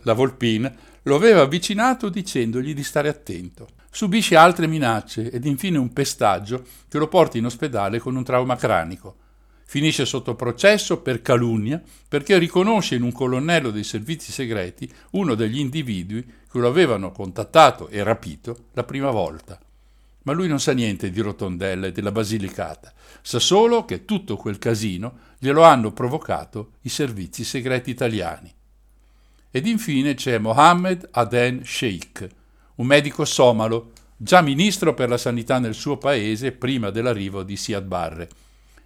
La 0.03 0.13
Volpin 0.13 0.73
lo 1.07 1.15
aveva 1.15 1.41
avvicinato 1.41 2.09
dicendogli 2.09 2.73
di 2.73 2.83
stare 2.83 3.07
attento. 3.07 3.69
Subisce 3.89 4.35
altre 4.35 4.67
minacce 4.67 5.31
ed 5.31 5.45
infine 5.45 5.77
un 5.77 5.93
pestaggio 5.93 6.65
che 6.89 6.97
lo 6.97 7.07
porta 7.07 7.37
in 7.37 7.45
ospedale 7.45 7.99
con 7.99 8.17
un 8.17 8.25
trauma 8.25 8.57
cranico. 8.57 9.15
Finisce 9.63 10.05
sotto 10.05 10.35
processo 10.35 10.99
per 10.99 11.21
calunnia 11.21 11.81
perché 12.07 12.37
riconosce 12.37 12.95
in 12.95 13.03
un 13.03 13.13
colonnello 13.13 13.71
dei 13.71 13.85
servizi 13.85 14.33
segreti 14.33 14.91
uno 15.11 15.33
degli 15.33 15.59
individui 15.59 16.23
che 16.23 16.59
lo 16.59 16.67
avevano 16.67 17.11
contattato 17.13 17.87
e 17.87 18.03
rapito 18.03 18.65
la 18.73 18.83
prima 18.83 19.09
volta. 19.09 19.57
Ma 20.23 20.33
lui 20.33 20.49
non 20.49 20.59
sa 20.59 20.73
niente 20.73 21.09
di 21.09 21.21
Rotondella 21.21 21.87
e 21.87 21.93
della 21.93 22.11
Basilicata, 22.11 22.91
sa 23.21 23.39
solo 23.39 23.85
che 23.85 24.03
tutto 24.03 24.35
quel 24.35 24.59
casino 24.59 25.19
glielo 25.39 25.63
hanno 25.63 25.93
provocato 25.93 26.71
i 26.81 26.89
servizi 26.89 27.45
segreti 27.45 27.91
italiani. 27.91 28.55
Ed 29.57 29.65
infine 29.65 30.13
c'è 30.13 30.37
Mohammed 30.37 31.09
Aden 31.09 31.63
Sheikh, 31.65 32.27
un 32.75 32.85
medico 32.85 33.25
somalo, 33.25 33.91
già 34.15 34.41
ministro 34.41 34.93
per 34.93 35.09
la 35.09 35.17
sanità 35.17 35.57
nel 35.57 35.73
suo 35.73 35.97
paese 35.97 36.51
prima 36.51 36.91
dell'arrivo 36.91 37.41
di 37.41 37.57
Siad 37.57 37.83
Barre 37.83 38.29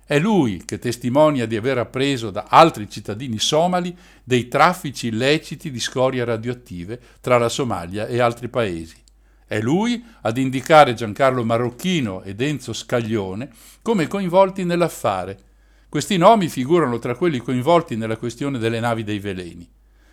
è 0.06 0.20
lui 0.20 0.64
che 0.66 0.80
testimonia 0.80 1.46
di 1.46 1.56
aver 1.56 1.78
appreso 1.78 2.32
da 2.32 2.46
altri 2.50 2.90
cittadini 2.90 3.38
somali 3.40 3.96
dei 4.24 4.50
traffici 4.50 5.08
illeciti 5.08 5.72
di 5.72 5.80
scorie 5.80 6.24
radioattive 6.24 7.00
tra 7.22 7.38
la 7.38 7.48
Somalia 7.48 8.08
e 8.08 8.20
altri 8.20 8.50
paesi. 8.50 8.96
È 9.46 9.60
lui 9.60 10.04
ad 10.22 10.38
indicare 10.38 10.94
Giancarlo 10.94 11.46
Marocchino 11.46 12.24
ed 12.24 12.42
Enzo 12.42 12.74
Scaglione 12.74 13.50
come 13.82 14.08
coinvolti 14.08 14.66
nell'affare. 14.66 15.38
Questi 15.88 16.18
nomi 16.18 16.50
figurano 16.50 17.00
tra 17.00 17.16
quelli 17.16 17.40
coinvolti 17.40 17.96
nella 17.96 18.18
questione 18.18 18.58
delle 18.58 18.82
navi 18.82 19.04
dei 19.04 19.20
veleni. 19.20 19.70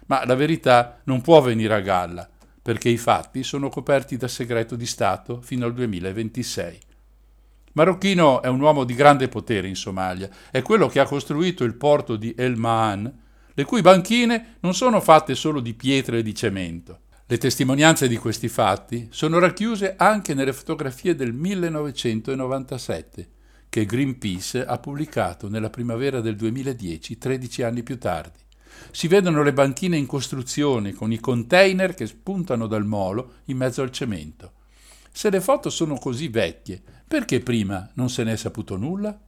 Ma 0.09 0.27
la 0.27 0.35
verità 0.35 1.01
non 1.05 1.23
può 1.23 1.41
venire 1.41 1.75
a 1.75 1.81
galla, 1.81 2.29
perché 2.61 2.91
i 2.91 2.99
fatti 2.99 3.43
sono 3.43 3.71
coperti 3.71 4.19
da 4.19 4.29
segreto 4.29 4.77
di 4.77 4.85
Stato 4.85 5.41
fino 5.41 5.65
al 5.65 5.73
2026. 5.73 6.81
Marocchino 7.73 8.43
è 8.43 8.49
un 8.49 8.61
uomo 8.61 8.85
di 8.85 8.95
grande 8.95 9.29
potere 9.29 9.69
in 9.69 9.77
Somalia, 9.77 10.29
è 10.51 10.63
quello 10.63 10.89
che 10.89 11.01
ha 11.01 11.07
costruito 11.07 11.65
il 11.65 11.77
porto 11.77 12.17
di 12.17 12.35
El 12.37 12.57
Maan, 12.57 13.23
le 13.55 13.65
cui 13.65 13.81
banchine 13.83 14.57
non 14.61 14.75
sono 14.75 15.01
fatte 15.01 15.35
solo 15.35 15.61
di 15.61 15.75
pietra 15.75 16.17
e 16.17 16.23
di 16.23 16.35
cemento. 16.35 17.01
Le 17.27 17.39
testimonianze 17.39 18.09
di 18.09 18.17
questi 18.17 18.49
fatti 18.49 19.09
sono 19.11 19.39
racchiuse 19.39 19.95
anche 19.97 20.35
nelle 20.35 20.53
fotografie 20.53 21.15
del 21.15 21.33
1997 21.33 23.29
che 23.69 23.85
Greenpeace 23.85 24.65
ha 24.65 24.79
pubblicato 24.79 25.49
nella 25.49 25.71
primavera 25.71 26.21
del 26.21 26.37
2010, 26.37 27.19
13 27.19 27.63
anni 27.63 27.83
più 27.83 27.99
tardi. 27.99 28.47
Si 28.91 29.09
vedono 29.09 29.43
le 29.43 29.53
banchine 29.53 29.97
in 29.97 30.07
costruzione 30.07 30.93
con 30.93 31.13
i 31.13 31.19
container 31.19 31.95
che 31.95 32.07
spuntano 32.07 32.67
dal 32.67 32.85
molo 32.85 33.35
in 33.47 33.57
mezzo 33.57 33.83
al 33.83 33.91
cemento. 33.91 34.53
Se 35.11 35.31
le 35.31 35.41
foto 35.41 35.71
sono 35.71 35.97
così 35.97 36.29
vecchie, 36.29 36.83
perché 37.07 37.41
prima 37.41 37.89
non 37.95 38.09
se 38.11 38.25
ne 38.25 38.33
è 38.33 38.37
saputo 38.37 38.77
nulla? 38.77 39.19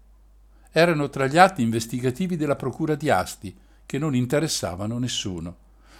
Erano 0.73 1.09
tra 1.11 1.27
gli 1.27 1.37
atti 1.39 1.63
investigativi 1.63 2.37
della 2.37 2.57
Procura 2.57 2.95
di 2.95 3.11
Asti, 3.11 3.57
che 3.85 3.99
non 3.99 4.15
interessavano 4.15 4.99
nessuno. 4.99 5.57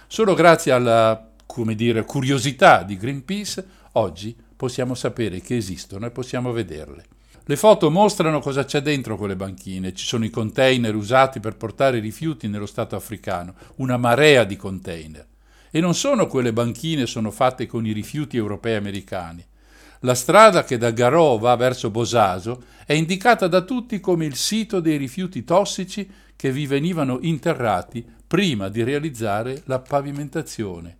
Solo 0.07 0.33
grazie 0.33 0.71
alla 0.71 1.31
come 1.51 1.75
dire, 1.75 2.05
curiosità 2.05 2.81
di 2.83 2.95
Greenpeace, 2.95 3.65
oggi 3.93 4.33
possiamo 4.55 4.95
sapere 4.95 5.41
che 5.41 5.57
esistono 5.57 6.05
e 6.05 6.11
possiamo 6.11 6.53
vederle. 6.53 7.05
Le 7.51 7.57
foto 7.57 7.91
mostrano 7.91 8.39
cosa 8.39 8.63
c'è 8.63 8.81
dentro 8.81 9.17
quelle 9.17 9.35
banchine. 9.35 9.93
Ci 9.93 10.05
sono 10.05 10.23
i 10.23 10.29
container 10.29 10.95
usati 10.95 11.41
per 11.41 11.57
portare 11.57 11.97
i 11.97 11.99
rifiuti 11.99 12.47
nello 12.47 12.65
Stato 12.65 12.95
africano, 12.95 13.55
una 13.75 13.97
marea 13.97 14.45
di 14.45 14.55
container. 14.55 15.27
E 15.69 15.81
non 15.81 15.93
sono 15.93 16.27
quelle 16.27 16.53
banchine 16.53 17.05
sono 17.05 17.29
fatte 17.29 17.65
con 17.65 17.85
i 17.85 17.91
rifiuti 17.91 18.37
europei 18.37 18.71
e 18.71 18.77
americani. 18.77 19.45
La 19.99 20.15
strada 20.15 20.63
che 20.63 20.77
da 20.77 20.91
Garò 20.91 21.37
va 21.39 21.53
verso 21.57 21.89
Bosaso 21.89 22.63
è 22.85 22.93
indicata 22.93 23.49
da 23.49 23.63
tutti 23.63 23.99
come 23.99 24.23
il 24.23 24.35
sito 24.35 24.79
dei 24.79 24.95
rifiuti 24.95 25.43
tossici 25.43 26.09
che 26.37 26.53
vi 26.53 26.65
venivano 26.65 27.17
interrati 27.19 28.01
prima 28.25 28.69
di 28.69 28.81
realizzare 28.81 29.63
la 29.65 29.79
pavimentazione. 29.79 30.97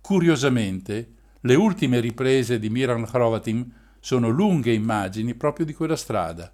Curiosamente, 0.00 1.08
le 1.40 1.54
ultime 1.56 1.98
riprese 1.98 2.60
di 2.60 2.70
Miran 2.70 3.04
Hrovatim 3.10 3.68
sono 4.06 4.28
lunghe 4.28 4.72
immagini 4.72 5.34
proprio 5.34 5.66
di 5.66 5.74
quella 5.74 5.96
strada. 5.96 6.52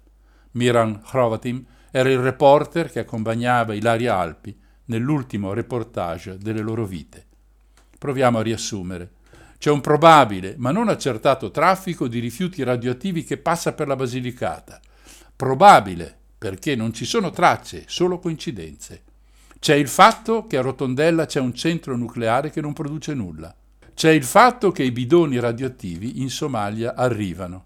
Miran 0.53 0.99
Hrovatim 1.05 1.63
era 1.91 2.09
il 2.09 2.17
reporter 2.17 2.89
che 2.89 2.97
accompagnava 2.97 3.75
Ilaria 3.75 4.17
Alpi 4.17 4.59
nell'ultimo 4.85 5.53
reportage 5.53 6.39
delle 6.39 6.61
loro 6.61 6.87
vite. 6.87 7.27
Proviamo 7.99 8.39
a 8.39 8.41
riassumere. 8.41 9.11
C'è 9.59 9.69
un 9.69 9.81
probabile, 9.81 10.55
ma 10.57 10.71
non 10.71 10.87
accertato 10.87 11.51
traffico 11.51 12.07
di 12.07 12.17
rifiuti 12.17 12.63
radioattivi 12.63 13.23
che 13.23 13.37
passa 13.37 13.73
per 13.73 13.85
la 13.85 13.95
Basilicata. 13.95 14.79
Probabile, 15.35 16.11
perché 16.35 16.75
non 16.75 16.91
ci 16.91 17.05
sono 17.05 17.29
tracce, 17.29 17.83
solo 17.85 18.17
coincidenze. 18.17 19.03
C'è 19.59 19.75
il 19.75 19.89
fatto 19.89 20.47
che 20.47 20.57
a 20.57 20.61
Rotondella 20.61 21.27
c'è 21.27 21.39
un 21.39 21.53
centro 21.53 21.95
nucleare 21.95 22.49
che 22.49 22.61
non 22.61 22.73
produce 22.73 23.13
nulla. 23.13 23.55
C'è 23.93 24.09
il 24.09 24.23
fatto 24.23 24.71
che 24.71 24.83
i 24.83 24.91
bidoni 24.91 25.39
radioattivi 25.39 26.21
in 26.21 26.29
Somalia 26.29 26.95
arrivano. 26.95 27.65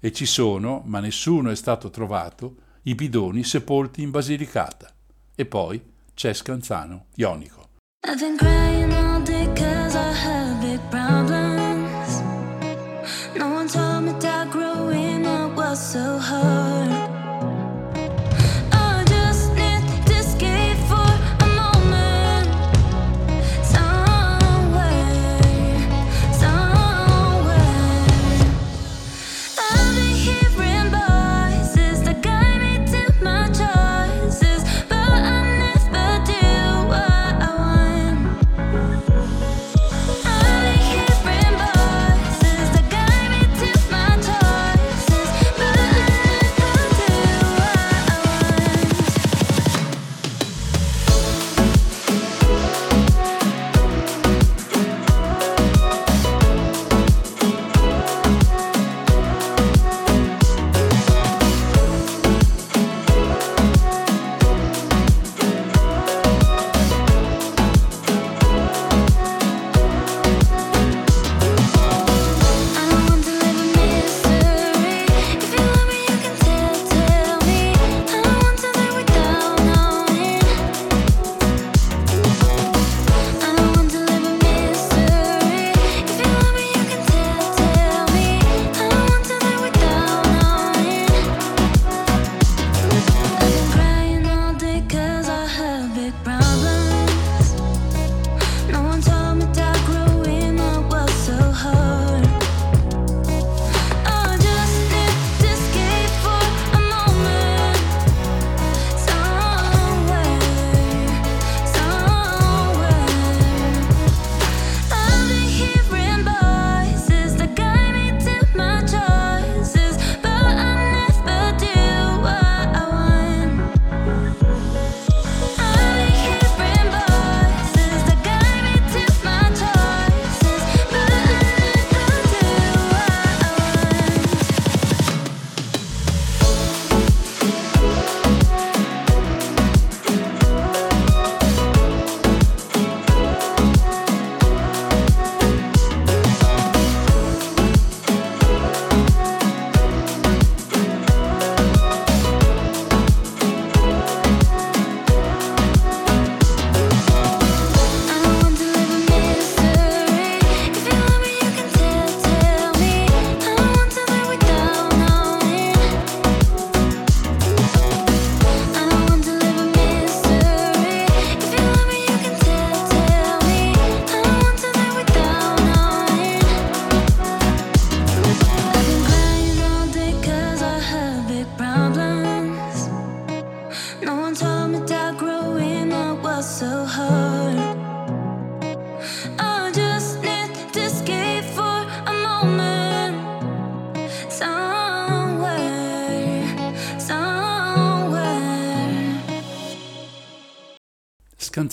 E 0.00 0.12
ci 0.12 0.26
sono, 0.26 0.82
ma 0.86 1.00
nessuno 1.00 1.50
è 1.50 1.56
stato 1.56 1.90
trovato, 1.90 2.56
i 2.82 2.94
bidoni 2.94 3.42
sepolti 3.42 4.02
in 4.02 4.10
Basilicata. 4.10 4.88
E 5.34 5.44
poi 5.46 5.82
c'è 6.14 6.32
Scanzano, 6.32 7.06
Ionico. 7.16 7.68
I've 8.06 8.18
been 8.18 8.36
crying 8.36 8.92
all 8.92 9.22
day 9.22 9.46
cause 9.54 9.96
I 9.96 10.12
have 10.12 10.60
big 10.60 10.80
problems. 10.90 12.20
No 13.36 13.48
one 13.48 13.66
told 13.66 14.04
me 14.04 14.12
that 14.20 14.50
growing 14.50 15.26
up 15.26 15.56
was 15.56 15.78
so 15.78 16.18
hard. 16.18 17.03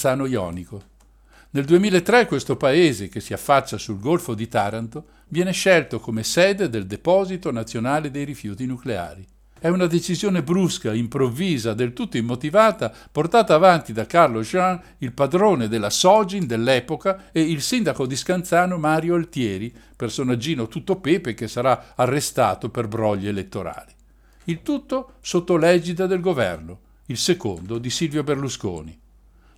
Scanzano 0.01 0.25
Ionico. 0.25 0.81
Nel 1.51 1.63
2003 1.63 2.25
questo 2.25 2.57
paese, 2.57 3.07
che 3.07 3.19
si 3.19 3.33
affaccia 3.33 3.77
sul 3.77 3.99
Golfo 3.99 4.33
di 4.33 4.47
Taranto, 4.47 5.05
viene 5.27 5.51
scelto 5.51 5.99
come 5.99 6.23
sede 6.23 6.69
del 6.69 6.87
Deposito 6.87 7.51
Nazionale 7.51 8.09
dei 8.09 8.23
Rifiuti 8.23 8.65
Nucleari. 8.65 9.23
È 9.59 9.67
una 9.67 9.85
decisione 9.85 10.41
brusca, 10.41 10.91
improvvisa, 10.91 11.75
del 11.75 11.93
tutto 11.93 12.17
immotivata, 12.17 12.91
portata 13.11 13.53
avanti 13.53 13.93
da 13.93 14.07
Carlo 14.07 14.41
Jean, 14.41 14.81
il 14.97 15.11
padrone 15.11 15.67
della 15.67 15.91
Sogin 15.91 16.47
dell'epoca, 16.47 17.29
e 17.31 17.41
il 17.41 17.61
sindaco 17.61 18.07
di 18.07 18.15
Scanzano 18.15 18.79
Mario 18.79 19.13
Altieri, 19.13 19.71
personaggino 19.95 20.67
tutto 20.67 20.95
pepe 20.95 21.35
che 21.35 21.47
sarà 21.47 21.93
arrestato 21.93 22.69
per 22.69 22.87
brogli 22.87 23.27
elettorali. 23.27 23.93
Il 24.45 24.63
tutto 24.63 25.17
sotto 25.21 25.57
l'egida 25.57 26.07
del 26.07 26.21
governo, 26.21 26.79
il 27.05 27.17
secondo 27.17 27.77
di 27.77 27.91
Silvio 27.91 28.23
Berlusconi. 28.23 29.00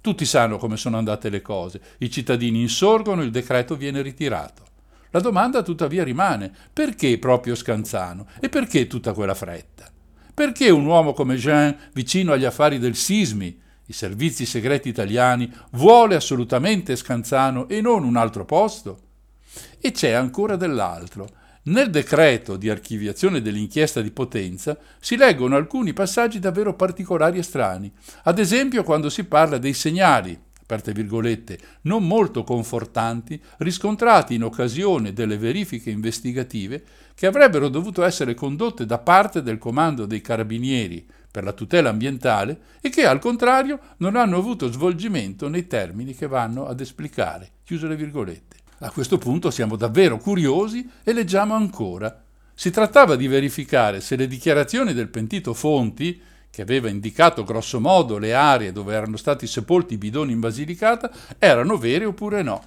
Tutti 0.04 0.26
sanno 0.26 0.58
come 0.58 0.76
sono 0.76 0.97
andate 0.97 1.30
le 1.30 1.41
cose, 1.41 1.80
i 1.99 2.12
cittadini 2.12 2.60
insorgono, 2.60 3.24
il 3.24 3.32
decreto 3.32 3.78
viene 3.78 4.01
ritirato. 4.01 4.64
La 5.12 5.22
domanda 5.22 5.62
tuttavia 5.62 6.04
rimane, 6.04 6.51
perché 6.74 7.18
proprio 7.18 7.56
Scanzano 7.56 8.28
e 8.41 8.49
perché 8.49 8.86
tutta 8.88 9.14
quella 9.14 9.34
fretta? 9.34 9.89
Perché 10.34 10.70
un 10.70 10.86
uomo 10.86 11.14
come 11.14 11.38
Jean, 11.38 11.74
vicino 11.93 12.34
agli 12.34 12.43
affari 12.43 12.80
del 12.80 12.97
Sismi, 12.97 13.58
i 13.86 13.93
servizi 13.93 14.45
segreti 14.45 14.89
italiani, 14.89 15.49
vuole 15.72 16.16
assolutamente 16.16 16.97
Scanzano 16.97 17.70
e 17.70 17.80
non 17.80 18.04
un 18.04 18.18
altro 18.18 18.43
posto? 18.43 18.99
E 19.80 19.91
c'è 19.91 20.12
ancora 20.12 20.58
dell'altro. 20.58 21.30
Nel 21.66 21.89
decreto 21.89 22.57
di 22.57 22.70
archiviazione 22.70 23.41
dell'inchiesta 23.41 24.01
di 24.01 24.11
Potenza 24.11 24.78
si 24.99 25.16
leggono 25.16 25.55
alcuni 25.55 25.93
passaggi 25.93 26.39
davvero 26.39 26.76
particolari 26.76 27.38
e 27.38 27.43
strani. 27.43 27.89
Ad 28.24 28.38
esempio 28.38 28.84
quando 28.84 29.09
si 29.09 29.24
parla 29.24 29.57
dei 29.57 29.72
segnali, 29.72 30.38
aperte 30.61 30.91
virgolette, 30.91 31.57
non 31.84 32.05
molto 32.05 32.43
confortanti, 32.43 33.41
riscontrati 33.59 34.34
in 34.34 34.43
occasione 34.43 35.14
delle 35.14 35.38
verifiche 35.38 35.89
investigative 35.89 36.84
che 37.16 37.28
avrebbero 37.28 37.70
dovuto 37.70 38.03
essere 38.03 38.34
condotte 38.34 38.86
da 38.86 38.97
parte 38.97 39.41
del 39.41 39.57
Comando 39.57 40.05
dei 40.05 40.20
Carabinieri 40.20 41.07
per 41.32 41.45
la 41.45 41.53
tutela 41.53 41.88
ambientale 41.88 42.59
e 42.82 42.89
che 42.89 43.05
al 43.05 43.20
contrario 43.20 43.80
non 43.99 44.18
hanno 44.18 44.36
avuto 44.36 44.70
svolgimento 44.70 45.47
nei 45.47 45.66
termini 45.66 46.14
che 46.14 46.28
vanno 46.28 46.68
ad 46.68 46.82
esplicare. 46.82 47.51
Chiuse 47.64 47.88
le 47.88 47.95
virgolette. 47.95 48.53
A 48.84 48.92
questo 48.92 49.18
punto 49.18 49.50
siamo 49.50 49.78
davvero 49.78 50.18
curiosi 50.18 50.86
e 51.06 51.14
leggiamo 51.14 51.54
ancora. 51.54 52.22
Si 52.54 52.70
trattava 52.70 53.16
di 53.16 53.28
verificare 53.28 54.02
se 54.02 54.18
le 54.18 54.28
dichiarazioni 54.28 54.94
del 54.94 55.08
pentito 55.08 55.54
Fonti, 55.54 56.22
che 56.50 56.62
aveva 56.64 56.90
indicato 56.90 57.46
grossomodo 57.46 58.18
le 58.18 58.34
aree 58.34 58.74
dove 58.74 58.94
erano 58.94 59.16
stati 59.16 59.48
sepolti 59.48 59.94
i 59.94 59.98
bidoni 59.98 60.34
in 60.34 60.42
Basilicata, 60.42 61.10
erano 61.40 61.78
vere 61.78 62.04
oppure 62.04 62.42
no. 62.42 62.62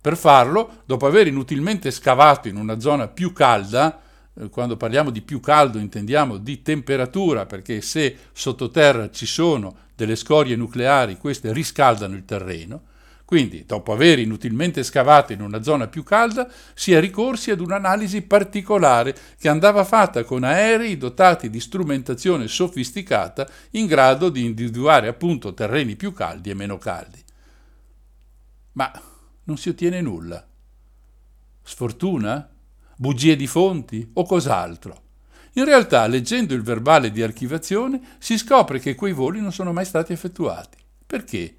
Per 0.00 0.16
farlo, 0.16 0.84
dopo 0.86 1.04
aver 1.04 1.26
inutilmente 1.26 1.90
scavato 1.90 2.48
in 2.48 2.56
una 2.56 2.80
zona 2.80 3.06
più 3.06 3.34
calda, 3.34 4.00
eh, 4.40 4.48
quando 4.48 4.78
parliamo 4.78 5.10
di 5.10 5.20
più 5.20 5.38
caldo 5.38 5.76
intendiamo 5.76 6.38
di 6.38 6.62
temperatura, 6.62 7.44
perché 7.44 7.82
se 7.82 8.16
sottoterra 8.32 9.10
ci 9.10 9.26
sono 9.26 9.76
delle 9.94 10.16
scorie 10.16 10.56
nucleari, 10.56 11.18
queste 11.18 11.52
riscaldano 11.52 12.14
il 12.14 12.24
terreno, 12.24 12.80
quindi, 13.28 13.66
dopo 13.66 13.92
aver 13.92 14.20
inutilmente 14.20 14.82
scavato 14.82 15.34
in 15.34 15.42
una 15.42 15.62
zona 15.62 15.86
più 15.86 16.02
calda, 16.02 16.50
si 16.72 16.94
è 16.94 16.98
ricorsi 16.98 17.50
ad 17.50 17.60
un'analisi 17.60 18.22
particolare 18.22 19.14
che 19.38 19.50
andava 19.50 19.84
fatta 19.84 20.24
con 20.24 20.44
aerei 20.44 20.96
dotati 20.96 21.50
di 21.50 21.60
strumentazione 21.60 22.48
sofisticata 22.48 23.46
in 23.72 23.84
grado 23.84 24.30
di 24.30 24.46
individuare 24.46 25.08
appunto 25.08 25.52
terreni 25.52 25.94
più 25.94 26.14
caldi 26.14 26.48
e 26.48 26.54
meno 26.54 26.78
caldi. 26.78 27.22
Ma 28.72 28.90
non 29.44 29.58
si 29.58 29.68
ottiene 29.68 30.00
nulla. 30.00 30.42
Sfortuna? 31.62 32.48
Bugie 32.96 33.36
di 33.36 33.46
fonti 33.46 34.10
o 34.14 34.24
cos'altro? 34.24 35.02
In 35.52 35.66
realtà, 35.66 36.06
leggendo 36.06 36.54
il 36.54 36.62
verbale 36.62 37.10
di 37.10 37.20
archivazione, 37.20 38.00
si 38.16 38.38
scopre 38.38 38.78
che 38.78 38.94
quei 38.94 39.12
voli 39.12 39.42
non 39.42 39.52
sono 39.52 39.74
mai 39.74 39.84
stati 39.84 40.14
effettuati. 40.14 40.78
Perché? 41.06 41.57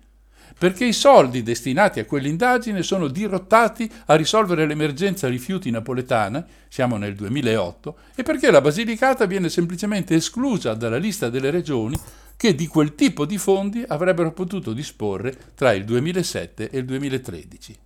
Perché 0.60 0.84
i 0.84 0.94
soldi 0.94 1.42
destinati 1.42 2.02
a 2.02 2.06
quell'indagine 2.06 2.84
sono 2.84 3.08
dirottati 3.08 3.90
a 4.08 4.16
risolvere 4.16 4.68
l'emergenza 4.68 5.30
rifiuti 5.30 5.72
napoletana, 5.72 6.46
siamo 6.68 6.98
nel 6.98 7.16
2008, 7.16 7.96
e 8.14 8.24
perché 8.24 8.52
la 8.52 8.60
Basilicata 8.60 9.26
viene 9.26 9.48
semplicemente 9.48 10.16
esclusa 10.16 10.74
dalla 10.74 10.98
lista 10.98 11.30
delle 11.30 11.50
regioni 11.50 11.98
che 12.36 12.56
di 12.56 12.68
quel 12.68 12.94
tipo 12.94 13.26
di 13.26 13.38
fondi 13.38 13.86
avrebbero 13.88 14.34
potuto 14.34 14.74
disporre 14.74 15.34
tra 15.56 15.72
il 15.72 15.86
2007 15.86 16.70
e 16.70 16.78
il 16.78 16.86
2013. 16.86 17.78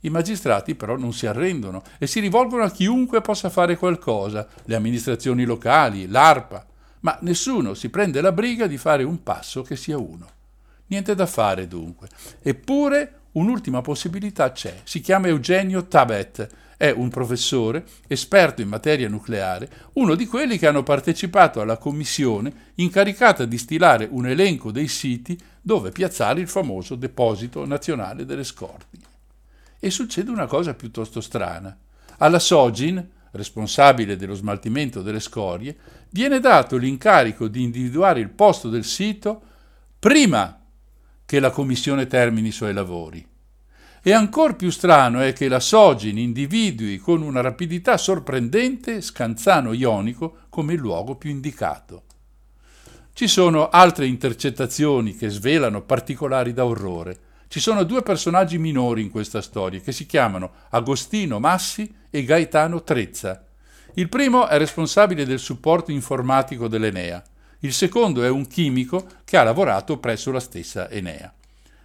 I 0.00 0.10
magistrati 0.10 0.74
però 0.74 0.96
non 0.96 1.12
si 1.12 1.26
arrendono 1.26 1.82
e 1.98 2.06
si 2.06 2.20
rivolgono 2.20 2.62
a 2.62 2.70
chiunque 2.70 3.20
possa 3.20 3.50
fare 3.50 3.76
qualcosa, 3.76 4.48
le 4.64 4.76
amministrazioni 4.76 5.44
locali, 5.44 6.08
l'ARPA, 6.08 6.66
ma 7.00 7.18
nessuno 7.20 7.74
si 7.74 7.90
prende 7.90 8.22
la 8.22 8.32
briga 8.32 8.66
di 8.66 8.78
fare 8.78 9.02
un 9.02 9.22
passo 9.22 9.60
che 9.60 9.76
sia 9.76 9.98
uno. 9.98 10.35
Niente 10.88 11.14
da 11.14 11.26
fare 11.26 11.66
dunque. 11.66 12.08
Eppure 12.42 13.20
un'ultima 13.32 13.80
possibilità 13.80 14.52
c'è. 14.52 14.80
Si 14.84 15.00
chiama 15.00 15.28
Eugenio 15.28 15.86
Tabet. 15.86 16.48
È 16.76 16.90
un 16.90 17.08
professore, 17.08 17.86
esperto 18.06 18.60
in 18.60 18.68
materia 18.68 19.08
nucleare, 19.08 19.70
uno 19.94 20.14
di 20.14 20.26
quelli 20.26 20.58
che 20.58 20.66
hanno 20.66 20.82
partecipato 20.82 21.62
alla 21.62 21.78
commissione 21.78 22.72
incaricata 22.74 23.46
di 23.46 23.56
stilare 23.56 24.06
un 24.10 24.26
elenco 24.26 24.70
dei 24.70 24.86
siti 24.86 25.38
dove 25.62 25.90
piazzare 25.90 26.40
il 26.40 26.48
famoso 26.48 26.94
deposito 26.94 27.64
nazionale 27.64 28.26
delle 28.26 28.44
scorte. 28.44 28.98
E 29.80 29.90
succede 29.90 30.30
una 30.30 30.46
cosa 30.46 30.74
piuttosto 30.74 31.22
strana. 31.22 31.74
Alla 32.18 32.38
Sogin, 32.38 33.08
responsabile 33.30 34.16
dello 34.16 34.34
smaltimento 34.34 35.00
delle 35.00 35.20
scorie, 35.20 35.76
viene 36.10 36.40
dato 36.40 36.76
l'incarico 36.76 37.48
di 37.48 37.62
individuare 37.62 38.20
il 38.20 38.28
posto 38.28 38.68
del 38.68 38.84
sito 38.84 39.40
prima 39.98 40.60
che 41.26 41.40
la 41.40 41.50
commissione 41.50 42.06
termini 42.06 42.48
i 42.48 42.52
suoi 42.52 42.72
lavori. 42.72 43.26
E 44.02 44.12
ancor 44.12 44.54
più 44.54 44.70
strano 44.70 45.20
è 45.20 45.32
che 45.32 45.48
la 45.48 45.58
Sogin 45.58 46.16
individui 46.16 46.98
con 46.98 47.22
una 47.22 47.40
rapidità 47.40 47.96
sorprendente 47.96 49.00
Scanzano 49.00 49.72
Ionico 49.72 50.42
come 50.48 50.74
il 50.74 50.78
luogo 50.78 51.16
più 51.16 51.28
indicato. 51.28 52.04
Ci 53.12 53.26
sono 53.26 53.68
altre 53.68 54.06
intercettazioni 54.06 55.16
che 55.16 55.28
svelano 55.28 55.82
particolari 55.82 56.52
da 56.52 56.64
orrore. 56.64 57.18
Ci 57.48 57.58
sono 57.58 57.82
due 57.82 58.02
personaggi 58.02 58.58
minori 58.58 59.02
in 59.02 59.10
questa 59.10 59.42
storia 59.42 59.80
che 59.80 59.90
si 59.90 60.06
chiamano 60.06 60.52
Agostino 60.70 61.40
Massi 61.40 61.92
e 62.08 62.22
Gaetano 62.22 62.84
Trezza. 62.84 63.44
Il 63.94 64.08
primo 64.08 64.46
è 64.46 64.58
responsabile 64.58 65.24
del 65.24 65.38
supporto 65.38 65.90
informatico 65.90 66.68
dell'Enea. 66.68 67.24
Il 67.60 67.72
secondo 67.72 68.22
è 68.22 68.28
un 68.28 68.46
chimico 68.46 69.06
che 69.24 69.36
ha 69.36 69.42
lavorato 69.42 69.98
presso 69.98 70.30
la 70.30 70.40
stessa 70.40 70.90
Enea. 70.90 71.32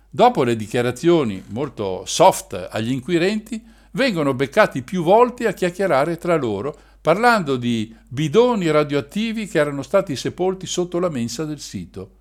Dopo 0.10 0.44
le 0.44 0.58
dichiarazioni 0.58 1.42
molto 1.48 2.04
soft 2.06 2.68
agli 2.70 2.92
inquirenti, 2.92 3.64
vengono 3.92 4.34
beccati 4.34 4.82
più 4.82 5.04
volte 5.04 5.48
a 5.48 5.54
chiacchierare 5.54 6.18
tra 6.18 6.36
loro, 6.36 6.78
parlando 7.00 7.56
di 7.56 7.96
bidoni 8.08 8.70
radioattivi 8.70 9.48
che 9.48 9.60
erano 9.60 9.82
stati 9.82 10.16
sepolti 10.16 10.66
sotto 10.66 11.00
la 11.00 11.10
mensa 11.10 11.46
del 11.46 11.60
sito. 11.60 12.18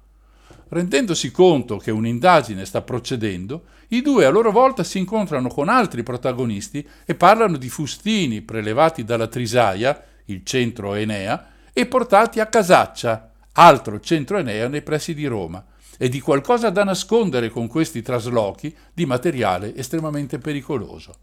Rendendosi 0.68 1.32
conto 1.32 1.78
che 1.78 1.90
un'indagine 1.90 2.64
sta 2.64 2.80
procedendo, 2.82 3.64
i 3.88 4.02
due 4.02 4.24
a 4.24 4.30
loro 4.30 4.52
volta 4.52 4.84
si 4.84 4.98
incontrano 4.98 5.48
con 5.48 5.68
altri 5.68 6.04
protagonisti 6.04 6.86
e 7.04 7.16
parlano 7.16 7.56
di 7.56 7.68
fustini 7.68 8.40
prelevati 8.40 9.02
dalla 9.02 9.26
Trisaia, 9.26 10.00
il 10.26 10.44
centro 10.44 10.94
Enea, 10.94 11.48
e 11.72 11.86
portati 11.86 12.38
a 12.38 12.46
Casaccia, 12.46 13.29
altro 13.52 14.00
centro 14.00 14.38
Enea 14.38 14.68
nei 14.68 14.82
pressi 14.82 15.14
di 15.14 15.26
Roma, 15.26 15.64
e 16.02 16.08
di 16.08 16.18
qualcosa 16.18 16.70
da 16.70 16.82
nascondere 16.82 17.50
con 17.50 17.66
questi 17.66 18.00
traslochi 18.00 18.74
di 18.94 19.04
materiale 19.04 19.76
estremamente 19.76 20.38
pericoloso. 20.38 21.14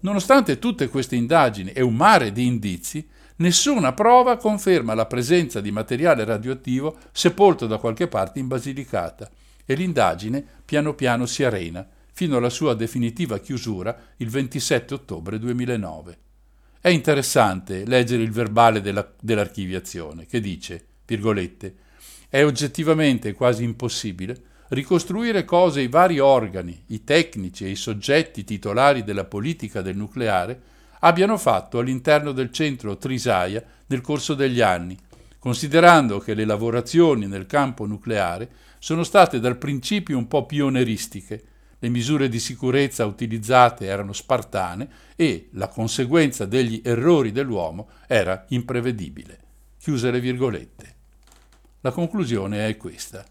Nonostante 0.00 0.58
tutte 0.58 0.88
queste 0.88 1.16
indagini 1.16 1.72
e 1.72 1.80
un 1.80 1.94
mare 1.94 2.30
di 2.30 2.44
indizi, 2.44 3.08
nessuna 3.36 3.94
prova 3.94 4.36
conferma 4.36 4.92
la 4.92 5.06
presenza 5.06 5.62
di 5.62 5.70
materiale 5.70 6.26
radioattivo 6.26 6.98
sepolto 7.12 7.66
da 7.66 7.78
qualche 7.78 8.08
parte 8.08 8.38
in 8.38 8.46
Basilicata 8.46 9.30
e 9.64 9.74
l'indagine 9.74 10.44
piano 10.66 10.92
piano 10.92 11.24
si 11.24 11.42
arena 11.42 11.88
fino 12.12 12.36
alla 12.36 12.50
sua 12.50 12.74
definitiva 12.74 13.38
chiusura 13.38 13.96
il 14.18 14.28
27 14.28 14.92
ottobre 14.92 15.38
2009. 15.38 16.18
È 16.78 16.90
interessante 16.90 17.86
leggere 17.86 18.22
il 18.22 18.32
verbale 18.32 18.82
della, 18.82 19.10
dell'archiviazione 19.18 20.26
che 20.26 20.40
dice 20.40 20.87
virgolette, 21.08 21.74
è 22.28 22.44
oggettivamente 22.44 23.32
quasi 23.32 23.64
impossibile 23.64 24.42
ricostruire 24.68 25.46
cosa 25.46 25.80
i 25.80 25.88
vari 25.88 26.18
organi, 26.18 26.84
i 26.88 27.02
tecnici 27.02 27.64
e 27.64 27.70
i 27.70 27.76
soggetti 27.76 28.44
titolari 28.44 29.02
della 29.02 29.24
politica 29.24 29.80
del 29.80 29.96
nucleare 29.96 30.60
abbiano 31.00 31.38
fatto 31.38 31.78
all'interno 31.78 32.32
del 32.32 32.52
centro 32.52 32.98
Trisaia 32.98 33.64
nel 33.86 34.02
corso 34.02 34.34
degli 34.34 34.60
anni, 34.60 34.98
considerando 35.38 36.18
che 36.18 36.34
le 36.34 36.44
lavorazioni 36.44 37.26
nel 37.26 37.46
campo 37.46 37.86
nucleare 37.86 38.50
sono 38.78 39.02
state 39.02 39.40
dal 39.40 39.56
principio 39.56 40.18
un 40.18 40.28
po' 40.28 40.44
pioneristiche, 40.44 41.42
le 41.78 41.88
misure 41.88 42.28
di 42.28 42.40
sicurezza 42.40 43.06
utilizzate 43.06 43.86
erano 43.86 44.12
spartane 44.12 44.88
e 45.16 45.48
la 45.52 45.68
conseguenza 45.68 46.44
degli 46.44 46.82
errori 46.84 47.32
dell'uomo 47.32 47.88
era 48.06 48.44
imprevedibile. 48.48 49.38
Chiuse 49.78 50.10
le 50.10 50.20
virgolette. 50.20 50.97
La 51.80 51.90
conclusione 51.92 52.68
è 52.68 52.76
questa. 52.76 53.24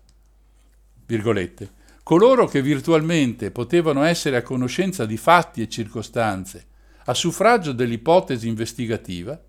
Virgolette. 1.06 1.72
Coloro 2.04 2.48
che 2.48 2.62
virtualmente 2.62 3.52
potevano 3.52 4.04
essere 4.04 4.38
a 4.38 4.42
conoscenza 4.42 5.06
di 5.06 5.18
fatti 5.18 5.62
e 5.62 5.68
circostanze 5.68 6.68
a 7.10 7.14
suffragio 7.14 7.72
dell'ipotesi 7.72 8.50
investigativa 8.50 9.40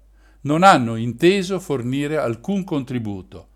non 0.42 0.62
hanno 0.62 0.94
inteso 0.94 1.58
fornire 1.58 2.16
alcun 2.16 2.62
contributo, 2.62 3.48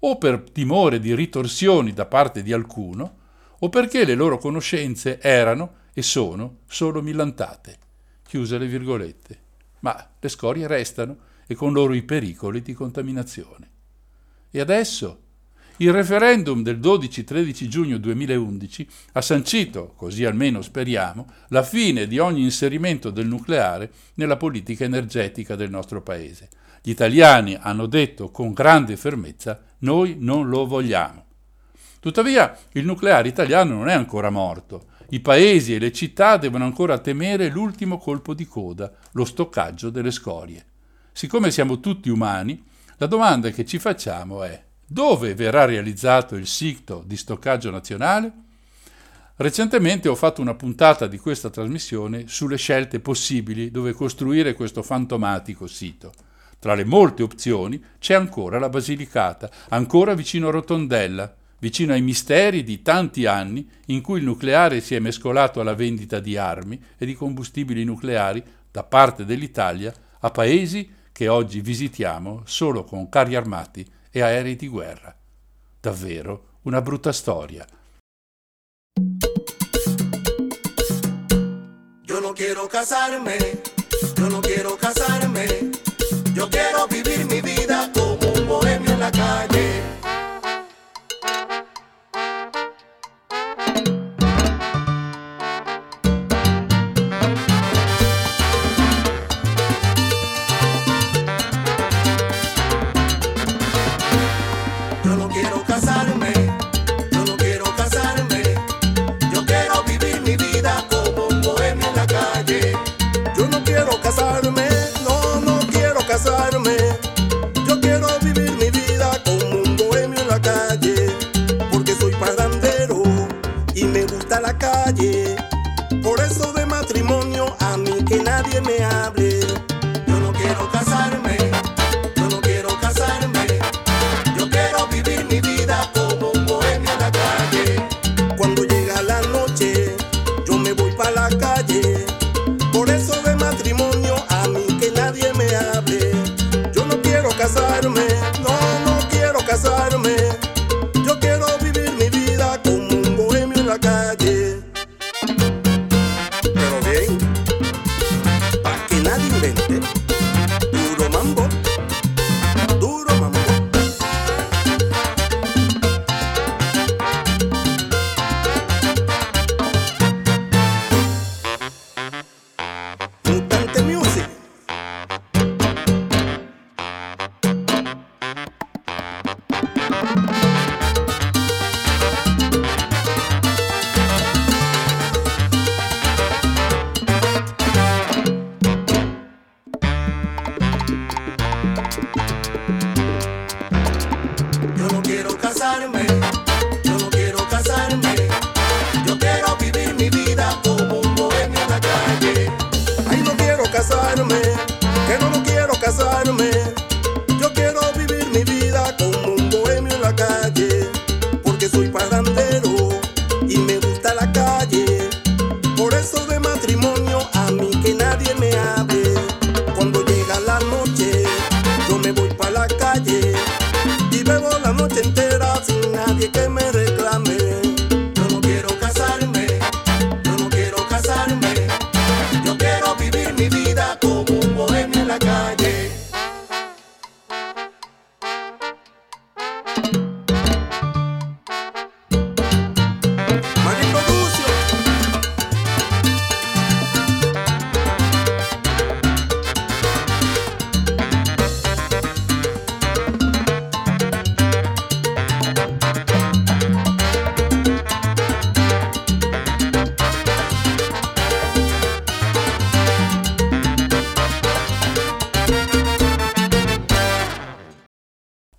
o 0.00 0.16
per 0.16 0.50
timore 0.50 0.98
di 0.98 1.14
ritorsioni 1.14 1.92
da 1.92 2.06
parte 2.06 2.42
di 2.42 2.54
alcuno, 2.54 3.18
o 3.58 3.68
perché 3.68 4.06
le 4.06 4.14
loro 4.14 4.38
conoscenze 4.38 5.20
erano 5.20 5.74
e 5.92 6.00
sono 6.00 6.60
solo 6.66 7.02
millantate. 7.02 7.76
Chiuse 8.22 8.56
le 8.56 8.66
virgolette. 8.66 9.38
Ma 9.80 10.10
le 10.18 10.28
scorie 10.30 10.66
restano 10.66 11.16
e 11.46 11.54
con 11.54 11.74
loro 11.74 11.92
i 11.92 12.02
pericoli 12.02 12.62
di 12.62 12.72
contaminazione. 12.72 13.69
E 14.50 14.60
adesso? 14.60 15.18
Il 15.76 15.92
referendum 15.92 16.62
del 16.62 16.78
12-13 16.78 17.66
giugno 17.68 17.98
2011 17.98 18.88
ha 19.12 19.22
sancito, 19.22 19.94
così 19.96 20.24
almeno 20.24 20.60
speriamo, 20.60 21.26
la 21.48 21.62
fine 21.62 22.06
di 22.06 22.18
ogni 22.18 22.42
inserimento 22.42 23.10
del 23.10 23.26
nucleare 23.26 23.90
nella 24.14 24.36
politica 24.36 24.84
energetica 24.84 25.56
del 25.56 25.70
nostro 25.70 26.02
Paese. 26.02 26.48
Gli 26.82 26.90
italiani 26.90 27.56
hanno 27.58 27.86
detto 27.86 28.30
con 28.30 28.52
grande 28.52 28.96
fermezza 28.96 29.60
noi 29.78 30.16
non 30.18 30.48
lo 30.48 30.66
vogliamo. 30.66 31.24
Tuttavia 32.00 32.56
il 32.72 32.84
nucleare 32.84 33.28
italiano 33.28 33.74
non 33.74 33.88
è 33.88 33.92
ancora 33.92 34.30
morto. 34.30 34.86
I 35.10 35.20
paesi 35.20 35.74
e 35.74 35.78
le 35.78 35.92
città 35.92 36.36
devono 36.36 36.64
ancora 36.64 36.98
temere 36.98 37.48
l'ultimo 37.48 37.98
colpo 37.98 38.34
di 38.34 38.46
coda, 38.46 38.92
lo 39.12 39.24
stoccaggio 39.24 39.90
delle 39.90 40.10
scorie. 40.10 40.64
Siccome 41.12 41.50
siamo 41.50 41.80
tutti 41.80 42.08
umani, 42.08 42.62
la 43.00 43.06
domanda 43.06 43.48
che 43.48 43.64
ci 43.64 43.78
facciamo 43.78 44.42
è 44.42 44.62
dove 44.86 45.34
verrà 45.34 45.64
realizzato 45.64 46.36
il 46.36 46.46
sito 46.46 47.02
di 47.06 47.16
stoccaggio 47.16 47.70
nazionale? 47.70 48.30
Recentemente 49.36 50.06
ho 50.06 50.14
fatto 50.14 50.42
una 50.42 50.54
puntata 50.54 51.06
di 51.06 51.16
questa 51.16 51.48
trasmissione 51.48 52.24
sulle 52.26 52.58
scelte 52.58 53.00
possibili 53.00 53.70
dove 53.70 53.94
costruire 53.94 54.52
questo 54.52 54.82
fantomatico 54.82 55.66
sito. 55.66 56.12
Tra 56.58 56.74
le 56.74 56.84
molte 56.84 57.22
opzioni 57.22 57.82
c'è 57.98 58.12
ancora 58.12 58.58
la 58.58 58.68
Basilicata, 58.68 59.50
ancora 59.70 60.12
vicino 60.12 60.48
a 60.48 60.50
Rotondella, 60.50 61.34
vicino 61.58 61.94
ai 61.94 62.02
misteri 62.02 62.62
di 62.62 62.82
tanti 62.82 63.24
anni 63.24 63.66
in 63.86 64.02
cui 64.02 64.18
il 64.18 64.26
nucleare 64.26 64.82
si 64.82 64.94
è 64.94 64.98
mescolato 64.98 65.58
alla 65.62 65.74
vendita 65.74 66.20
di 66.20 66.36
armi 66.36 66.78
e 66.98 67.06
di 67.06 67.14
combustibili 67.14 67.82
nucleari 67.82 68.44
da 68.70 68.82
parte 68.82 69.24
dell'Italia 69.24 69.90
a 70.18 70.30
paesi 70.30 70.98
che 71.20 71.28
oggi 71.28 71.60
visitiamo 71.60 72.44
solo 72.46 72.82
con 72.82 73.10
carri 73.10 73.34
armati 73.34 73.86
e 74.10 74.22
aerei 74.22 74.56
di 74.56 74.68
guerra. 74.68 75.14
Davvero 75.78 76.60
una 76.62 76.80
brutta 76.80 77.12
storia. 77.12 77.66
Yo 82.06 82.20
no 82.20 82.32
quiero 82.32 82.66
casarme, 82.68 83.60
yo 84.16 84.28
no 84.28 84.40
quiero 84.40 84.76
casarme, 84.76 85.69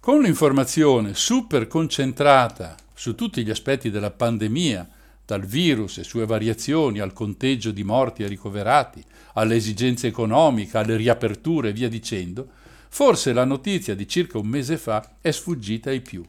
Con 0.01 0.23
l'informazione 0.23 1.13
super 1.13 1.67
concentrata 1.67 2.75
su 2.91 3.13
tutti 3.13 3.43
gli 3.43 3.51
aspetti 3.51 3.91
della 3.91 4.09
pandemia, 4.09 4.89
dal 5.23 5.45
virus 5.45 5.99
e 5.99 6.03
sue 6.03 6.25
variazioni 6.25 6.97
al 6.97 7.13
conteggio 7.13 7.69
di 7.69 7.83
morti 7.83 8.23
e 8.23 8.27
ricoverati, 8.27 9.03
alle 9.33 9.57
esigenze 9.57 10.07
economiche, 10.07 10.79
alle 10.79 10.95
riaperture 10.95 11.69
e 11.69 11.73
via 11.73 11.87
dicendo, 11.87 12.47
forse 12.89 13.31
la 13.31 13.45
notizia 13.45 13.93
di 13.93 14.07
circa 14.07 14.39
un 14.39 14.47
mese 14.47 14.79
fa 14.79 15.17
è 15.21 15.29
sfuggita 15.29 15.91
ai 15.91 16.01
più. 16.01 16.25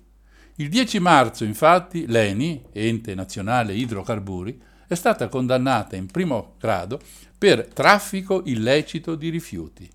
Il 0.57 0.69
10 0.69 1.01
marzo, 1.01 1.45
infatti, 1.45 2.07
l'ENI, 2.07 2.65
Ente 2.73 3.15
Nazionale 3.15 3.73
Idrocarburi, 3.73 4.61
è 4.87 4.95
stata 4.95 5.29
condannata 5.29 5.97
in 5.97 6.09
primo 6.09 6.57
grado 6.61 7.01
per 7.39 7.69
traffico 7.73 8.43
illecito 8.45 9.15
di 9.15 9.31
rifiuti. 9.31 9.89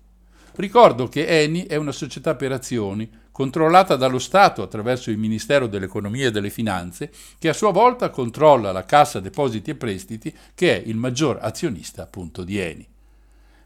Ricordo 0.56 1.06
che 1.06 1.24
ENI 1.24 1.66
è 1.66 1.76
una 1.76 1.92
società 1.92 2.34
per 2.34 2.50
azioni 2.50 3.08
controllata 3.38 3.94
dallo 3.94 4.18
Stato 4.18 4.62
attraverso 4.62 5.12
il 5.12 5.16
Ministero 5.16 5.68
dell'Economia 5.68 6.26
e 6.26 6.30
delle 6.32 6.50
Finanze, 6.50 7.12
che 7.38 7.48
a 7.48 7.52
sua 7.52 7.70
volta 7.70 8.10
controlla 8.10 8.72
la 8.72 8.84
Cassa 8.84 9.20
Depositi 9.20 9.70
e 9.70 9.76
Prestiti, 9.76 10.34
che 10.56 10.74
è 10.74 10.82
il 10.84 10.96
maggior 10.96 11.38
azionista 11.40 12.02
appunto 12.02 12.42
di 12.42 12.58
ENI. 12.58 12.88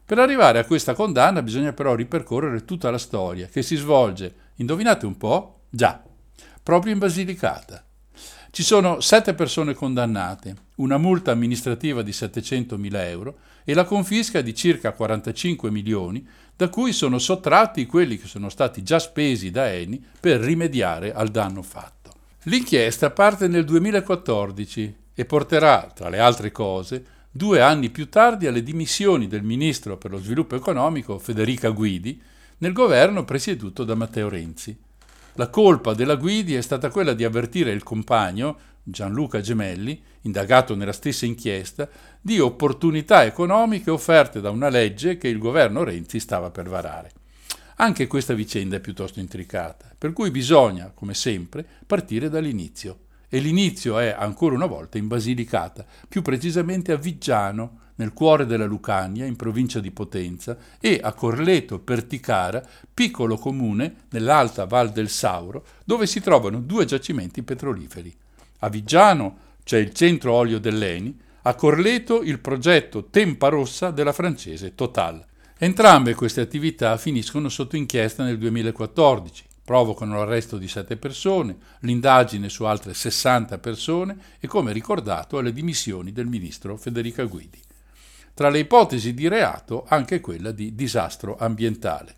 Per 0.05 0.19
arrivare 0.19 0.59
a 0.59 0.65
questa 0.65 0.93
condanna 0.93 1.41
bisogna 1.41 1.73
però 1.73 1.95
ripercorrere 1.95 2.65
tutta 2.65 2.91
la 2.91 2.99
storia, 2.99 3.47
che 3.47 3.63
si 3.63 3.75
svolge, 3.75 4.35
indovinate 4.57 5.07
un 5.07 5.17
po'? 5.17 5.61
Già, 5.71 6.03
proprio 6.61 6.93
in 6.93 6.99
Basilicata. 6.99 7.83
Ci 8.51 8.61
sono 8.61 8.99
sette 8.99 9.33
persone 9.33 9.73
condannate, 9.73 10.55
una 10.75 10.99
multa 10.99 11.31
amministrativa 11.31 12.03
di 12.03 12.11
700.000 12.11 12.95
euro 13.07 13.37
e 13.63 13.73
la 13.73 13.85
confisca 13.85 14.41
di 14.41 14.53
circa 14.53 14.91
45 14.91 15.71
milioni, 15.71 16.27
da 16.55 16.69
cui 16.69 16.93
sono 16.93 17.19
sottratti 17.19 17.85
quelli 17.85 18.17
che 18.17 18.27
sono 18.27 18.49
stati 18.49 18.83
già 18.83 18.99
spesi 18.99 19.51
da 19.51 19.71
Eni 19.71 20.03
per 20.19 20.39
rimediare 20.39 21.13
al 21.13 21.29
danno 21.29 21.61
fatto. 21.61 22.11
L'inchiesta 22.43 23.09
parte 23.09 23.47
nel 23.47 23.63
2014 23.65 24.95
e 25.13 25.25
porterà, 25.25 25.91
tra 25.93 26.09
le 26.09 26.19
altre 26.19 26.51
cose, 26.51 27.05
due 27.31 27.61
anni 27.61 27.89
più 27.89 28.09
tardi 28.09 28.47
alle 28.47 28.61
dimissioni 28.61 29.27
del 29.27 29.43
ministro 29.43 29.97
per 29.97 30.11
lo 30.11 30.19
sviluppo 30.19 30.55
economico 30.55 31.17
Federica 31.17 31.69
Guidi 31.69 32.21
nel 32.59 32.73
governo 32.73 33.25
presieduto 33.25 33.83
da 33.83 33.95
Matteo 33.95 34.29
Renzi. 34.29 34.77
La 35.33 35.49
colpa 35.49 35.93
della 35.93 36.15
Guidi 36.15 36.53
è 36.55 36.61
stata 36.61 36.89
quella 36.89 37.13
di 37.13 37.23
avvertire 37.23 37.71
il 37.71 37.81
compagno, 37.81 38.57
Gianluca 38.83 39.39
Gemelli, 39.39 40.01
indagato 40.21 40.75
nella 40.75 40.91
stessa 40.91 41.25
inchiesta, 41.25 41.89
di 42.19 42.39
opportunità 42.39 43.23
economiche 43.23 43.89
offerte 43.89 44.41
da 44.41 44.49
una 44.49 44.67
legge 44.67 45.17
che 45.17 45.29
il 45.29 45.37
governo 45.37 45.83
Renzi 45.83 46.19
stava 46.19 46.51
per 46.51 46.67
varare. 46.67 47.11
Anche 47.77 48.07
questa 48.07 48.33
vicenda 48.33 48.75
è 48.75 48.81
piuttosto 48.81 49.19
intricata, 49.19 49.89
per 49.97 50.13
cui 50.13 50.31
bisogna, 50.31 50.91
come 50.93 51.13
sempre, 51.13 51.65
partire 51.87 52.29
dall'inizio. 52.29 52.99
E 53.29 53.39
l'inizio 53.39 53.97
è 53.97 54.13
ancora 54.15 54.53
una 54.53 54.67
volta 54.67 54.99
in 54.99 55.07
Basilicata, 55.07 55.85
più 56.07 56.21
precisamente 56.21 56.91
a 56.91 56.97
Viggiano, 56.97 57.79
nel 57.95 58.13
cuore 58.13 58.45
della 58.45 58.65
Lucania, 58.65 59.25
in 59.25 59.35
provincia 59.35 59.79
di 59.79 59.91
Potenza, 59.91 60.57
e 60.79 60.99
a 61.01 61.13
Corleto 61.13 61.79
Perticara, 61.79 62.61
piccolo 62.93 63.37
comune 63.37 64.05
nell'alta 64.09 64.65
Val 64.65 64.91
del 64.91 65.09
Sauro, 65.09 65.65
dove 65.83 66.05
si 66.05 66.19
trovano 66.21 66.59
due 66.59 66.85
giacimenti 66.85 67.41
petroliferi. 67.41 68.15
A 68.63 68.69
Viggiano 68.69 69.37
c'è 69.65 69.77
il 69.77 69.93
centro 69.93 70.31
olio 70.31 70.57
dell'Eni, 70.57 71.19
a 71.41 71.53
Corleto 71.53 72.21
il 72.21 72.39
progetto 72.39 73.09
Tempa 73.09 73.49
Rossa 73.49 73.91
della 73.91 74.13
francese 74.13 74.73
Total. 74.73 75.21
Entrambe 75.57 76.15
queste 76.15 76.39
attività 76.39 76.95
finiscono 76.95 77.49
sotto 77.49 77.75
inchiesta 77.75 78.23
nel 78.23 78.37
2014, 78.37 79.43
provocano 79.65 80.15
l'arresto 80.17 80.57
di 80.57 80.69
sette 80.69 80.95
persone, 80.95 81.57
l'indagine 81.79 82.47
su 82.47 82.63
altre 82.63 82.93
60 82.93 83.57
persone 83.57 84.17
e, 84.39 84.47
come 84.47 84.71
ricordato, 84.71 85.41
le 85.41 85.51
dimissioni 85.51 86.13
del 86.13 86.27
ministro 86.27 86.77
Federica 86.77 87.25
Guidi. 87.25 87.59
Tra 88.33 88.49
le 88.49 88.59
ipotesi 88.59 89.13
di 89.13 89.27
reato 89.27 89.83
anche 89.89 90.21
quella 90.21 90.51
di 90.51 90.73
disastro 90.73 91.35
ambientale. 91.37 92.15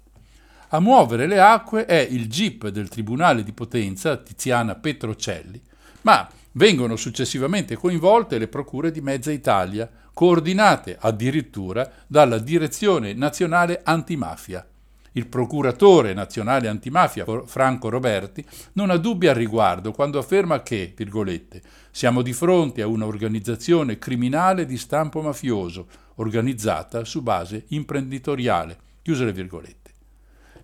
A 0.69 0.79
muovere 0.79 1.25
le 1.25 1.39
acque 1.39 1.85
è 1.85 2.07
il 2.07 2.29
GIP 2.29 2.67
del 2.67 2.87
Tribunale 2.87 3.43
di 3.43 3.51
Potenza, 3.51 4.17
Tiziana 4.17 4.75
Petrocelli, 4.75 5.59
ma 6.05 6.27
vengono 6.53 6.95
successivamente 6.95 7.75
coinvolte 7.75 8.37
le 8.37 8.47
procure 8.47 8.91
di 8.91 9.01
Mezza 9.01 9.31
Italia, 9.31 9.89
coordinate 10.13 10.97
addirittura 10.99 11.91
dalla 12.07 12.37
Direzione 12.37 13.13
Nazionale 13.13 13.81
Antimafia. 13.83 14.65
Il 15.13 15.27
procuratore 15.27 16.13
nazionale 16.13 16.67
antimafia 16.67 17.25
Franco 17.45 17.87
Roberti 17.87 18.45
non 18.73 18.89
ha 18.89 18.97
dubbi 18.97 19.27
al 19.27 19.35
riguardo 19.35 19.93
quando 19.93 20.19
afferma 20.19 20.61
che, 20.61 20.93
virgolette, 20.93 21.61
siamo 21.89 22.21
di 22.21 22.33
fronte 22.33 22.81
a 22.81 22.87
un'organizzazione 22.87 23.97
criminale 23.97 24.65
di 24.65 24.77
stampo 24.77 25.21
mafioso, 25.21 25.87
organizzata 26.15 27.05
su 27.05 27.21
base 27.21 27.63
imprenditoriale. 27.69 28.77
Chiuse 29.01 29.23
le 29.23 29.31
virgolette. 29.31 29.84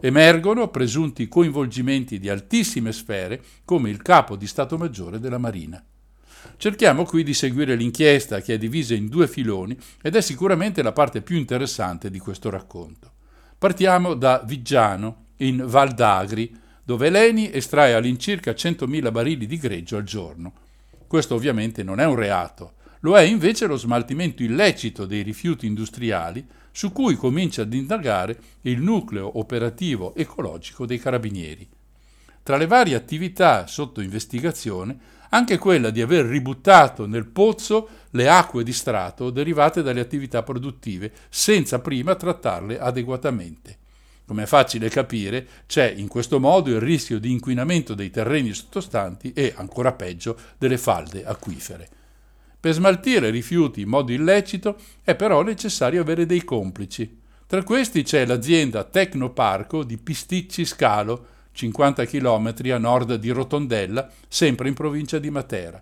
Emergono 0.03 0.67
presunti 0.69 1.27
coinvolgimenti 1.27 2.17
di 2.17 2.27
altissime 2.27 2.91
sfere 2.91 3.39
come 3.63 3.91
il 3.91 4.01
capo 4.01 4.35
di 4.35 4.47
Stato 4.47 4.75
Maggiore 4.75 5.19
della 5.19 5.37
Marina. 5.37 5.83
Cerchiamo 6.57 7.03
qui 7.05 7.21
di 7.21 7.35
seguire 7.35 7.75
l'inchiesta 7.75 8.41
che 8.41 8.55
è 8.55 8.57
divisa 8.57 8.95
in 8.95 9.09
due 9.09 9.27
filoni 9.27 9.77
ed 10.01 10.15
è 10.15 10.21
sicuramente 10.21 10.81
la 10.81 10.91
parte 10.91 11.21
più 11.21 11.37
interessante 11.37 12.09
di 12.09 12.17
questo 12.17 12.49
racconto. 12.49 13.11
Partiamo 13.59 14.15
da 14.15 14.41
Viggiano, 14.43 15.25
in 15.37 15.63
Val 15.67 15.93
d'Agri, 15.93 16.51
dove 16.83 17.11
l'Eni 17.11 17.53
estrae 17.53 17.93
all'incirca 17.93 18.53
100.000 18.53 19.11
barili 19.11 19.45
di 19.45 19.57
greggio 19.57 19.97
al 19.97 20.03
giorno. 20.03 20.53
Questo 21.05 21.35
ovviamente 21.35 21.83
non 21.83 21.99
è 21.99 22.05
un 22.05 22.15
reato, 22.15 22.73
lo 23.01 23.15
è 23.15 23.21
invece 23.21 23.67
lo 23.67 23.77
smaltimento 23.77 24.41
illecito 24.41 25.05
dei 25.05 25.21
rifiuti 25.21 25.67
industriali 25.67 26.43
su 26.71 26.91
cui 26.91 27.15
comincia 27.15 27.63
ad 27.63 27.73
indagare 27.73 28.39
il 28.61 28.81
nucleo 28.81 29.37
operativo 29.37 30.15
ecologico 30.15 30.85
dei 30.85 30.99
carabinieri. 30.99 31.67
Tra 32.43 32.57
le 32.57 32.67
varie 32.67 32.95
attività 32.95 33.67
sotto 33.67 34.01
investigazione, 34.01 34.97
anche 35.29 35.57
quella 35.57 35.91
di 35.91 36.01
aver 36.01 36.25
ributtato 36.25 37.05
nel 37.05 37.27
pozzo 37.27 37.87
le 38.11 38.27
acque 38.27 38.63
di 38.63 38.73
strato 38.73 39.29
derivate 39.29 39.81
dalle 39.81 40.01
attività 40.01 40.43
produttive, 40.43 41.11
senza 41.29 41.79
prima 41.79 42.15
trattarle 42.15 42.79
adeguatamente. 42.79 43.77
Come 44.25 44.43
è 44.43 44.45
facile 44.45 44.89
capire, 44.89 45.47
c'è 45.67 45.89
in 45.89 46.07
questo 46.07 46.39
modo 46.39 46.69
il 46.69 46.79
rischio 46.79 47.19
di 47.19 47.31
inquinamento 47.31 47.93
dei 47.93 48.09
terreni 48.09 48.53
sottostanti 48.53 49.33
e, 49.33 49.53
ancora 49.55 49.91
peggio, 49.91 50.37
delle 50.57 50.77
falde 50.77 51.25
acquifere. 51.25 51.89
Per 52.61 52.73
smaltire 52.73 53.31
rifiuti 53.31 53.81
in 53.81 53.89
modo 53.89 54.11
illecito 54.11 54.77
è 55.03 55.15
però 55.15 55.41
necessario 55.41 55.99
avere 55.99 56.27
dei 56.27 56.43
complici. 56.43 57.19
Tra 57.47 57.63
questi 57.63 58.03
c'è 58.03 58.23
l'azienda 58.23 58.83
Tecnoparco 58.83 59.83
di 59.83 59.97
Pisticci 59.97 60.63
Scalo, 60.63 61.25
50 61.53 62.05
km 62.05 62.53
a 62.71 62.77
nord 62.77 63.15
di 63.15 63.31
Rotondella, 63.31 64.07
sempre 64.27 64.67
in 64.67 64.75
provincia 64.75 65.17
di 65.17 65.31
Matera. 65.31 65.81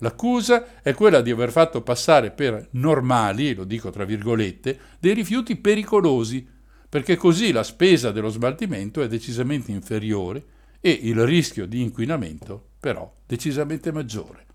L'accusa 0.00 0.82
è 0.82 0.92
quella 0.92 1.22
di 1.22 1.30
aver 1.30 1.50
fatto 1.50 1.80
passare 1.80 2.30
per 2.32 2.68
normali, 2.72 3.54
lo 3.54 3.64
dico 3.64 3.88
tra 3.88 4.04
virgolette, 4.04 4.78
dei 4.98 5.14
rifiuti 5.14 5.56
pericolosi, 5.56 6.46
perché 6.86 7.16
così 7.16 7.50
la 7.50 7.62
spesa 7.62 8.10
dello 8.10 8.28
smaltimento 8.28 9.00
è 9.00 9.08
decisamente 9.08 9.72
inferiore 9.72 10.44
e 10.82 10.90
il 10.90 11.24
rischio 11.24 11.64
di 11.64 11.80
inquinamento 11.80 12.68
però 12.78 13.10
decisamente 13.26 13.90
maggiore. 13.90 14.48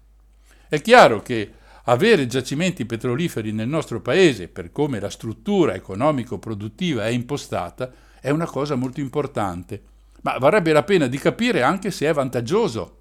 È 0.76 0.82
chiaro 0.82 1.22
che 1.22 1.52
avere 1.86 2.28
giacimenti 2.28 2.86
petroliferi 2.86 3.54
nel 3.54 3.70
nostro 3.70 4.02
paese, 4.02 4.50
per 4.50 4.74
come 4.74 5.00
la 5.00 5.10
struttura 5.10 5.74
economico-produttiva 5.74 7.06
è 7.06 7.12
impostata, 7.12 7.90
è 8.20 8.30
una 8.30 8.46
cosa 8.46 8.76
molto 8.76 9.00
importante, 9.00 9.82
ma 10.24 10.38
varrebbe 10.38 10.74
la 10.74 10.84
pena 10.84 11.08
di 11.08 11.18
capire 11.18 11.62
anche 11.62 11.92
se 11.92 12.10
è 12.10 12.14
vantaggioso. 12.14 12.98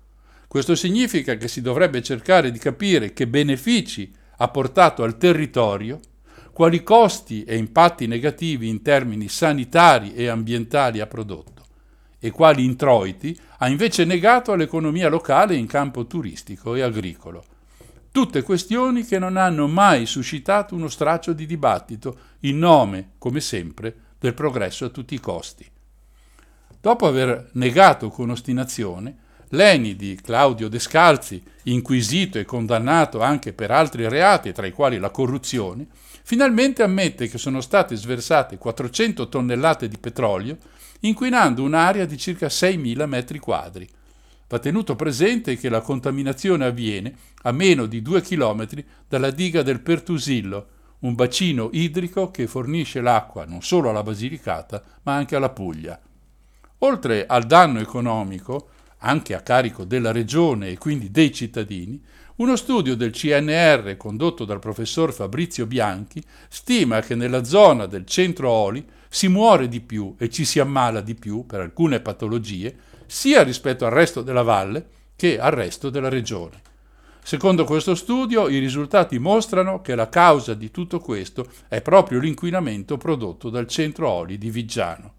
Questo 0.46 0.76
significa 0.76 1.34
che 1.34 1.48
si 1.48 1.62
dovrebbe 1.62 2.00
cercare 2.00 2.52
di 2.52 2.60
capire 2.60 3.12
che 3.12 3.26
benefici 3.26 4.14
ha 4.36 4.46
portato 4.46 5.02
al 5.02 5.18
territorio, 5.18 5.98
quali 6.52 6.84
costi 6.84 7.42
e 7.42 7.56
impatti 7.56 8.06
negativi 8.06 8.68
in 8.68 8.82
termini 8.82 9.26
sanitari 9.26 10.14
e 10.14 10.28
ambientali 10.28 11.00
ha 11.00 11.08
prodotto 11.08 11.62
e 12.20 12.30
quali 12.30 12.64
introiti 12.64 13.36
ha 13.58 13.68
invece 13.68 14.04
negato 14.04 14.52
all'economia 14.52 15.08
locale 15.08 15.56
in 15.56 15.66
campo 15.66 16.06
turistico 16.06 16.76
e 16.76 16.80
agricolo. 16.80 17.46
Tutte 18.14 18.42
questioni 18.42 19.04
che 19.04 19.18
non 19.18 19.36
hanno 19.36 19.66
mai 19.66 20.06
suscitato 20.06 20.76
uno 20.76 20.88
straccio 20.88 21.32
di 21.32 21.46
dibattito 21.46 22.16
in 22.42 22.60
nome, 22.60 23.14
come 23.18 23.40
sempre, 23.40 23.92
del 24.20 24.34
progresso 24.34 24.84
a 24.84 24.90
tutti 24.90 25.16
i 25.16 25.20
costi. 25.20 25.68
Dopo 26.80 27.08
aver 27.08 27.50
negato 27.54 28.10
con 28.10 28.30
ostinazione, 28.30 29.16
Leni 29.48 29.96
di 29.96 30.16
Claudio 30.22 30.68
Descalzi, 30.68 31.42
inquisito 31.64 32.38
e 32.38 32.44
condannato 32.44 33.20
anche 33.20 33.52
per 33.52 33.72
altri 33.72 34.08
reati, 34.08 34.52
tra 34.52 34.66
i 34.66 34.70
quali 34.70 34.98
la 34.98 35.10
corruzione, 35.10 35.84
finalmente 36.22 36.84
ammette 36.84 37.26
che 37.26 37.36
sono 37.36 37.60
state 37.60 37.96
sversate 37.96 38.58
400 38.58 39.28
tonnellate 39.28 39.88
di 39.88 39.98
petrolio 39.98 40.56
inquinando 41.00 41.64
un'area 41.64 42.04
di 42.04 42.16
circa 42.16 42.46
6.000 42.46 43.06
metri 43.06 43.40
quadri. 43.40 43.88
Va 44.54 44.60
tenuto 44.60 44.94
presente 44.94 45.56
che 45.56 45.68
la 45.68 45.80
contaminazione 45.80 46.64
avviene 46.64 47.12
a 47.42 47.50
meno 47.50 47.86
di 47.86 48.00
2 48.00 48.20
km 48.20 48.84
dalla 49.08 49.32
diga 49.32 49.62
del 49.62 49.80
Pertusillo, 49.80 50.66
un 51.00 51.16
bacino 51.16 51.70
idrico 51.72 52.30
che 52.30 52.46
fornisce 52.46 53.00
l'acqua 53.00 53.44
non 53.46 53.62
solo 53.62 53.90
alla 53.90 54.04
Basilicata 54.04 54.80
ma 55.02 55.16
anche 55.16 55.34
alla 55.34 55.48
Puglia. 55.48 56.00
Oltre 56.78 57.26
al 57.26 57.46
danno 57.46 57.80
economico, 57.80 58.68
anche 58.98 59.34
a 59.34 59.40
carico 59.40 59.82
della 59.82 60.12
regione 60.12 60.68
e 60.68 60.78
quindi 60.78 61.10
dei 61.10 61.32
cittadini, 61.32 62.00
uno 62.36 62.54
studio 62.54 62.94
del 62.94 63.10
CNR 63.10 63.96
condotto 63.96 64.44
dal 64.44 64.60
professor 64.60 65.12
Fabrizio 65.12 65.66
Bianchi 65.66 66.22
stima 66.48 67.00
che 67.00 67.16
nella 67.16 67.42
zona 67.42 67.86
del 67.86 68.06
centro 68.06 68.50
Oli 68.50 68.86
si 69.08 69.26
muore 69.26 69.66
di 69.66 69.80
più 69.80 70.14
e 70.16 70.30
ci 70.30 70.44
si 70.44 70.60
ammala 70.60 71.00
di 71.00 71.16
più 71.16 71.44
per 71.44 71.58
alcune 71.58 71.98
patologie, 71.98 72.76
sia 73.14 73.44
rispetto 73.44 73.86
al 73.86 73.92
resto 73.92 74.22
della 74.22 74.42
valle 74.42 74.84
che 75.14 75.38
al 75.38 75.52
resto 75.52 75.88
della 75.88 76.08
regione. 76.08 76.60
Secondo 77.22 77.64
questo 77.64 77.94
studio 77.94 78.48
i 78.48 78.58
risultati 78.58 79.20
mostrano 79.20 79.80
che 79.80 79.94
la 79.94 80.08
causa 80.08 80.52
di 80.52 80.72
tutto 80.72 80.98
questo 80.98 81.46
è 81.68 81.80
proprio 81.80 82.18
l'inquinamento 82.18 82.96
prodotto 82.96 83.50
dal 83.50 83.68
centro 83.68 84.10
Oli 84.10 84.36
di 84.36 84.50
Viggiano. 84.50 85.12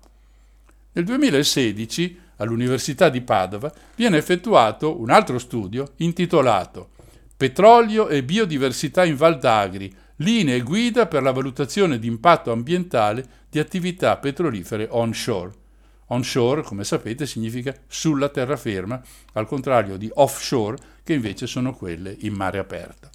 Nel 0.91 1.05
2016 1.05 2.19
all'Università 2.35 3.07
di 3.07 3.21
Padova 3.21 3.71
viene 3.95 4.17
effettuato 4.17 4.99
un 4.99 5.09
altro 5.09 5.39
studio 5.39 5.93
intitolato 5.97 6.89
Petrolio 7.37 8.09
e 8.09 8.23
biodiversità 8.23 9.05
in 9.05 9.15
Val 9.15 9.37
d'Agri, 9.37 9.93
linee 10.17 10.61
guida 10.61 11.05
per 11.05 11.23
la 11.23 11.31
valutazione 11.31 11.97
di 11.97 12.07
impatto 12.07 12.51
ambientale 12.51 13.25
di 13.49 13.57
attività 13.57 14.17
petrolifere 14.17 14.85
onshore. 14.89 15.63
Onshore, 16.07 16.61
come 16.61 16.83
sapete, 16.83 17.25
significa 17.25 17.75
sulla 17.87 18.29
terraferma, 18.29 19.01
al 19.33 19.47
contrario 19.47 19.97
di 19.97 20.09
offshore, 20.13 20.77
che 21.03 21.13
invece 21.13 21.47
sono 21.47 21.73
quelle 21.73 22.15
in 22.19 22.33
mare 22.33 22.59
aperto. 22.59 23.09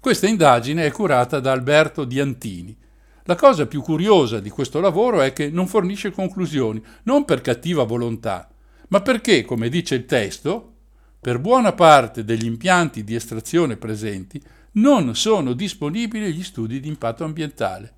Questa 0.00 0.26
indagine 0.26 0.86
è 0.86 0.92
curata 0.92 1.40
da 1.40 1.52
Alberto 1.52 2.04
Diantini. 2.04 2.76
La 3.24 3.34
cosa 3.34 3.66
più 3.66 3.82
curiosa 3.82 4.38
di 4.38 4.50
questo 4.50 4.80
lavoro 4.80 5.20
è 5.20 5.32
che 5.32 5.50
non 5.50 5.66
fornisce 5.66 6.12
conclusioni, 6.12 6.82
non 7.04 7.24
per 7.24 7.40
cattiva 7.40 7.82
volontà, 7.82 8.48
ma 8.88 9.00
perché, 9.00 9.44
come 9.44 9.68
dice 9.68 9.96
il 9.96 10.06
testo, 10.06 10.74
per 11.20 11.40
buona 11.40 11.72
parte 11.72 12.22
degli 12.22 12.44
impianti 12.44 13.02
di 13.02 13.16
estrazione 13.16 13.76
presenti 13.76 14.40
non 14.72 15.16
sono 15.16 15.54
disponibili 15.54 16.32
gli 16.32 16.44
studi 16.44 16.78
di 16.78 16.86
impatto 16.86 17.24
ambientale, 17.24 17.94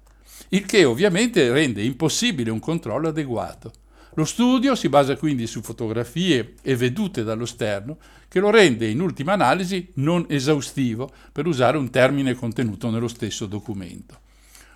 il 0.50 0.64
che 0.64 0.84
ovviamente 0.84 1.50
rende 1.52 1.82
impossibile 1.82 2.50
un 2.50 2.60
controllo 2.60 3.08
adeguato. 3.08 3.72
Lo 4.18 4.24
studio 4.24 4.74
si 4.74 4.88
basa 4.88 5.16
quindi 5.16 5.46
su 5.46 5.62
fotografie 5.62 6.54
e 6.60 6.74
vedute 6.74 7.22
dallo 7.22 7.46
sterno, 7.46 7.98
che 8.26 8.40
lo 8.40 8.50
rende 8.50 8.88
in 8.88 9.00
ultima 9.00 9.34
analisi 9.34 9.92
non 9.94 10.26
esaustivo, 10.28 11.08
per 11.30 11.46
usare 11.46 11.76
un 11.76 11.88
termine 11.88 12.34
contenuto 12.34 12.90
nello 12.90 13.06
stesso 13.06 13.46
documento. 13.46 14.18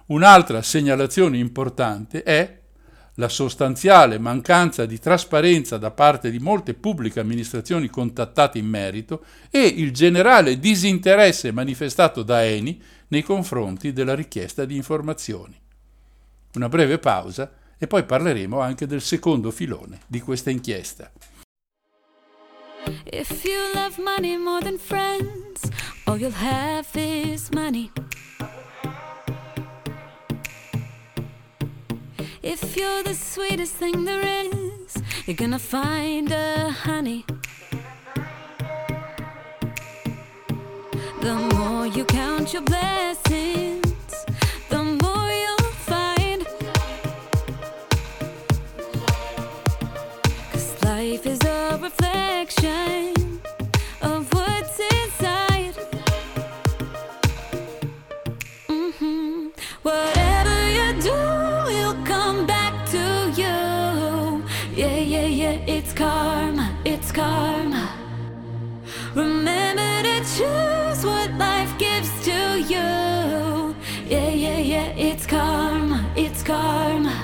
Un'altra 0.06 0.62
segnalazione 0.62 1.39
importante 1.39 2.23
è 2.23 2.60
la 3.16 3.28
sostanziale 3.28 4.20
mancanza 4.20 4.86
di 4.86 5.01
trasparenza 5.01 5.77
da 5.77 5.90
parte 5.90 6.31
di 6.31 6.39
molte 6.39 6.74
pubbliche 6.74 7.19
amministrazioni 7.19 7.89
contattate 7.89 8.59
in 8.59 8.66
merito 8.66 9.24
e 9.51 9.66
il 9.66 9.90
generale 9.90 10.60
disinteresse 10.60 11.51
manifestato 11.51 12.23
da 12.23 12.44
Eni 12.44 12.81
nei 13.09 13.23
confronti 13.23 13.93
della 13.93 14.14
richiesta 14.14 14.64
di 14.64 14.77
informazioni. 14.77 15.60
Una 16.55 16.69
breve 16.69 16.98
pausa 16.98 17.51
e 17.83 17.89
poi 17.89 18.05
parleremo 18.05 18.61
anche 18.61 18.87
del 18.87 19.01
secondo 19.01 19.51
filone 19.51 20.03
di 20.07 20.21
questa 20.21 20.51
inchiesta. 20.51 21.11
If 23.07 23.43
you 23.43 23.59
love 23.75 24.01
money 24.01 24.37
more 24.37 24.63
than 24.63 24.79
friends, 24.79 25.69
all 26.05 26.17
you'll 26.17 26.31
have 26.33 26.87
is 26.95 27.49
money. 27.51 27.91
If 32.41 32.77
you're 32.77 33.03
the 33.03 33.15
sweetest 33.15 33.75
thing 33.75 34.05
there 34.05 34.23
is, 34.23 34.95
you're 35.27 35.35
gonna 35.35 35.59
find 35.59 36.31
a 36.31 36.71
honey. 36.85 37.25
The 41.21 41.35
more 41.35 41.87
you 41.87 42.05
count 42.05 42.53
your 42.53 42.63
blessings, 42.63 43.82
life 51.13 51.27
is 51.27 51.43
a 51.45 51.79
reflection 51.83 53.13
of 54.01 54.33
what's 54.33 54.81
inside. 54.81 55.75
Mm-hmm. 58.67 59.49
Whatever 59.83 60.59
you 60.79 60.89
do, 61.09 61.21
you'll 61.77 62.03
come 62.07 62.47
back 62.47 62.75
to 62.95 63.05
you. 63.41 64.43
Yeah, 64.75 65.01
yeah, 65.15 65.27
yeah, 65.27 65.75
it's 65.77 65.93
karma, 65.93 66.75
it's 66.87 67.13
karma. 67.13 67.85
Remember 69.15 69.93
to 70.09 70.19
choose 70.37 71.05
what 71.05 71.31
life 71.35 71.77
gives 71.79 72.11
to 72.25 72.59
you. 72.73 72.89
Yeah, 74.09 74.31
yeah, 74.45 74.61
yeah, 74.73 74.89
it's 74.97 75.27
karma, 75.27 76.11
it's 76.17 76.43
karma. 76.43 77.22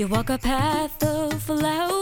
You 0.00 0.06
walk 0.06 0.30
a 0.30 0.38
path 0.38 1.04
of 1.04 1.42
flowers. 1.42 1.99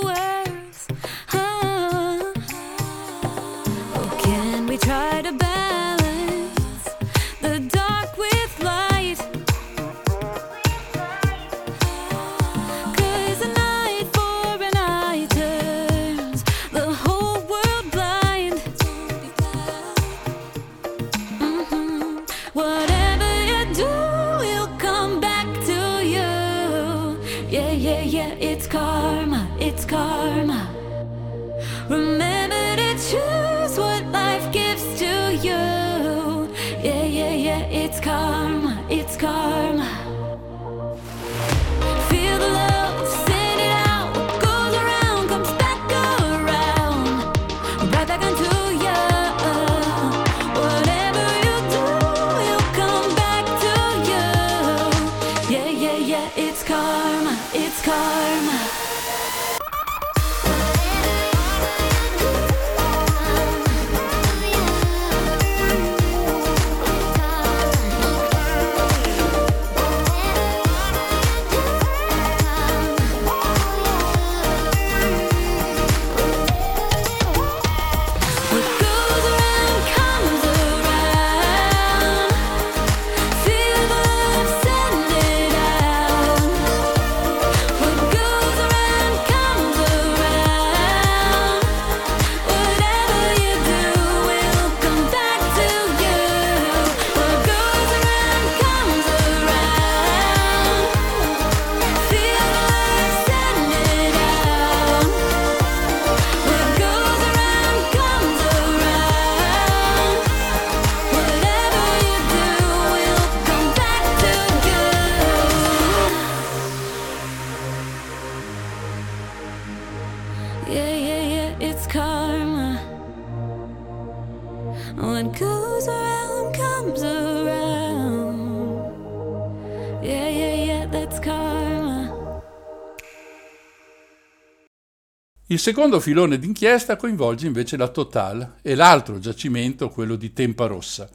Il 135.51 135.59
secondo 135.59 135.99
filone 135.99 136.39
d'inchiesta 136.39 136.97
coinvolge 136.97 137.47
invece 137.47 137.79
la 137.79 137.89
Total 137.89 138.57
e 138.61 138.75
l'altro 138.75 139.19
giacimento, 139.19 139.89
quello 139.89 140.15
di 140.15 140.35
Tempa 140.35 140.67
Rossa. 140.67 141.09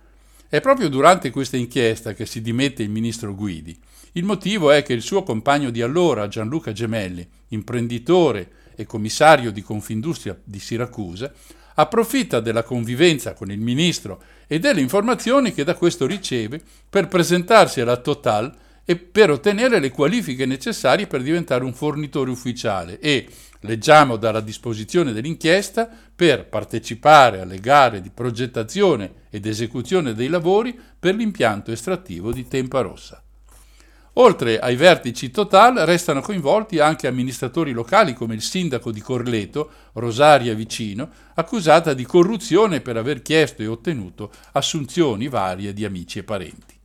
È 0.50 0.60
proprio 0.60 0.90
durante 0.90 1.30
questa 1.30 1.56
inchiesta 1.56 2.16
che 2.16 2.26
si 2.26 2.42
dimette 2.42 2.82
il 2.82 2.90
ministro 2.90 3.36
Guidi. 3.36 3.80
Il 4.14 4.24
motivo 4.24 4.72
è 4.72 4.82
che 4.82 4.94
il 4.94 5.04
suo 5.04 5.22
compagno 5.22 5.70
di 5.70 5.84
allora, 5.84 6.28
Gianluca 6.28 6.72
Gemelli, 6.72 7.24
imprenditore 7.50 8.50
e 8.74 8.88
commissario 8.88 9.52
di 9.52 9.62
Confindustria 9.62 10.36
di 10.44 10.58
Siracusa, 10.58 11.32
approfitta 11.76 12.40
della 12.40 12.64
convivenza 12.64 13.36
con 13.36 13.52
il 13.52 13.60
ministro 13.60 14.20
e 14.48 14.58
delle 14.58 14.82
informazioni 14.82 15.54
che 15.54 15.64
da 15.64 15.76
questo 15.76 16.08
riceve 16.08 16.60
per 16.90 17.08
presentarsi 17.08 17.82
alla 17.82 17.98
Total 17.98 18.52
e 18.86 18.96
per 18.98 19.30
ottenere 19.30 19.80
le 19.80 19.92
qualifiche 19.92 20.46
necessarie 20.46 21.08
per 21.08 21.22
diventare 21.22 21.64
un 21.64 21.74
fornitore 21.74 22.30
ufficiale 22.30 23.00
e, 23.00 23.28
leggiamo 23.62 24.18
dalla 24.18 24.42
disposizione 24.42 25.14
dell'inchiesta, 25.14 25.90
per 26.16 26.48
partecipare 26.48 27.40
alle 27.40 27.60
gare 27.60 28.02
di 28.02 28.10
progettazione 28.10 29.14
ed 29.30 29.46
esecuzione 29.46 30.14
dei 30.14 30.28
lavori 30.28 30.78
per 31.00 31.16
l'impianto 31.16 31.72
estrattivo 31.72 32.32
di 32.32 32.48
Tempa 32.48 32.82
Rossa. 32.82 33.24
Oltre 34.18 34.60
ai 34.60 34.76
vertici 34.76 35.32
Total 35.32 35.74
restano 35.86 36.22
coinvolti 36.22 36.78
anche 36.78 37.08
amministratori 37.08 37.72
locali 37.72 38.14
come 38.14 38.36
il 38.36 38.44
sindaco 38.44 38.92
di 38.92 39.02
Corleto, 39.02 39.72
Rosaria 39.94 40.54
Vicino, 40.54 41.10
accusata 41.34 41.96
di 41.96 42.06
corruzione 42.06 42.82
per 42.82 42.96
aver 42.98 43.24
chiesto 43.24 43.64
e 43.64 43.68
ottenuto 43.68 44.32
assunzioni 44.52 45.30
varie 45.30 45.74
di 45.74 45.84
amici 45.84 46.20
e 46.20 46.24
parenti. 46.24 46.76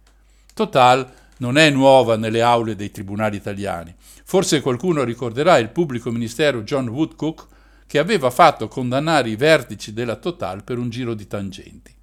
Total 0.54 1.06
non 1.39 1.56
è 1.56 1.70
nuova 1.70 2.16
nelle 2.16 2.43
aule 2.43 2.77
dei 2.77 2.90
tribunali 2.90 3.36
italiani. 3.36 3.94
Forse 4.24 4.60
qualcuno 4.60 5.05
ricorderà 5.05 5.59
il 5.59 5.70
pubblico 5.70 6.10
ministero 6.10 6.62
John 6.62 6.89
Woodcock 6.89 7.47
che 7.86 7.98
aveva 7.98 8.31
fatto 8.31 8.69
condannare 8.69 9.31
i 9.31 9.36
vertici 9.36 9.93
della 9.93 10.16
Total 10.16 10.62
per 10.62 10.78
un 10.78 10.90
giro 10.90 11.15
di 11.15 11.27
tangenti. 11.27 11.94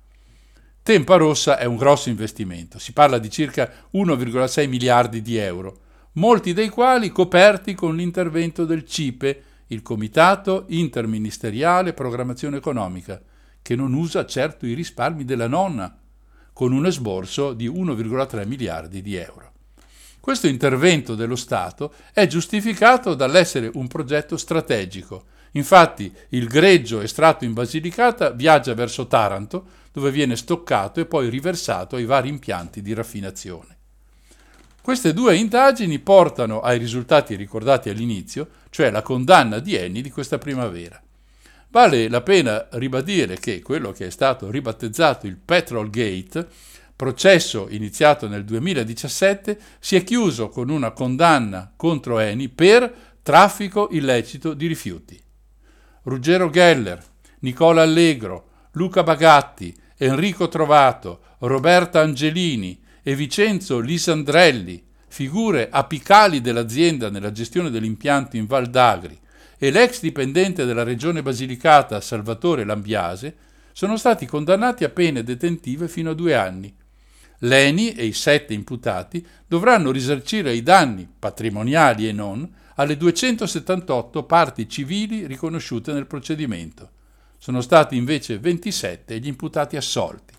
Tempa 0.81 1.15
Rossa 1.15 1.57
è 1.57 1.65
un 1.65 1.77
grosso 1.77 2.09
investimento, 2.09 2.77
si 2.79 2.91
parla 2.91 3.17
di 3.17 3.29
circa 3.29 3.71
1,6 3.93 4.67
miliardi 4.67 5.21
di 5.21 5.35
euro, 5.37 5.79
molti 6.13 6.53
dei 6.53 6.69
quali 6.69 7.09
coperti 7.09 7.73
con 7.73 7.95
l'intervento 7.95 8.65
del 8.65 8.85
CIPE, 8.85 9.43
il 9.67 9.81
Comitato 9.81 10.65
Interministeriale 10.67 11.93
Programmazione 11.93 12.57
Economica, 12.57 13.19
che 13.61 13.75
non 13.75 13.93
usa 13.93 14.27
certo 14.27 14.67
i 14.67 14.73
risparmi 14.73 15.25
della 15.25 15.47
nonna, 15.47 15.95
con 16.55 16.71
un 16.71 16.85
esborso 16.85 17.51
di 17.51 17.67
1,3 17.67 18.47
miliardi 18.47 19.01
di 19.01 19.15
euro. 19.15 19.51
Questo 20.21 20.47
intervento 20.47 21.13
dello 21.13 21.35
Stato 21.35 21.93
è 22.13 22.27
giustificato 22.27 23.13
dall'essere 23.13 23.69
un 23.73 23.87
progetto 23.87 24.37
strategico. 24.37 25.25
Infatti 25.51 26.09
il 26.29 26.47
greggio 26.47 27.01
estratto 27.01 27.43
in 27.43 27.51
Basilicata 27.51 28.29
viaggia 28.29 28.73
verso 28.73 29.05
Taranto, 29.05 29.65
dove 29.91 30.11
viene 30.11 30.37
stoccato 30.37 31.01
e 31.01 31.05
poi 31.05 31.27
riversato 31.27 31.97
ai 31.97 32.05
vari 32.05 32.29
impianti 32.29 32.81
di 32.81 32.93
raffinazione. 32.93 33.75
Queste 34.81 35.13
due 35.13 35.35
indagini 35.35 35.99
portano 35.99 36.61
ai 36.61 36.77
risultati 36.77 37.35
ricordati 37.35 37.89
all'inizio, 37.89 38.47
cioè 38.69 38.91
la 38.91 39.01
condanna 39.01 39.59
di 39.59 39.75
Eni 39.75 40.01
di 40.01 40.09
questa 40.09 40.37
primavera. 40.37 41.04
Vale 41.75 42.07
la 42.07 42.21
pena 42.21 42.69
ribadire 42.71 43.37
che 43.37 43.61
quello 43.61 43.91
che 43.91 44.05
è 44.05 44.09
stato 44.09 44.49
ribattezzato 44.49 45.27
il 45.27 45.35
Petrol 45.35 45.89
Gate, 45.89 46.47
processo 46.95 47.67
iniziato 47.69 48.29
nel 48.29 48.45
2017, 48.45 49.59
si 49.79 49.97
è 49.97 50.03
chiuso 50.05 50.47
con 50.47 50.69
una 50.69 50.91
condanna 50.91 51.73
contro 51.75 52.19
Eni 52.19 52.47
per 52.47 53.17
traffico 53.21 53.89
illecito 53.91 54.53
di 54.53 54.67
rifiuti. 54.67 55.21
Ruggero 56.03 56.49
Geller, 56.49 57.03
Nicola 57.39 57.81
Allegro, 57.81 58.69
Luca 58.71 59.03
Bagatti, 59.03 59.75
Enrico 59.97 60.47
Trovato, 60.47 61.23
Roberta 61.39 61.99
Angelini 61.99 62.81
e 63.03 63.15
Vincenzo 63.17 63.79
Lisandrelli, 63.79 64.81
figure 65.09 65.67
apicali 65.69 66.39
dell'azienda 66.39 67.09
nella 67.09 67.33
gestione 67.33 67.69
dell'impianto 67.69 68.37
in 68.37 68.45
Val 68.45 68.67
d'Agri, 68.67 69.23
e 69.57 69.71
l'ex 69.71 70.01
dipendente 70.01 70.65
della 70.65 70.83
regione 70.83 71.21
Basilicata 71.21 72.01
Salvatore 72.01 72.63
Lambiase, 72.63 73.35
sono 73.71 73.97
stati 73.97 74.25
condannati 74.25 74.83
a 74.83 74.89
pene 74.89 75.23
detentive 75.23 75.87
fino 75.87 76.11
a 76.11 76.13
due 76.13 76.35
anni. 76.35 76.73
L'ENI 77.39 77.93
e 77.93 78.05
i 78.05 78.13
sette 78.13 78.53
imputati 78.53 79.25
dovranno 79.45 79.91
risarcire 79.91 80.53
i 80.53 80.63
danni, 80.63 81.07
patrimoniali 81.19 82.07
e 82.07 82.11
non, 82.11 82.49
alle 82.75 82.97
278 82.97 84.23
parti 84.23 84.67
civili 84.67 85.27
riconosciute 85.27 85.93
nel 85.93 86.07
procedimento. 86.07 86.89
Sono 87.37 87.61
stati 87.61 87.95
invece 87.95 88.39
27 88.39 89.19
gli 89.19 89.27
imputati 89.27 89.75
assolti. 89.75 90.33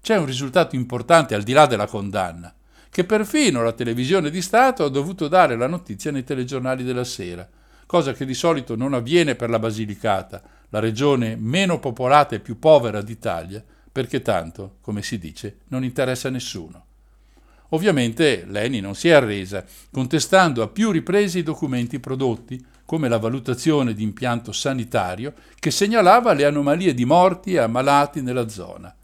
C'è 0.00 0.16
un 0.16 0.26
risultato 0.26 0.76
importante 0.76 1.34
al 1.34 1.42
di 1.42 1.52
là 1.52 1.66
della 1.66 1.86
condanna, 1.86 2.54
che 2.90 3.04
perfino 3.04 3.62
la 3.62 3.72
televisione 3.72 4.30
di 4.30 4.40
Stato 4.40 4.84
ha 4.84 4.88
dovuto 4.88 5.28
dare 5.28 5.56
la 5.56 5.66
notizia 5.66 6.10
nei 6.10 6.24
telegiornali 6.24 6.84
della 6.84 7.04
sera, 7.04 7.46
cosa 7.86 8.12
che 8.12 8.26
di 8.26 8.34
solito 8.34 8.76
non 8.76 8.92
avviene 8.92 9.34
per 9.34 9.48
la 9.48 9.58
Basilicata, 9.58 10.42
la 10.70 10.80
regione 10.80 11.36
meno 11.36 11.78
popolata 11.78 12.34
e 12.34 12.40
più 12.40 12.58
povera 12.58 13.00
d'Italia, 13.00 13.64
perché 13.90 14.20
tanto, 14.20 14.76
come 14.80 15.02
si 15.02 15.18
dice, 15.18 15.58
non 15.68 15.84
interessa 15.84 16.28
a 16.28 16.32
nessuno. 16.32 16.84
Ovviamente 17.70 18.44
Leni 18.46 18.80
non 18.80 18.94
si 18.94 19.08
è 19.08 19.12
arresa, 19.12 19.64
contestando 19.90 20.62
a 20.62 20.68
più 20.68 20.90
riprese 20.90 21.38
i 21.38 21.42
documenti 21.42 21.98
prodotti, 21.98 22.64
come 22.84 23.08
la 23.08 23.18
valutazione 23.18 23.94
di 23.94 24.04
impianto 24.04 24.52
sanitario 24.52 25.34
che 25.58 25.72
segnalava 25.72 26.32
le 26.32 26.44
anomalie 26.44 26.94
di 26.94 27.04
morti 27.04 27.54
e 27.54 27.58
ammalati 27.58 28.22
nella 28.22 28.48
zona. 28.48 28.94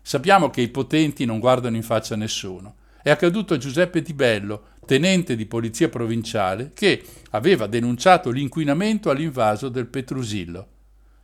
Sappiamo 0.00 0.48
che 0.48 0.62
i 0.62 0.68
potenti 0.68 1.26
non 1.26 1.38
guardano 1.38 1.76
in 1.76 1.82
faccia 1.82 2.16
nessuno. 2.16 2.76
È 3.08 3.12
accaduto 3.12 3.54
a 3.54 3.56
Giuseppe 3.56 4.02
Di 4.02 4.12
Bello, 4.12 4.64
tenente 4.84 5.34
di 5.34 5.46
polizia 5.46 5.88
provinciale, 5.88 6.72
che 6.74 7.02
aveva 7.30 7.66
denunciato 7.66 8.28
l'inquinamento 8.28 9.08
all'invaso 9.08 9.70
del 9.70 9.86
Petrusillo. 9.86 10.66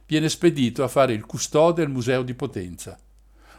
Viene 0.06 0.31
spedito 0.31 0.82
a 0.82 0.89
fare 0.89 1.12
il 1.12 1.27
custode 1.27 1.82
al 1.82 1.90
Museo 1.90 2.23
di 2.23 2.32
Potenza. 2.32 2.98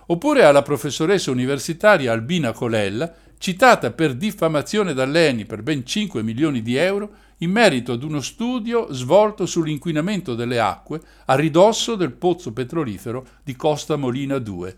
Oppure 0.08 0.44
alla 0.44 0.64
professoressa 0.64 1.30
universitaria 1.30 2.12
Albina 2.12 2.52
Colella, 2.52 3.14
citata 3.38 3.92
per 3.92 4.16
diffamazione 4.16 4.96
dall'ENI 4.96 5.46
per 5.46 5.62
ben 5.62 5.86
5 5.86 6.24
milioni 6.24 6.64
di 6.64 6.78
euro 6.78 7.12
in 7.38 7.52
merito 7.52 7.92
ad 7.92 8.02
uno 8.02 8.22
studio 8.22 8.92
svolto 8.92 9.46
sull'inquinamento 9.46 10.34
delle 10.34 10.60
acque 10.60 11.00
a 11.26 11.36
ridosso 11.36 11.94
del 11.94 12.14
pozzo 12.14 12.54
petrolifero 12.54 13.24
di 13.44 13.56
Costa 13.56 13.98
Molina 13.98 14.40
2, 14.40 14.78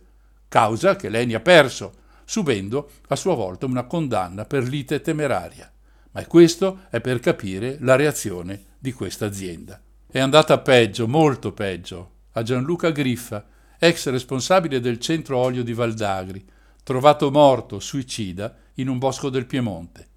causa 0.49 0.98
che 0.98 1.07
l'ENI 1.07 1.36
ha 1.36 1.40
perso, 1.40 1.94
subendo 2.30 2.91
a 3.08 3.16
sua 3.16 3.36
volta 3.36 3.66
una 3.66 3.86
condanna 3.86 4.44
per 4.44 4.68
lite 4.68 4.99
temeraria. 4.99 5.72
Ma 6.12 6.26
questo 6.26 6.82
è 6.90 6.99
per 6.99 7.22
capire 7.22 7.78
la 7.80 7.95
reazione 7.95 8.64
di 8.78 8.91
questa 8.91 9.26
azienda. 9.26 9.80
È 10.06 10.20
andata 10.20 10.60
peggio, 10.60 11.08
molto 11.08 11.54
peggio, 11.54 12.12
a 12.34 12.44
Gianluca 12.44 12.91
Griffa, 12.91 13.45
ex 13.80 14.10
responsabile 14.10 14.82
del 14.82 14.99
centro 14.99 15.38
olio 15.38 15.64
di 15.64 15.72
Valdagri, 15.72 16.45
trovato 16.84 17.32
morto, 17.32 17.80
suicida, 17.80 18.54
in 18.76 18.90
un 18.90 18.98
bosco 18.98 19.30
del 19.30 19.45
Piemonte. 19.45 20.08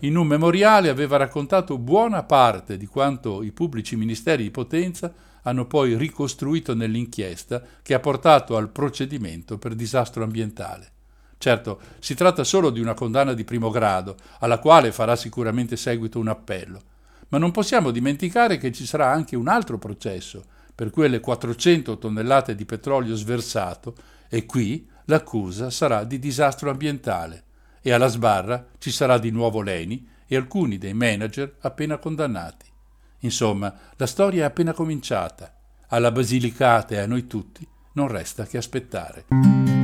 In 0.00 0.16
un 0.16 0.26
memoriale 0.28 0.88
aveva 0.88 1.16
raccontato 1.16 1.78
buona 1.78 2.22
parte 2.22 2.76
di 2.76 2.86
quanto 2.86 3.42
i 3.42 3.50
pubblici 3.50 3.96
ministeri 3.96 4.44
di 4.44 4.50
Potenza 4.52 5.12
hanno 5.42 5.66
poi 5.66 5.96
ricostruito 5.96 6.74
nell'inchiesta 6.74 7.60
che 7.82 7.94
ha 7.94 8.00
portato 8.00 8.56
al 8.56 8.70
procedimento 8.70 9.58
per 9.58 9.74
disastro 9.74 10.22
ambientale. 10.22 10.92
Certo, 11.38 11.80
si 11.98 12.14
tratta 12.14 12.44
solo 12.44 12.70
di 12.70 12.80
una 12.80 12.94
condanna 12.94 13.34
di 13.34 13.44
primo 13.44 13.70
grado, 13.70 14.16
alla 14.40 14.58
quale 14.58 14.92
farà 14.92 15.16
sicuramente 15.16 15.76
seguito 15.76 16.18
un 16.18 16.28
appello, 16.28 16.80
ma 17.28 17.38
non 17.38 17.50
possiamo 17.50 17.90
dimenticare 17.90 18.58
che 18.58 18.72
ci 18.72 18.86
sarà 18.86 19.10
anche 19.10 19.36
un 19.36 19.48
altro 19.48 19.78
processo 19.78 20.44
per 20.74 20.90
quelle 20.90 21.20
400 21.20 21.98
tonnellate 21.98 22.54
di 22.54 22.64
petrolio 22.64 23.14
sversato 23.16 23.94
e 24.28 24.44
qui 24.44 24.88
l'accusa 25.06 25.70
sarà 25.70 26.04
di 26.04 26.18
disastro 26.18 26.70
ambientale 26.70 27.44
e 27.80 27.92
alla 27.92 28.08
sbarra 28.08 28.66
ci 28.78 28.90
sarà 28.90 29.18
di 29.18 29.30
nuovo 29.30 29.62
Leni 29.62 30.06
e 30.26 30.36
alcuni 30.36 30.76
dei 30.76 30.92
manager 30.92 31.56
appena 31.60 31.98
condannati. 31.98 32.66
Insomma, 33.20 33.72
la 33.96 34.06
storia 34.06 34.42
è 34.42 34.46
appena 34.46 34.72
cominciata. 34.72 35.54
Alla 35.88 36.10
Basilicata 36.10 36.94
e 36.94 36.98
a 36.98 37.06
noi 37.06 37.26
tutti 37.26 37.66
non 37.92 38.08
resta 38.08 38.44
che 38.44 38.58
aspettare. 38.58 39.75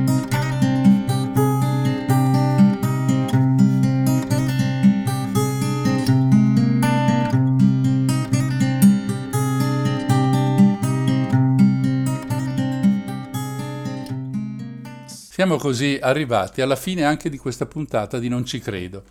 Siamo 15.33 15.57
così 15.57 15.97
arrivati 15.99 16.61
alla 16.61 16.75
fine 16.75 17.05
anche 17.05 17.27
di 17.27 17.39
questa 17.39 17.65
puntata 17.65 18.19
di 18.19 18.29
Non 18.29 18.45
ci 18.45 18.59
credo. 18.59 19.01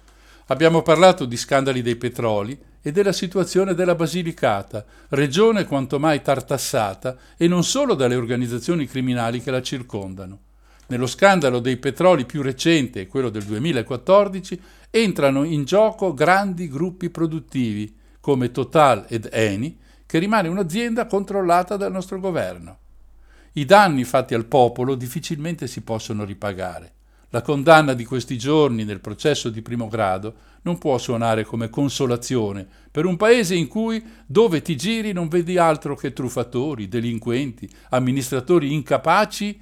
Abbiamo 0.47 0.81
parlato 0.81 1.25
di 1.25 1.37
scandali 1.37 1.83
dei 1.83 1.97
petroli 1.97 2.57
e 2.81 2.93
della 2.93 3.11
situazione 3.11 3.75
della 3.75 3.97
Basilicata, 3.97 4.85
regione 5.09 5.65
quanto 5.65 5.99
mai 5.99 6.23
tartassata 6.23 7.17
e 7.37 7.49
non 7.49 7.65
solo 7.65 7.95
dalle 7.95 8.15
organizzazioni 8.15 8.87
criminali 8.87 9.43
che 9.43 9.51
la 9.51 9.63
circondano. 9.63 10.39
Nello 10.87 11.09
scandalo 11.09 11.59
dei 11.59 11.79
petroli 11.79 12.25
più 12.25 12.41
recente, 12.41 13.09
quello 13.09 13.29
del 13.29 13.43
2014, 13.43 14.63
entrano 14.91 15.43
in 15.43 15.65
gioco 15.65 16.15
grandi 16.15 16.69
gruppi 16.69 17.11
produttivi 17.11 17.99
come 18.21 18.53
Total 18.53 19.07
ed 19.09 19.29
Eni, 19.33 19.77
che 20.07 20.21
rimane 20.21 20.47
un'azienda 20.47 21.07
controllata 21.07 21.77
dal 21.77 21.91
nostro 21.91 22.21
governo. 22.21 22.82
I 23.55 23.65
danni 23.67 24.05
fatti 24.05 24.33
al 24.35 24.47
popolo 24.47 24.95
difficilmente 24.95 25.67
si 25.67 25.83
possono 25.83 26.25
ripagare. 26.25 26.93
La 27.29 27.43
condanna 27.43 27.95
di 27.95 28.05
questi 28.05 28.37
giorni 28.37 28.85
nel 28.85 29.01
processo 29.01 29.49
di 29.49 29.63
primo 29.63 29.89
grado 29.89 30.35
non 30.63 30.79
può 30.79 30.97
suonare 30.99 31.45
come 31.45 31.71
consolazione 31.71 32.67
per 32.91 33.05
un 33.05 33.17
paese 33.17 33.55
in 33.55 33.69
cui 33.69 34.03
dove 34.27 34.63
ti 34.63 34.77
giri 34.77 35.13
non 35.13 35.29
vedi 35.29 35.57
altro 35.59 35.97
che 35.97 36.13
truffatori, 36.13 36.89
delinquenti, 36.89 37.69
amministratori 37.91 38.73
incapaci, 38.73 39.61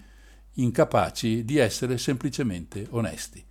incapaci 0.54 1.44
di 1.44 1.58
essere 1.58 1.96
semplicemente 1.98 2.86
onesti. 2.90 3.44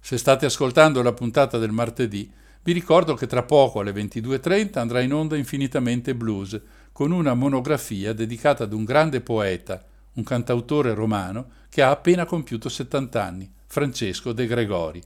Se 0.00 0.18
state 0.18 0.46
ascoltando 0.46 1.02
la 1.02 1.12
puntata 1.12 1.58
del 1.58 1.72
martedì, 1.72 2.30
vi 2.62 2.72
ricordo 2.72 3.14
che 3.14 3.26
tra 3.26 3.42
poco 3.42 3.80
alle 3.80 3.92
22.30 3.92 4.78
andrà 4.78 5.00
in 5.00 5.12
onda 5.12 5.36
Infinitamente 5.36 6.14
Blues, 6.14 6.58
con 6.94 7.10
una 7.10 7.34
monografia 7.34 8.12
dedicata 8.12 8.62
ad 8.62 8.72
un 8.72 8.84
grande 8.84 9.20
poeta, 9.20 9.84
un 10.12 10.22
cantautore 10.22 10.94
romano 10.94 11.50
che 11.68 11.82
ha 11.82 11.90
appena 11.90 12.24
compiuto 12.24 12.68
70 12.68 13.20
anni, 13.20 13.52
Francesco 13.66 14.32
De 14.32 14.46
Gregori. 14.46 15.02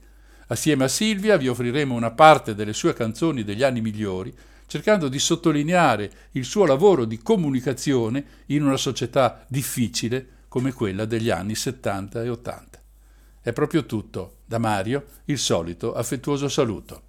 Assieme 0.49 0.83
a 0.83 0.87
Silvia 0.87 1.35
vi 1.35 1.47
offriremo 1.47 1.95
una 1.95 2.11
parte 2.11 2.53
delle 2.53 2.73
sue 2.73 2.93
canzoni 2.93 3.43
degli 3.43 3.63
anni 3.63 3.81
migliori, 3.81 4.31
cercando 4.67 5.07
di 5.07 5.17
sottolineare 5.17 6.11
il 6.33 6.45
suo 6.45 6.67
lavoro 6.67 7.05
di 7.05 7.17
comunicazione 7.17 8.23
in 8.47 8.61
una 8.61 8.77
società 8.77 9.43
difficile 9.47 10.27
come 10.47 10.73
quella 10.73 11.05
degli 11.05 11.31
anni 11.31 11.55
70 11.55 12.21
e 12.21 12.29
80. 12.29 12.79
È 13.41 13.51
proprio 13.51 13.87
tutto. 13.87 14.41
Da 14.45 14.59
Mario, 14.59 15.05
il 15.25 15.39
solito 15.39 15.95
affettuoso 15.95 16.47
saluto. 16.49 17.01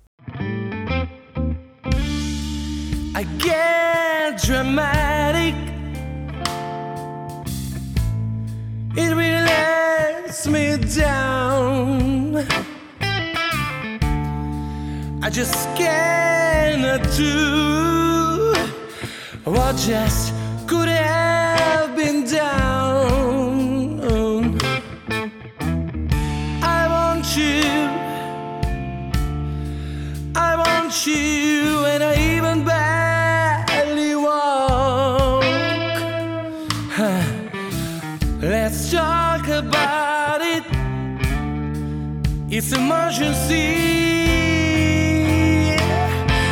Dramatic. 4.43 5.55
It 8.97 9.15
really 9.15 9.43
lets 9.45 10.47
me 10.47 10.77
down. 10.79 12.37
I 15.23 15.29
just 15.31 15.69
cannot 15.77 17.03
do 17.17 18.55
what 19.45 19.77
just 19.77 20.33
could 20.67 20.89
have 20.89 21.95
been 21.95 22.25
done. 22.25 24.01
I 26.63 26.89
want 26.89 27.37
you. 27.37 27.63
I 30.35 30.57
want 30.57 31.07
you, 31.07 31.85
and 31.87 32.03
I 32.03 32.15
even 32.37 32.65
barely 32.65 33.00
It's 42.53 42.73
emergency. 42.73 44.17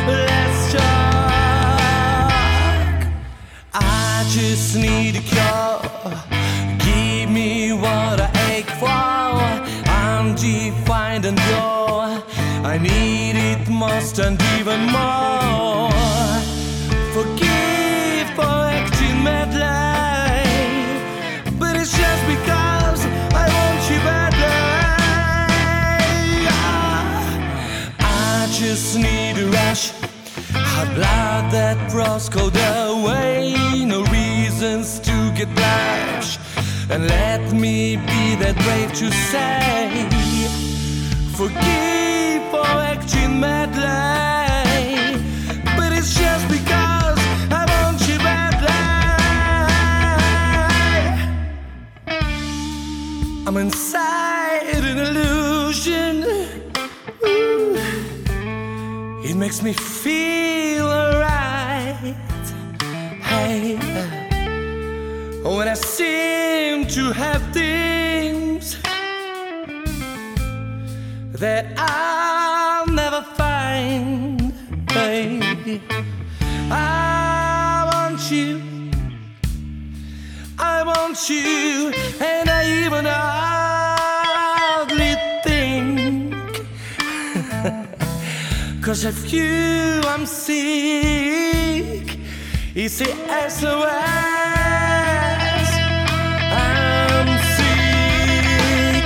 Let's 0.07 0.71
talk. 0.71 0.81
I 3.73 4.25
just 4.29 4.77
need 4.77 5.17
a 5.17 5.19
cure. 5.19 5.81
Give 6.85 7.29
me 7.29 7.73
what 7.73 8.21
I 8.21 8.29
ache 8.49 8.71
for. 8.79 8.87
I'm 8.87 10.35
defined 10.35 11.25
and 11.25 11.37
pure. 11.37 12.23
I 12.63 12.77
need 12.81 13.35
it 13.35 13.67
most 13.67 14.19
and 14.19 14.41
even 14.57 14.85
more. 14.85 15.68
Blood 30.95 31.51
that 31.51 31.91
frost 31.91 32.31
cold 32.31 32.55
away. 32.55 33.53
No 33.85 34.03
reasons 34.05 34.99
to 34.99 35.31
get 35.35 35.53
blush. 35.55 36.37
And 36.89 37.07
let 37.07 37.53
me 37.53 37.97
be 37.97 38.35
that 38.41 38.55
brave 38.65 38.91
to 39.01 39.11
say, 39.31 40.07
Forgive 41.39 42.41
for 42.51 42.65
acting 42.93 43.39
madly. 43.39 43.85
But 45.77 45.91
it's 45.97 46.13
just 46.17 46.47
because 46.47 47.19
I 47.51 47.63
want 47.73 47.99
you 48.07 48.17
badly. 48.17 48.83
I'm 53.47 53.57
inside 53.57 54.18
makes 59.39 59.61
me 59.61 59.71
feel 59.71 60.85
alright. 60.85 62.13
Hey, 63.21 63.77
uh, 65.45 65.55
when 65.55 65.69
I 65.69 65.75
seem 65.75 66.85
to 66.87 67.13
have 67.13 67.41
things 67.53 68.75
that 71.39 71.65
I'll 71.77 72.87
never 72.87 73.21
find. 73.37 74.51
Hey, 74.91 75.39
I 76.69 77.89
want 77.93 78.29
you. 78.29 78.61
I 80.57 80.83
want 80.83 81.29
you, 81.29 81.93
and 82.19 82.49
I 82.49 82.83
even 82.83 83.05
hardly 83.05 83.68
Cause 88.89 89.05
of 89.05 89.31
you, 89.31 90.01
I'm 90.07 90.25
sick. 90.25 92.17
It's 92.73 92.97
the 92.97 93.05
SOS. 93.47 93.85
I'm 96.57 97.27
sick. 97.53 99.05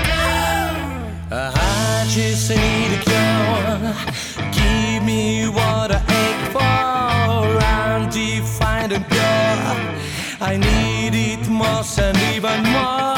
I 1.30 2.06
just 2.08 2.50
need 2.50 2.94
a 2.94 3.00
cure. 3.04 3.94
Give 4.54 5.04
me 5.04 5.50
what 5.50 5.92
I 5.92 6.00
ache 6.24 6.52
for. 6.54 7.60
I'm 7.62 8.10
defined 8.10 8.94
and 8.94 9.06
pure. 9.10 9.60
I 10.40 10.56
need 10.56 11.14
it 11.14 11.50
most 11.50 12.00
and 12.00 12.18
even 12.34 12.64
more. 12.72 13.13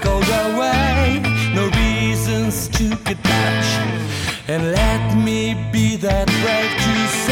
Cold 0.00 0.28
away. 0.28 1.20
No 1.54 1.68
reasons 1.70 2.68
to 2.68 2.88
get 3.04 3.22
touch. 3.24 3.70
And 4.48 4.72
let 4.72 5.16
me 5.16 5.54
be 5.72 5.96
that 5.96 6.26
brave 6.42 6.72
to 6.84 7.25